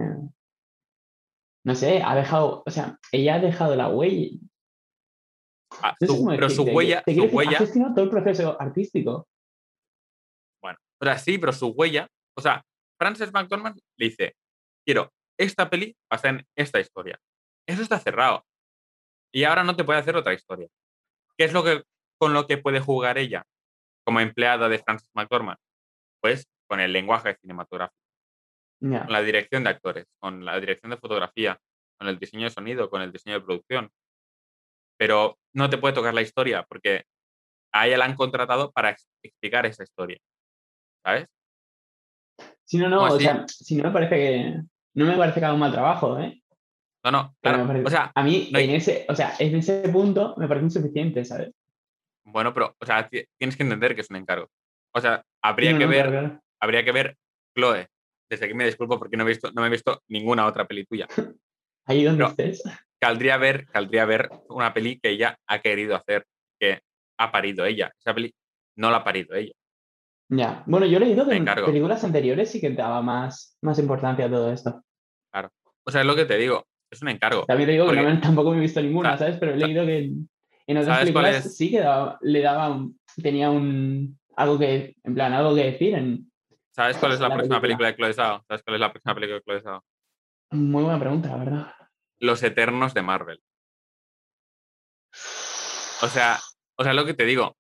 no 1.66 1.76
sé, 1.76 2.02
ha 2.04 2.16
dejado, 2.16 2.64
o 2.66 2.72
sea, 2.72 2.98
ella 3.12 3.36
ha 3.36 3.40
dejado 3.40 3.76
la 3.76 3.90
huella. 3.90 4.38
Ah, 5.82 5.96
No 6.02 6.08
su- 6.08 6.26
pero 6.28 6.50
su 6.50 6.64
huella, 6.64 7.04
te 7.04 7.14
su 7.16 7.22
decir, 7.22 7.36
huella, 7.36 7.58
ha 7.60 7.94
todo 7.94 8.04
el 8.06 8.10
proceso 8.10 8.60
artístico. 8.60 9.28
bueno, 10.62 10.78
o 11.02 11.06
sea, 11.06 11.18
sí, 11.18 11.38
pero 11.38 11.54
su 11.54 11.68
huella, 11.68 12.08
o 12.38 12.42
sea, 12.42 12.64
Frances 13.00 13.32
McDormand 13.32 13.80
le 13.98 14.06
dice, 14.10 14.36
quiero 14.86 15.12
esta 15.38 15.70
peli 15.70 15.96
basada 16.10 16.36
en 16.36 16.48
esta 16.56 16.80
historia. 16.80 17.18
Eso 17.68 17.82
está 17.82 17.98
cerrado. 18.00 18.44
Y 19.32 19.44
ahora 19.44 19.64
no 19.64 19.76
te 19.76 19.84
puede 19.84 20.00
hacer 20.00 20.16
otra 20.16 20.34
historia. 20.34 20.68
¿Qué 21.38 21.46
es 21.46 21.54
lo 21.54 21.64
que 21.64 21.84
con 22.20 22.34
lo 22.34 22.46
que 22.48 22.58
puede 22.58 22.82
jugar 22.82 23.18
ella 23.18 23.46
como 24.10 24.22
empleada 24.22 24.68
de 24.68 24.80
Frances 24.80 25.12
McDormand? 25.14 25.60
Pues 26.20 26.48
con 26.68 26.80
el 26.80 26.92
lenguaje 26.92 27.36
cinematográfico, 27.42 27.96
Ya. 28.82 29.04
con 29.04 29.14
la 29.14 29.22
dirección 29.22 29.64
de 29.64 29.70
actores, 29.70 30.06
con 30.20 30.44
la 30.44 30.60
dirección 30.60 30.90
de 30.90 30.98
fotografía, 30.98 31.60
con 32.00 32.08
el 32.08 32.18
diseño 32.18 32.46
de 32.46 32.50
sonido, 32.50 32.90
con 32.90 33.04
el 33.04 33.12
diseño 33.12 33.36
de 33.40 33.46
producción. 33.46 33.92
Pero 34.98 35.38
no 35.54 35.70
te 35.70 35.78
puede 35.78 35.94
tocar 35.94 36.16
la 36.16 36.24
historia 36.24 36.64
porque 36.68 37.04
a 37.72 37.86
ella 37.86 37.98
la 38.00 38.06
han 38.06 38.16
contratado 38.16 38.72
para 38.72 38.90
ex- 38.90 39.08
explicar 39.24 39.68
esa 39.68 39.84
historia. 39.84 40.18
¿Sabes? 41.06 41.28
Si 42.66 42.78
no, 42.78 42.90
no, 42.90 42.98
¿Cómo 43.02 43.14
o 43.14 43.20
sea, 43.20 43.46
si 43.48 43.76
no 43.76 43.84
me 43.84 43.92
parece 43.92 44.16
que, 44.16 44.62
no 44.96 45.06
me 45.06 45.18
parece 45.18 45.40
que 45.40 45.46
haga 45.46 45.54
un 45.54 45.60
mal 45.60 45.72
trabajo, 45.72 46.18
¿eh? 46.20 46.42
No, 47.06 47.12
no, 47.12 47.36
claro. 47.42 47.60
me 47.60 47.66
parece- 47.68 47.86
O 47.86 47.90
sea, 47.92 48.12
a 48.16 48.24
mí, 48.24 48.50
no 48.52 48.58
hay- 48.58 48.66
en 48.66 48.72
ese, 48.76 49.06
o 49.08 49.16
sea, 49.16 49.34
en 49.38 49.56
ese 49.56 49.88
punto 49.90 50.34
me 50.38 50.48
parece 50.48 50.66
insuficiente, 50.66 51.24
¿sabes? 51.26 51.52
Bueno, 52.32 52.54
pero, 52.54 52.76
o 52.80 52.86
sea, 52.86 53.08
ti- 53.08 53.26
tienes 53.38 53.56
que 53.58 53.64
entender 53.64 53.96
que 53.96 54.02
es 54.02 54.10
un 54.10 54.18
encargo. 54.18 54.48
O 54.94 55.02
sea, 55.02 55.24
habría 55.44 55.74
no, 55.74 55.80
que 55.80 55.86
no, 55.86 55.92
ver, 55.92 56.08
claro, 56.10 56.28
claro. 56.28 56.42
habría 56.62 56.84
que 56.86 56.92
ver 56.92 57.16
Chloe. 57.56 57.88
Desde 58.30 58.46
aquí 58.46 58.54
me 58.54 58.66
disculpo 58.66 58.98
porque 59.00 59.18
no 59.18 59.24
he 59.24 59.28
visto, 59.28 59.52
no 59.52 59.62
me 59.62 59.68
he 59.68 59.72
visto 59.72 60.02
ninguna 60.08 60.46
otra 60.46 60.68
peli 60.68 60.86
tuya. 60.86 61.08
Ahí 61.88 62.04
donde 62.04 62.26
Pero- 62.26 62.30
estés. 62.52 62.64
Caldría 63.02 63.38
ver, 63.38 63.66
caldría 63.68 64.04
ver 64.06 64.30
una 64.50 64.74
peli 64.74 65.00
que 65.00 65.10
ella 65.12 65.38
ha 65.48 65.60
querido 65.60 65.96
hacer, 65.96 66.26
que 66.60 66.82
ha 67.18 67.32
parido 67.32 67.66
ella. 67.66 67.92
Esa 67.98 68.14
peli 68.14 68.34
no 68.78 68.92
la 68.92 68.98
ha 68.98 69.04
parido 69.06 69.36
ella. 69.36 69.54
Ya. 70.32 70.64
Bueno, 70.68 70.86
yo 70.86 70.98
he 70.98 71.00
leído 71.00 71.26
que 71.28 71.36
en 71.36 71.46
películas 71.46 72.04
anteriores 72.04 72.52
sí 72.52 72.60
que 72.60 72.70
daba 72.72 73.02
más, 73.02 73.58
más 73.62 73.80
importancia 73.80 74.26
a 74.26 74.30
todo 74.30 74.52
esto. 74.52 74.84
O 75.88 75.92
sea, 75.92 76.02
es 76.02 76.08
lo 76.08 76.16
que 76.16 76.26
te 76.26 76.38
digo, 76.38 76.68
es 76.92 77.02
un 77.02 77.08
encargo. 77.10 77.46
También 77.46 77.68
te 77.70 77.74
digo 77.74 77.90
que 77.90 77.96
no 78.02 78.20
tampoco 78.22 78.52
me 78.52 78.58
he 78.58 78.62
visto 78.62 78.82
ninguna, 78.82 79.18
sea, 79.18 79.28
¿sabes? 79.28 79.40
Pero 79.40 79.54
he 79.54 79.58
leído 79.58 79.86
que 79.86 80.12
en, 80.72 80.78
otras 80.78 80.98
¿sabes 81.00 81.12
cuál 81.12 81.26
películas 81.26 81.56
sí 81.56 81.72
que 81.72 81.80
daba- 81.82 82.18
le 82.22 82.42
daba 82.42 82.70
un, 82.70 83.00
tenía 83.22 83.50
un 83.50 84.20
algo 84.36 84.58
que, 84.60 84.96
en 85.04 85.14
plan, 85.16 85.34
algo 85.34 85.56
que 85.56 85.64
decir 85.72 85.96
en 85.96 86.32
¿Sabes 86.72 86.98
cuál 86.98 87.12
es 87.14 87.20
la, 87.20 87.28
La 87.30 87.36
próxima 87.36 87.60
película. 87.60 87.88
película 87.90 88.08
de 88.08 88.14
Chloe? 88.14 88.42
¿Sabes 88.48 88.64
cuál 88.64 88.76
es 88.76 88.80
la 88.80 88.92
próxima 88.92 89.16
película 89.16 89.36
de 89.38 89.42
Chloe 89.44 89.62
Zhao? 89.62 89.84
muy 90.52 90.84
buena 90.84 91.00
pregunta, 91.00 91.28
la 91.30 91.38
verdad. 91.38 91.76
Los 92.20 92.42
Eternos 92.44 92.94
de 92.94 93.02
Marvel. 93.02 93.42
O 96.02 96.08
sea, 96.08 96.40
o 96.78 96.84
sea, 96.84 96.94
lo 96.94 97.06
que 97.06 97.14
te 97.14 97.26
digo, 97.26 97.58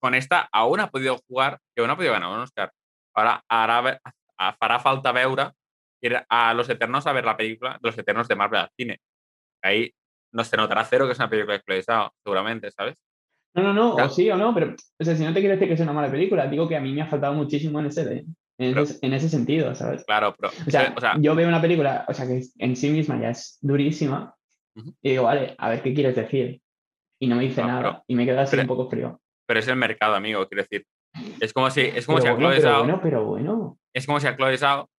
con 0.00 0.14
esta 0.14 0.48
aún 0.52 0.80
ha 0.80 0.90
podido 0.90 1.18
jugar, 1.26 1.58
que 1.74 1.82
aún 1.82 1.90
ha 1.90 1.96
podido 1.96 2.12
ganar 2.12 2.30
un 2.30 2.40
Oscar. 2.40 2.72
Ahora 3.14 3.42
hará, 3.48 4.00
farà 4.60 4.80
falta 4.80 5.12
veure 5.12 5.50
ir 6.02 6.24
a 6.28 6.54
Los 6.54 6.68
Eternos 6.68 7.06
a 7.06 7.12
ver 7.12 7.24
la 7.24 7.36
película 7.36 7.72
de 7.80 7.88
Los 7.88 7.98
Eternos 7.98 8.28
de 8.28 8.36
Marvel 8.36 8.60
al 8.60 8.70
cine. 8.76 9.00
Ahí 9.62 9.92
no 10.34 10.44
se 10.44 10.56
notará 10.56 10.84
cero 10.84 11.06
que 11.06 11.12
es 11.12 11.18
una 11.18 11.30
película 11.30 11.54
de 11.56 11.62
Chloe 11.62 11.82
Zhao, 11.82 12.10
seguramente, 12.22 12.70
¿sabes? 12.70 12.94
No, 13.54 13.62
no, 13.62 13.72
no, 13.72 13.94
o 13.94 14.08
sí 14.08 14.28
o 14.30 14.36
no, 14.36 14.52
pero, 14.52 14.74
o 14.98 15.04
sea, 15.04 15.14
si 15.14 15.22
no 15.24 15.32
te 15.32 15.38
quiero 15.40 15.54
decir 15.54 15.68
que 15.68 15.74
es 15.74 15.80
una 15.80 15.92
mala 15.92 16.10
película, 16.10 16.46
digo 16.48 16.68
que 16.68 16.76
a 16.76 16.80
mí 16.80 16.92
me 16.92 17.02
ha 17.02 17.06
faltado 17.06 17.34
muchísimo 17.34 17.78
en 17.78 17.86
ese, 17.86 18.02
en 18.02 18.36
Pero- 18.56 18.82
ese, 18.82 18.98
en 19.00 19.12
ese 19.14 19.28
sentido, 19.28 19.74
¿sabes? 19.76 20.04
Claro, 20.04 20.34
pero, 20.36 20.52
O 20.66 20.70
sea, 20.70 20.92
o 20.96 21.00
sea, 21.00 21.14
yo 21.20 21.34
veo 21.36 21.46
una 21.48 21.60
película, 21.62 22.04
o 22.08 22.12
sea, 22.12 22.26
que 22.26 22.42
en 22.58 22.74
sí 22.76 22.90
misma 22.90 23.20
ya 23.20 23.30
es 23.30 23.58
durísima, 23.60 24.34
y 25.02 25.10
digo, 25.10 25.22
vale, 25.24 25.54
a 25.56 25.68
ver 25.70 25.82
qué 25.82 25.94
quieres 25.94 26.16
decir. 26.16 26.60
Y 27.20 27.28
no 27.28 27.36
me 27.36 27.44
dice 27.44 27.62
nada, 27.62 27.80
pero- 27.80 28.04
y 28.08 28.16
me 28.16 28.24
quedo 28.26 28.40
así 28.40 28.50
pero- 28.56 28.62
un 28.62 28.68
poco 28.68 28.90
frío. 28.90 29.20
pero 29.46 29.60
es 29.60 29.68
el 29.68 29.76
mercado, 29.76 30.16
amigo, 30.16 30.46
quiero 30.48 30.62
decir. 30.64 30.84
Es 31.40 31.52
como 31.52 31.70
si, 31.70 31.82
es 31.82 32.06
como 32.06 32.20
si 32.20 32.26
a 32.26 32.32
bueno, 32.32 32.48
Chloe 32.48 32.56
pero 32.56 32.68
Zhao, 32.70 32.78
bueno, 32.82 33.00
pero 33.00 33.24
bueno. 33.24 33.78
es 33.94 34.04
como 34.04 34.18
si 34.18 34.26
a 34.26 34.36
Chloe 34.36 34.58
Zhao 34.58 34.90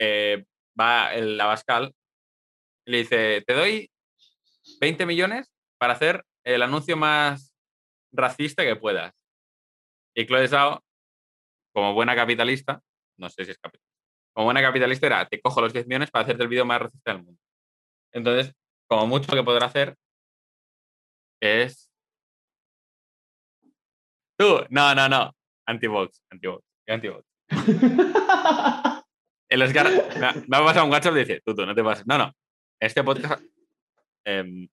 eh, 0.00 0.44
va 0.78 1.14
el 1.14 1.40
Abascal 1.40 1.92
y 2.86 2.90
le 2.90 2.98
dice, 2.98 3.44
te 3.46 3.54
doy 3.54 3.89
20 4.80 5.06
millones 5.06 5.52
para 5.78 5.92
hacer 5.92 6.24
el 6.44 6.62
anuncio 6.62 6.96
más 6.96 7.54
racista 8.12 8.64
que 8.64 8.76
puedas. 8.76 9.14
Y 10.14 10.26
Chloe 10.26 10.48
Zhao, 10.48 10.82
como 11.72 11.94
buena 11.94 12.16
capitalista, 12.16 12.82
no 13.18 13.28
sé 13.28 13.44
si 13.44 13.52
es 13.52 13.58
capitalista, 13.58 13.90
como 14.34 14.46
buena 14.46 14.62
capitalista 14.62 15.06
era, 15.06 15.26
te 15.26 15.40
cojo 15.40 15.60
los 15.60 15.72
10 15.72 15.86
millones 15.86 16.10
para 16.10 16.24
hacerte 16.24 16.42
el 16.42 16.48
vídeo 16.48 16.64
más 16.64 16.82
racista 16.82 17.12
del 17.12 17.22
mundo. 17.22 17.40
Entonces, 18.12 18.54
como 18.88 19.06
mucho 19.06 19.32
que 19.32 19.42
podrá 19.42 19.66
hacer 19.66 19.96
es... 21.40 21.88
Tú, 24.36 24.64
no, 24.70 24.94
no, 24.94 25.08
no, 25.08 25.36
anti-vox, 25.66 26.22
anti-vox, 26.30 26.64
anti-vox. 26.88 27.24
El 29.50 29.62
Oscar 29.62 29.90
me 30.48 30.56
ha 30.56 30.64
pasado 30.64 30.86
un 30.86 30.92
WhatsApp 30.92 31.16
y 31.16 31.18
dice, 31.18 31.42
tú, 31.44 31.54
tú, 31.54 31.66
no 31.66 31.74
te 31.74 31.82
pases. 31.82 32.06
No, 32.06 32.16
no. 32.16 32.32
Este 32.80 33.02
podcast. 33.02 33.42
Eh. 34.26 34.68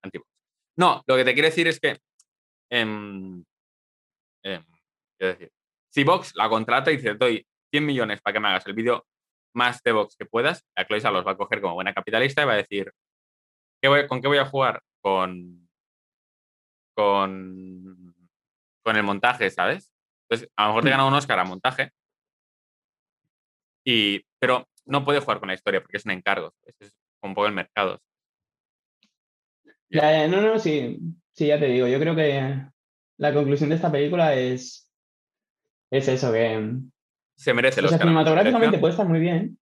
No, 0.77 1.03
lo 1.07 1.15
que 1.15 1.23
te 1.25 1.33
quiero 1.33 1.47
decir 1.47 1.67
es 1.67 1.79
que. 1.79 1.97
quiero 5.17 5.33
decir, 5.33 5.51
si 5.93 6.03
Vox 6.03 6.33
la 6.36 6.49
contrata 6.49 6.91
y 6.91 6.97
dice, 6.97 7.12
te 7.12 7.17
doy 7.17 7.47
100 7.71 7.86
millones 7.86 8.21
para 8.21 8.33
que 8.33 8.39
me 8.39 8.47
hagas 8.49 8.65
el 8.67 8.73
vídeo 8.73 9.05
más 9.55 9.81
de 9.83 9.91
Vox 9.91 10.15
que 10.15 10.25
puedas, 10.25 10.63
la 10.75 10.86
Cloisa 10.86 11.10
los 11.12 11.25
va 11.25 11.31
a 11.31 11.38
coger 11.38 11.62
como 11.62 11.73
buena 11.75 11.93
capitalista 11.93 12.43
y 12.43 12.45
va 12.45 12.53
a 12.53 12.57
decir, 12.57 12.91
¿qué 13.81 13.88
voy- 13.89 14.07
¿con 14.07 14.21
qué 14.21 14.27
voy 14.27 14.38
a 14.38 14.45
jugar? 14.45 14.81
Con. 15.01 15.67
Con. 16.95 18.15
Con 18.83 18.95
el 18.95 19.04
montaje, 19.04 19.50
¿sabes? 19.50 19.91
Entonces, 20.29 20.50
a 20.58 20.63
lo 20.63 20.67
mejor 20.69 20.83
te 20.83 20.89
gana 20.91 21.06
un 21.08 21.13
Oscar 21.13 21.39
a 21.39 21.43
montaje, 21.45 21.91
y, 23.85 24.21
pero 24.39 24.67
no 24.85 25.04
puede 25.06 25.19
jugar 25.21 25.39
con 25.39 25.48
la 25.48 25.54
historia 25.54 25.81
porque 25.81 25.98
es 25.98 26.06
un 26.06 26.12
encargo. 26.12 26.54
Es, 26.63 26.75
es 26.81 26.93
un 27.23 27.33
poco 27.33 27.48
el 27.48 27.54
mercado. 27.54 28.00
Ya, 29.90 30.27
no, 30.27 30.42
no, 30.42 30.60
sí, 30.60 31.00
sí, 31.33 31.48
ya 31.48 31.60
te 31.60 31.67
digo, 31.67 31.88
yo 31.88 32.00
creo 32.00 32.15
que 32.15 32.62
la 33.17 33.33
conclusión 33.33 33.69
de 33.69 33.75
esta 33.75 33.92
película 33.92 34.33
es, 34.35 34.90
es 35.92 36.08
eso, 36.08 36.31
que, 36.31 36.73
Se 37.35 37.54
merece 37.54 37.79
el 37.79 37.85
o 37.85 37.90
sea, 37.90 37.98
cinematográficamente 37.98 38.79
puede 38.79 38.92
estar 38.92 39.08
muy 39.08 39.19
bien. 39.19 39.58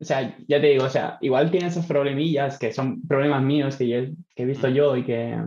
O 0.00 0.04
sea, 0.04 0.36
ya 0.46 0.60
te 0.60 0.66
digo, 0.68 0.84
o 0.84 0.90
sea, 0.90 1.18
igual 1.20 1.50
tiene 1.50 1.68
esos 1.68 1.86
problemillas 1.86 2.58
que 2.58 2.72
son 2.72 3.02
problemas 3.06 3.42
míos 3.42 3.76
que, 3.76 3.88
yo, 3.88 3.96
he- 3.98 4.14
que 4.34 4.42
he 4.42 4.46
visto 4.46 4.68
Mm. 4.68 4.72
yo 4.74 4.96
y 4.96 5.04
que, 5.04 5.38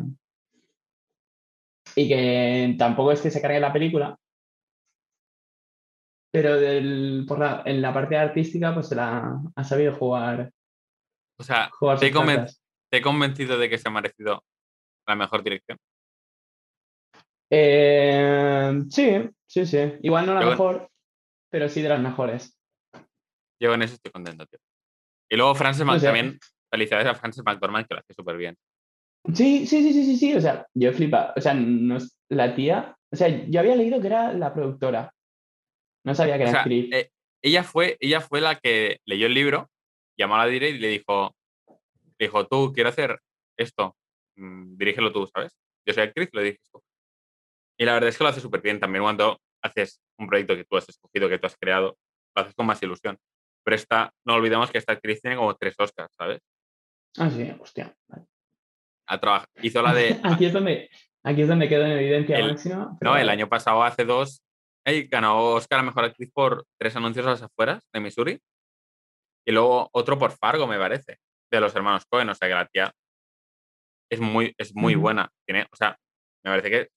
y 1.95 2.07
que 2.07 2.75
tampoco 2.77 3.11
es 3.11 3.21
que 3.21 3.31
se 3.31 3.41
cargue 3.41 3.59
la 3.59 3.73
película. 3.73 4.17
Pero 6.31 6.59
del, 6.59 7.25
por 7.27 7.39
la, 7.39 7.63
en 7.65 7.81
la 7.81 7.93
parte 7.93 8.17
artística, 8.17 8.73
pues 8.73 8.89
se 8.89 8.95
la 8.95 9.39
ha 9.55 9.63
sabido 9.63 9.95
jugar, 9.95 10.51
O 11.39 11.43
sea, 11.43 11.69
jugar 11.71 11.99
te. 11.99 12.64
Te 12.91 12.97
he 12.97 13.01
convencido 13.01 13.57
de 13.57 13.69
que 13.69 13.77
se 13.77 13.87
ha 13.87 13.91
merecido 13.91 14.43
la 15.07 15.15
mejor 15.15 15.43
dirección. 15.43 15.77
Eh, 17.49 18.83
sí, 18.89 19.29
sí, 19.47 19.65
sí. 19.65 19.77
Igual 20.01 20.25
no 20.25 20.33
la 20.33 20.41
Yo- 20.41 20.49
mejor, 20.51 20.89
pero 21.51 21.69
sí 21.69 21.81
de 21.81 21.89
las 21.89 21.99
mejores. 21.99 22.57
Yo 23.61 23.73
en 23.73 23.81
eso 23.83 23.93
estoy 23.95 24.11
contento, 24.11 24.45
tío. 24.47 24.59
Y 25.29 25.37
luego 25.37 25.55
Frances 25.55 25.87
O 25.87 25.99
sea- 25.99 26.11
también, 26.11 26.39
felicidades 26.71 27.07
a 27.07 27.15
Frances 27.15 27.43
McDormand, 27.45 27.87
que 27.87 27.93
lo 27.95 27.99
hace 28.01 28.13
súper 28.13 28.37
bien. 28.37 28.55
Sí, 29.33 29.65
sí, 29.65 29.81
sí, 29.81 29.93
sí, 29.93 30.05
sí, 30.05 30.17
sí. 30.17 30.35
O 30.35 30.41
sea, 30.41 30.67
yo 30.73 30.91
flipa. 30.93 31.33
O 31.35 31.41
sea, 31.41 31.53
no 31.53 31.97
la 32.29 32.53
tía. 32.55 32.95
O 33.11 33.15
sea, 33.15 33.27
yo 33.29 33.59
había 33.59 33.75
leído 33.75 33.99
que 34.01 34.07
era 34.07 34.33
la 34.33 34.53
productora. 34.53 35.11
No 36.03 36.13
sabía 36.13 36.35
que 36.37 36.43
O 36.43 36.47
era 36.47 36.51
sea, 36.51 36.61
actriz. 36.61 36.93
eh, 36.93 37.09
ella, 37.43 37.63
fue, 37.63 37.97
ella 37.99 38.21
fue 38.21 38.41
la 38.41 38.55
que 38.55 38.99
leyó 39.05 39.25
el 39.27 39.33
libro, 39.33 39.69
llamó 40.17 40.35
a 40.35 40.39
la 40.45 40.51
direct 40.51 40.75
y 40.75 40.79
le 40.79 40.87
dijo, 40.89 41.35
dijo, 42.19 42.45
tú, 42.47 42.71
quiero 42.73 42.89
hacer 42.89 43.19
esto, 43.57 43.95
mm, 44.37 44.77
dirígelo 44.77 45.11
tú, 45.11 45.27
¿sabes? 45.27 45.55
Yo 45.85 45.93
soy 45.93 46.03
actriz, 46.03 46.29
lo 46.33 46.41
diriges 46.41 46.69
tú. 46.71 46.81
Y 47.77 47.85
la 47.85 47.93
verdad 47.93 48.09
es 48.09 48.17
que 48.17 48.23
lo 48.23 48.29
hace 48.29 48.41
súper 48.41 48.61
bien 48.61 48.79
también 48.79 49.03
cuando 49.03 49.39
haces 49.61 50.01
un 50.17 50.27
proyecto 50.27 50.55
que 50.55 50.63
tú 50.65 50.77
has 50.77 50.87
escogido, 50.87 51.27
que 51.29 51.39
tú 51.39 51.47
has 51.47 51.57
creado, 51.57 51.97
lo 52.35 52.41
haces 52.41 52.53
con 52.55 52.65
más 52.65 52.81
ilusión. 52.81 53.17
Pero 53.63 53.75
esta, 53.75 54.13
no 54.25 54.35
olvidemos 54.35 54.69
que 54.71 54.77
esta 54.77 54.93
actriz 54.93 55.21
tiene 55.21 55.35
como 55.37 55.55
tres 55.55 55.75
Oscars, 55.77 56.13
¿sabes? 56.15 56.41
Ah, 57.17 57.29
sí, 57.29 57.51
hostia. 57.59 57.95
vale. 58.07 58.25
Hizo 59.61 59.81
la 59.81 59.93
de... 59.93 60.19
Aquí 60.23 60.45
es 60.45 60.53
donde, 60.53 60.89
aquí 61.23 61.41
es 61.41 61.47
donde 61.47 61.67
quedo 61.69 61.85
en 61.85 61.91
evidencia 61.93 62.37
El- 62.37 62.49
máxima. 62.51 62.95
pero 62.99 63.11
No, 63.11 63.17
el 63.17 63.29
año 63.29 63.47
pasado, 63.49 63.83
hace 63.83 64.05
dos, 64.05 64.41
ganó 65.09 65.53
Oscar 65.53 65.79
a 65.79 65.83
Mejor 65.83 66.05
Actriz 66.05 66.31
por 66.31 66.65
tres 66.79 66.95
anuncios 66.95 67.25
a 67.25 67.31
las 67.31 67.41
afueras 67.41 67.83
de 67.91 67.99
Missouri. 67.99 68.39
Y 69.47 69.51
luego 69.51 69.89
otro 69.93 70.17
por 70.17 70.31
Fargo, 70.31 70.67
me 70.67 70.77
parece, 70.77 71.17
de 71.51 71.59
los 71.59 71.75
hermanos 71.75 72.05
Cohen. 72.05 72.29
O 72.29 72.35
sea, 72.35 72.47
que 72.47 72.53
la 72.53 72.65
tía 72.65 72.93
es 74.09 74.19
muy, 74.19 74.53
es 74.57 74.75
muy 74.75 74.95
buena. 74.95 75.29
Tiene, 75.45 75.67
o 75.71 75.75
sea, 75.75 75.97
me 76.43 76.51
parece 76.51 76.69
que 76.69 76.89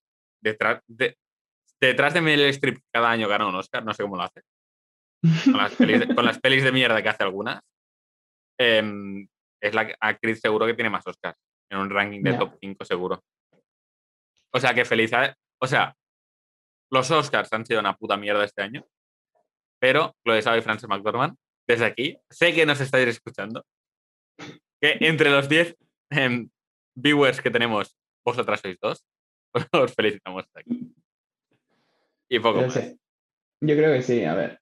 detrás 0.42 0.82
de, 0.86 1.16
detrás 1.80 2.14
de 2.14 2.20
Meryl 2.20 2.46
Streep 2.46 2.80
cada 2.92 3.10
año 3.10 3.28
gana 3.28 3.46
un 3.46 3.54
Oscar, 3.54 3.84
no 3.84 3.94
sé 3.94 4.02
cómo 4.02 4.16
lo 4.16 4.22
hace. 4.22 4.42
Con 5.44 5.56
las 5.56 5.74
pelis 5.74 6.00
de, 6.00 6.14
con 6.14 6.24
las 6.24 6.38
pelis 6.38 6.62
de 6.62 6.72
mierda 6.72 7.02
que 7.02 7.08
hace 7.08 7.24
algunas. 7.24 7.60
em, 8.58 9.26
es 9.60 9.74
la 9.74 9.92
actriz 10.00 10.40
seguro 10.40 10.66
que 10.66 10.74
tiene 10.74 10.90
más 10.90 11.06
Oscars. 11.06 11.38
En 11.70 11.78
un 11.78 11.90
ranking 11.90 12.22
de 12.22 12.34
top 12.34 12.56
5 12.60 12.84
seguro. 12.84 13.22
O 14.52 14.60
sea, 14.60 14.72
que 14.72 14.84
felicidades. 14.84 15.34
O 15.60 15.66
sea, 15.66 15.94
los 16.90 17.10
Oscars 17.10 17.52
han 17.52 17.66
sido 17.66 17.80
una 17.80 17.96
puta 17.96 18.16
mierda 18.16 18.44
este 18.44 18.62
año. 18.62 18.86
Pero 19.80 20.14
Chloe 20.24 20.42
Zhao 20.42 20.56
y 20.56 20.62
Frances 20.62 20.88
McDormand, 20.88 21.36
desde 21.66 21.84
aquí, 21.84 22.18
sé 22.30 22.54
que 22.54 22.66
nos 22.66 22.80
estáis 22.80 23.08
escuchando. 23.08 23.64
Que 24.80 24.98
entre 25.00 25.30
los 25.30 25.48
10 25.48 25.76
em, 26.10 26.48
viewers 26.94 27.40
que 27.40 27.50
tenemos, 27.50 27.96
vosotras 28.24 28.60
sois 28.60 28.78
dos. 28.80 29.04
Os 29.72 29.94
felicitamos 29.94 30.44
aquí. 30.54 30.94
Y 32.28 32.38
poco 32.38 32.62
más. 32.62 32.74
sí. 32.74 32.98
Yo 33.60 33.74
creo 33.74 33.92
que 33.92 34.02
sí, 34.02 34.24
a 34.24 34.34
ver. 34.34 34.60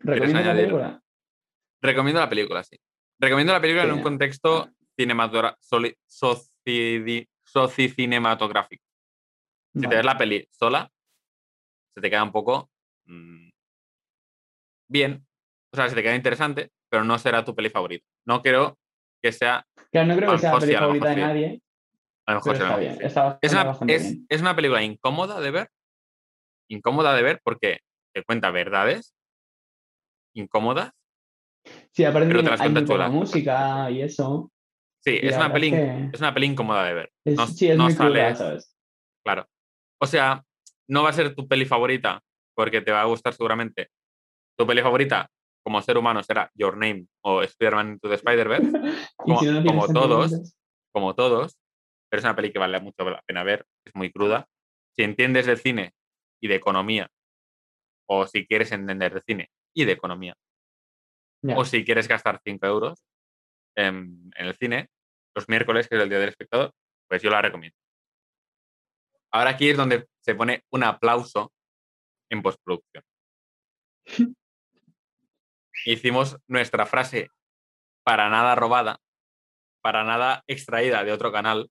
¿Recomiendas 0.00 0.46
la 0.46 0.54
película? 0.54 1.02
Recomiendo 1.82 2.20
la 2.20 2.28
película, 2.28 2.62
sí. 2.62 2.78
Recomiendo 3.20 3.52
la 3.52 3.60
película 3.60 3.84
en 3.84 3.92
un 3.92 4.02
contexto 4.02 4.70
sociocinematográfico. 7.44 8.84
Si 9.74 9.80
te 9.80 9.88
ves 9.88 10.04
la 10.04 10.18
peli 10.18 10.48
sola, 10.50 10.90
se 11.94 12.00
te 12.00 12.10
queda 12.10 12.22
un 12.22 12.32
poco 12.32 12.70
mm, 13.06 13.50
bien. 14.88 15.26
O 15.72 15.76
sea, 15.76 15.88
se 15.88 15.94
te 15.94 16.02
queda 16.02 16.14
interesante, 16.14 16.70
pero 16.88 17.04
no 17.04 17.18
será 17.18 17.44
tu 17.44 17.54
peli 17.54 17.70
favorita. 17.70 18.06
No 18.24 18.42
creo 18.42 18.78
que 19.22 19.32
sea. 19.32 19.64
Claro, 19.90 20.08
no 20.08 20.16
creo 20.16 20.32
que 20.32 20.38
sea 20.38 20.52
la 20.52 20.58
mejor 20.58 20.60
sí, 20.60 20.66
peli 20.66 20.76
a 20.76 20.80
lo 20.80 20.86
favorita 20.86 21.08
de 21.10 21.16
nadie, 21.16 21.62
A 22.26 22.32
lo 22.32 22.38
mejor 22.38 22.56
está 22.56 22.76
bien. 22.76 22.98
Es 23.40 23.52
una, 23.52 23.78
es, 23.86 24.02
bien. 24.02 24.26
es 24.28 24.40
una 24.40 24.56
película 24.56 24.82
incómoda 24.82 25.40
de 25.40 25.50
ver. 25.50 25.70
Incómoda 26.70 27.14
de 27.14 27.22
ver 27.22 27.40
porque 27.42 27.78
te 28.14 28.22
cuenta 28.24 28.50
verdades 28.50 29.14
incómodas. 30.34 30.92
Sí, 31.92 32.04
aparte 32.04 32.28
pero 32.28 32.42
te 32.42 32.50
las 32.50 32.60
hay 32.60 32.72
cuenta 32.72 33.08
música 33.08 33.90
y 33.90 34.02
eso. 34.02 34.52
Sí, 35.04 35.18
Y 35.22 35.26
es 35.28 35.36
una, 35.36 35.52
peli, 35.52 35.68
es 35.68 35.72
inc- 35.74 36.10
que 36.10 36.16
es 36.16 36.20
una 36.20 36.34
peli 36.34 36.46
incómoda 36.46 36.84
de 36.84 36.94
ver. 36.94 37.12
es- 37.24 37.36
No, 37.36 37.46
sí, 37.46 37.68
es 37.68 37.76
no 37.76 37.84
muy 37.84 37.94
cruda, 37.94 38.34
¿sabes? 38.34 38.76
Claro. 39.24 39.46
O 40.00 40.06
sea, 40.06 40.44
no 40.88 41.02
va 41.02 41.10
a 41.10 41.12
ser 41.12 41.34
tu 41.34 41.48
peli 41.48 41.64
favorita 41.64 42.22
porque 42.54 42.80
te 42.80 42.92
va 42.92 43.02
a 43.02 43.06
gustar 43.06 43.32
seguramente. 43.32 43.88
Tu 44.56 44.66
peli 44.66 44.82
favorita 44.82 45.30
como 45.68 45.82
ser 45.82 45.98
humano 45.98 46.22
será 46.22 46.50
Your 46.54 46.78
Name 46.78 47.06
o 47.22 47.42
Spider-Man 47.42 47.90
Into 47.92 48.08
the 48.08 48.14
Spider-Verse, 48.14 48.72
como- 49.16 49.40
si 49.40 49.46
no 49.46 49.62
tienes 49.62 49.66
como 49.66 49.86
todos, 50.00 50.32
como 50.94 51.14
todos, 51.14 51.58
pero 52.10 52.20
es 52.20 52.24
una 52.24 52.34
peli 52.34 52.50
que 52.50 52.58
vale 52.58 52.80
mucho 52.80 53.04
la 53.04 53.20
pena 53.26 53.42
ver, 53.44 53.66
es 53.84 53.94
muy 53.94 54.10
cruda. 54.10 54.46
Si 54.96 55.02
entiendes 55.02 55.44
de 55.44 55.58
cine 55.58 55.92
y 56.40 56.48
de 56.48 56.54
economía, 56.54 57.10
o 58.08 58.26
si 58.26 58.46
quieres 58.46 58.72
entender 58.72 59.12
de 59.12 59.20
cine 59.20 59.50
y 59.76 59.84
de 59.84 59.92
economía, 59.92 60.34
o 61.54 61.66
si 61.66 61.84
quieres 61.84 62.08
gastar 62.08 62.40
5 62.42 62.66
euros 62.66 63.04
en, 63.76 64.30
en 64.36 64.46
el 64.46 64.54
cine, 64.56 64.88
los 65.36 65.50
miércoles, 65.50 65.86
que 65.86 65.96
es 65.96 66.02
el 66.02 66.08
Día 66.08 66.18
del 66.18 66.30
Espectador, 66.30 66.72
pues 67.10 67.20
yo 67.20 67.28
la 67.28 67.42
recomiendo. 67.42 67.76
Ahora 69.32 69.50
aquí 69.50 69.68
es 69.68 69.76
donde 69.76 70.06
se 70.24 70.34
pone 70.34 70.64
un 70.72 70.82
aplauso 70.84 71.52
en 72.30 72.40
postproducción. 72.40 73.04
Hicimos 75.84 76.38
nuestra 76.46 76.86
frase 76.86 77.30
para 78.04 78.28
nada 78.28 78.54
robada, 78.54 79.00
para 79.82 80.04
nada 80.04 80.42
extraída 80.46 81.04
de 81.04 81.12
otro 81.12 81.32
canal. 81.32 81.70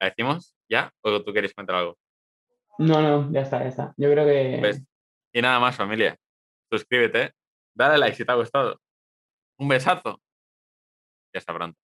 ¿La 0.00 0.08
decimos 0.08 0.54
ya? 0.68 0.92
¿O 1.02 1.22
tú 1.22 1.32
quieres 1.32 1.54
comentar 1.54 1.76
algo? 1.76 1.98
No, 2.78 3.02
no, 3.02 3.32
ya 3.32 3.40
está, 3.40 3.60
ya 3.60 3.68
está. 3.68 3.94
Yo 3.96 4.10
creo 4.10 4.24
que 4.24 4.58
Pues, 4.60 4.82
y 5.32 5.42
nada 5.42 5.58
más, 5.58 5.76
familia. 5.76 6.16
Suscríbete, 6.70 7.32
dale 7.74 7.98
like 7.98 8.16
si 8.16 8.24
te 8.24 8.32
ha 8.32 8.36
gustado. 8.36 8.80
Un 9.58 9.68
besazo. 9.68 10.20
Y 11.32 11.38
hasta 11.38 11.52
pronto. 11.52 11.78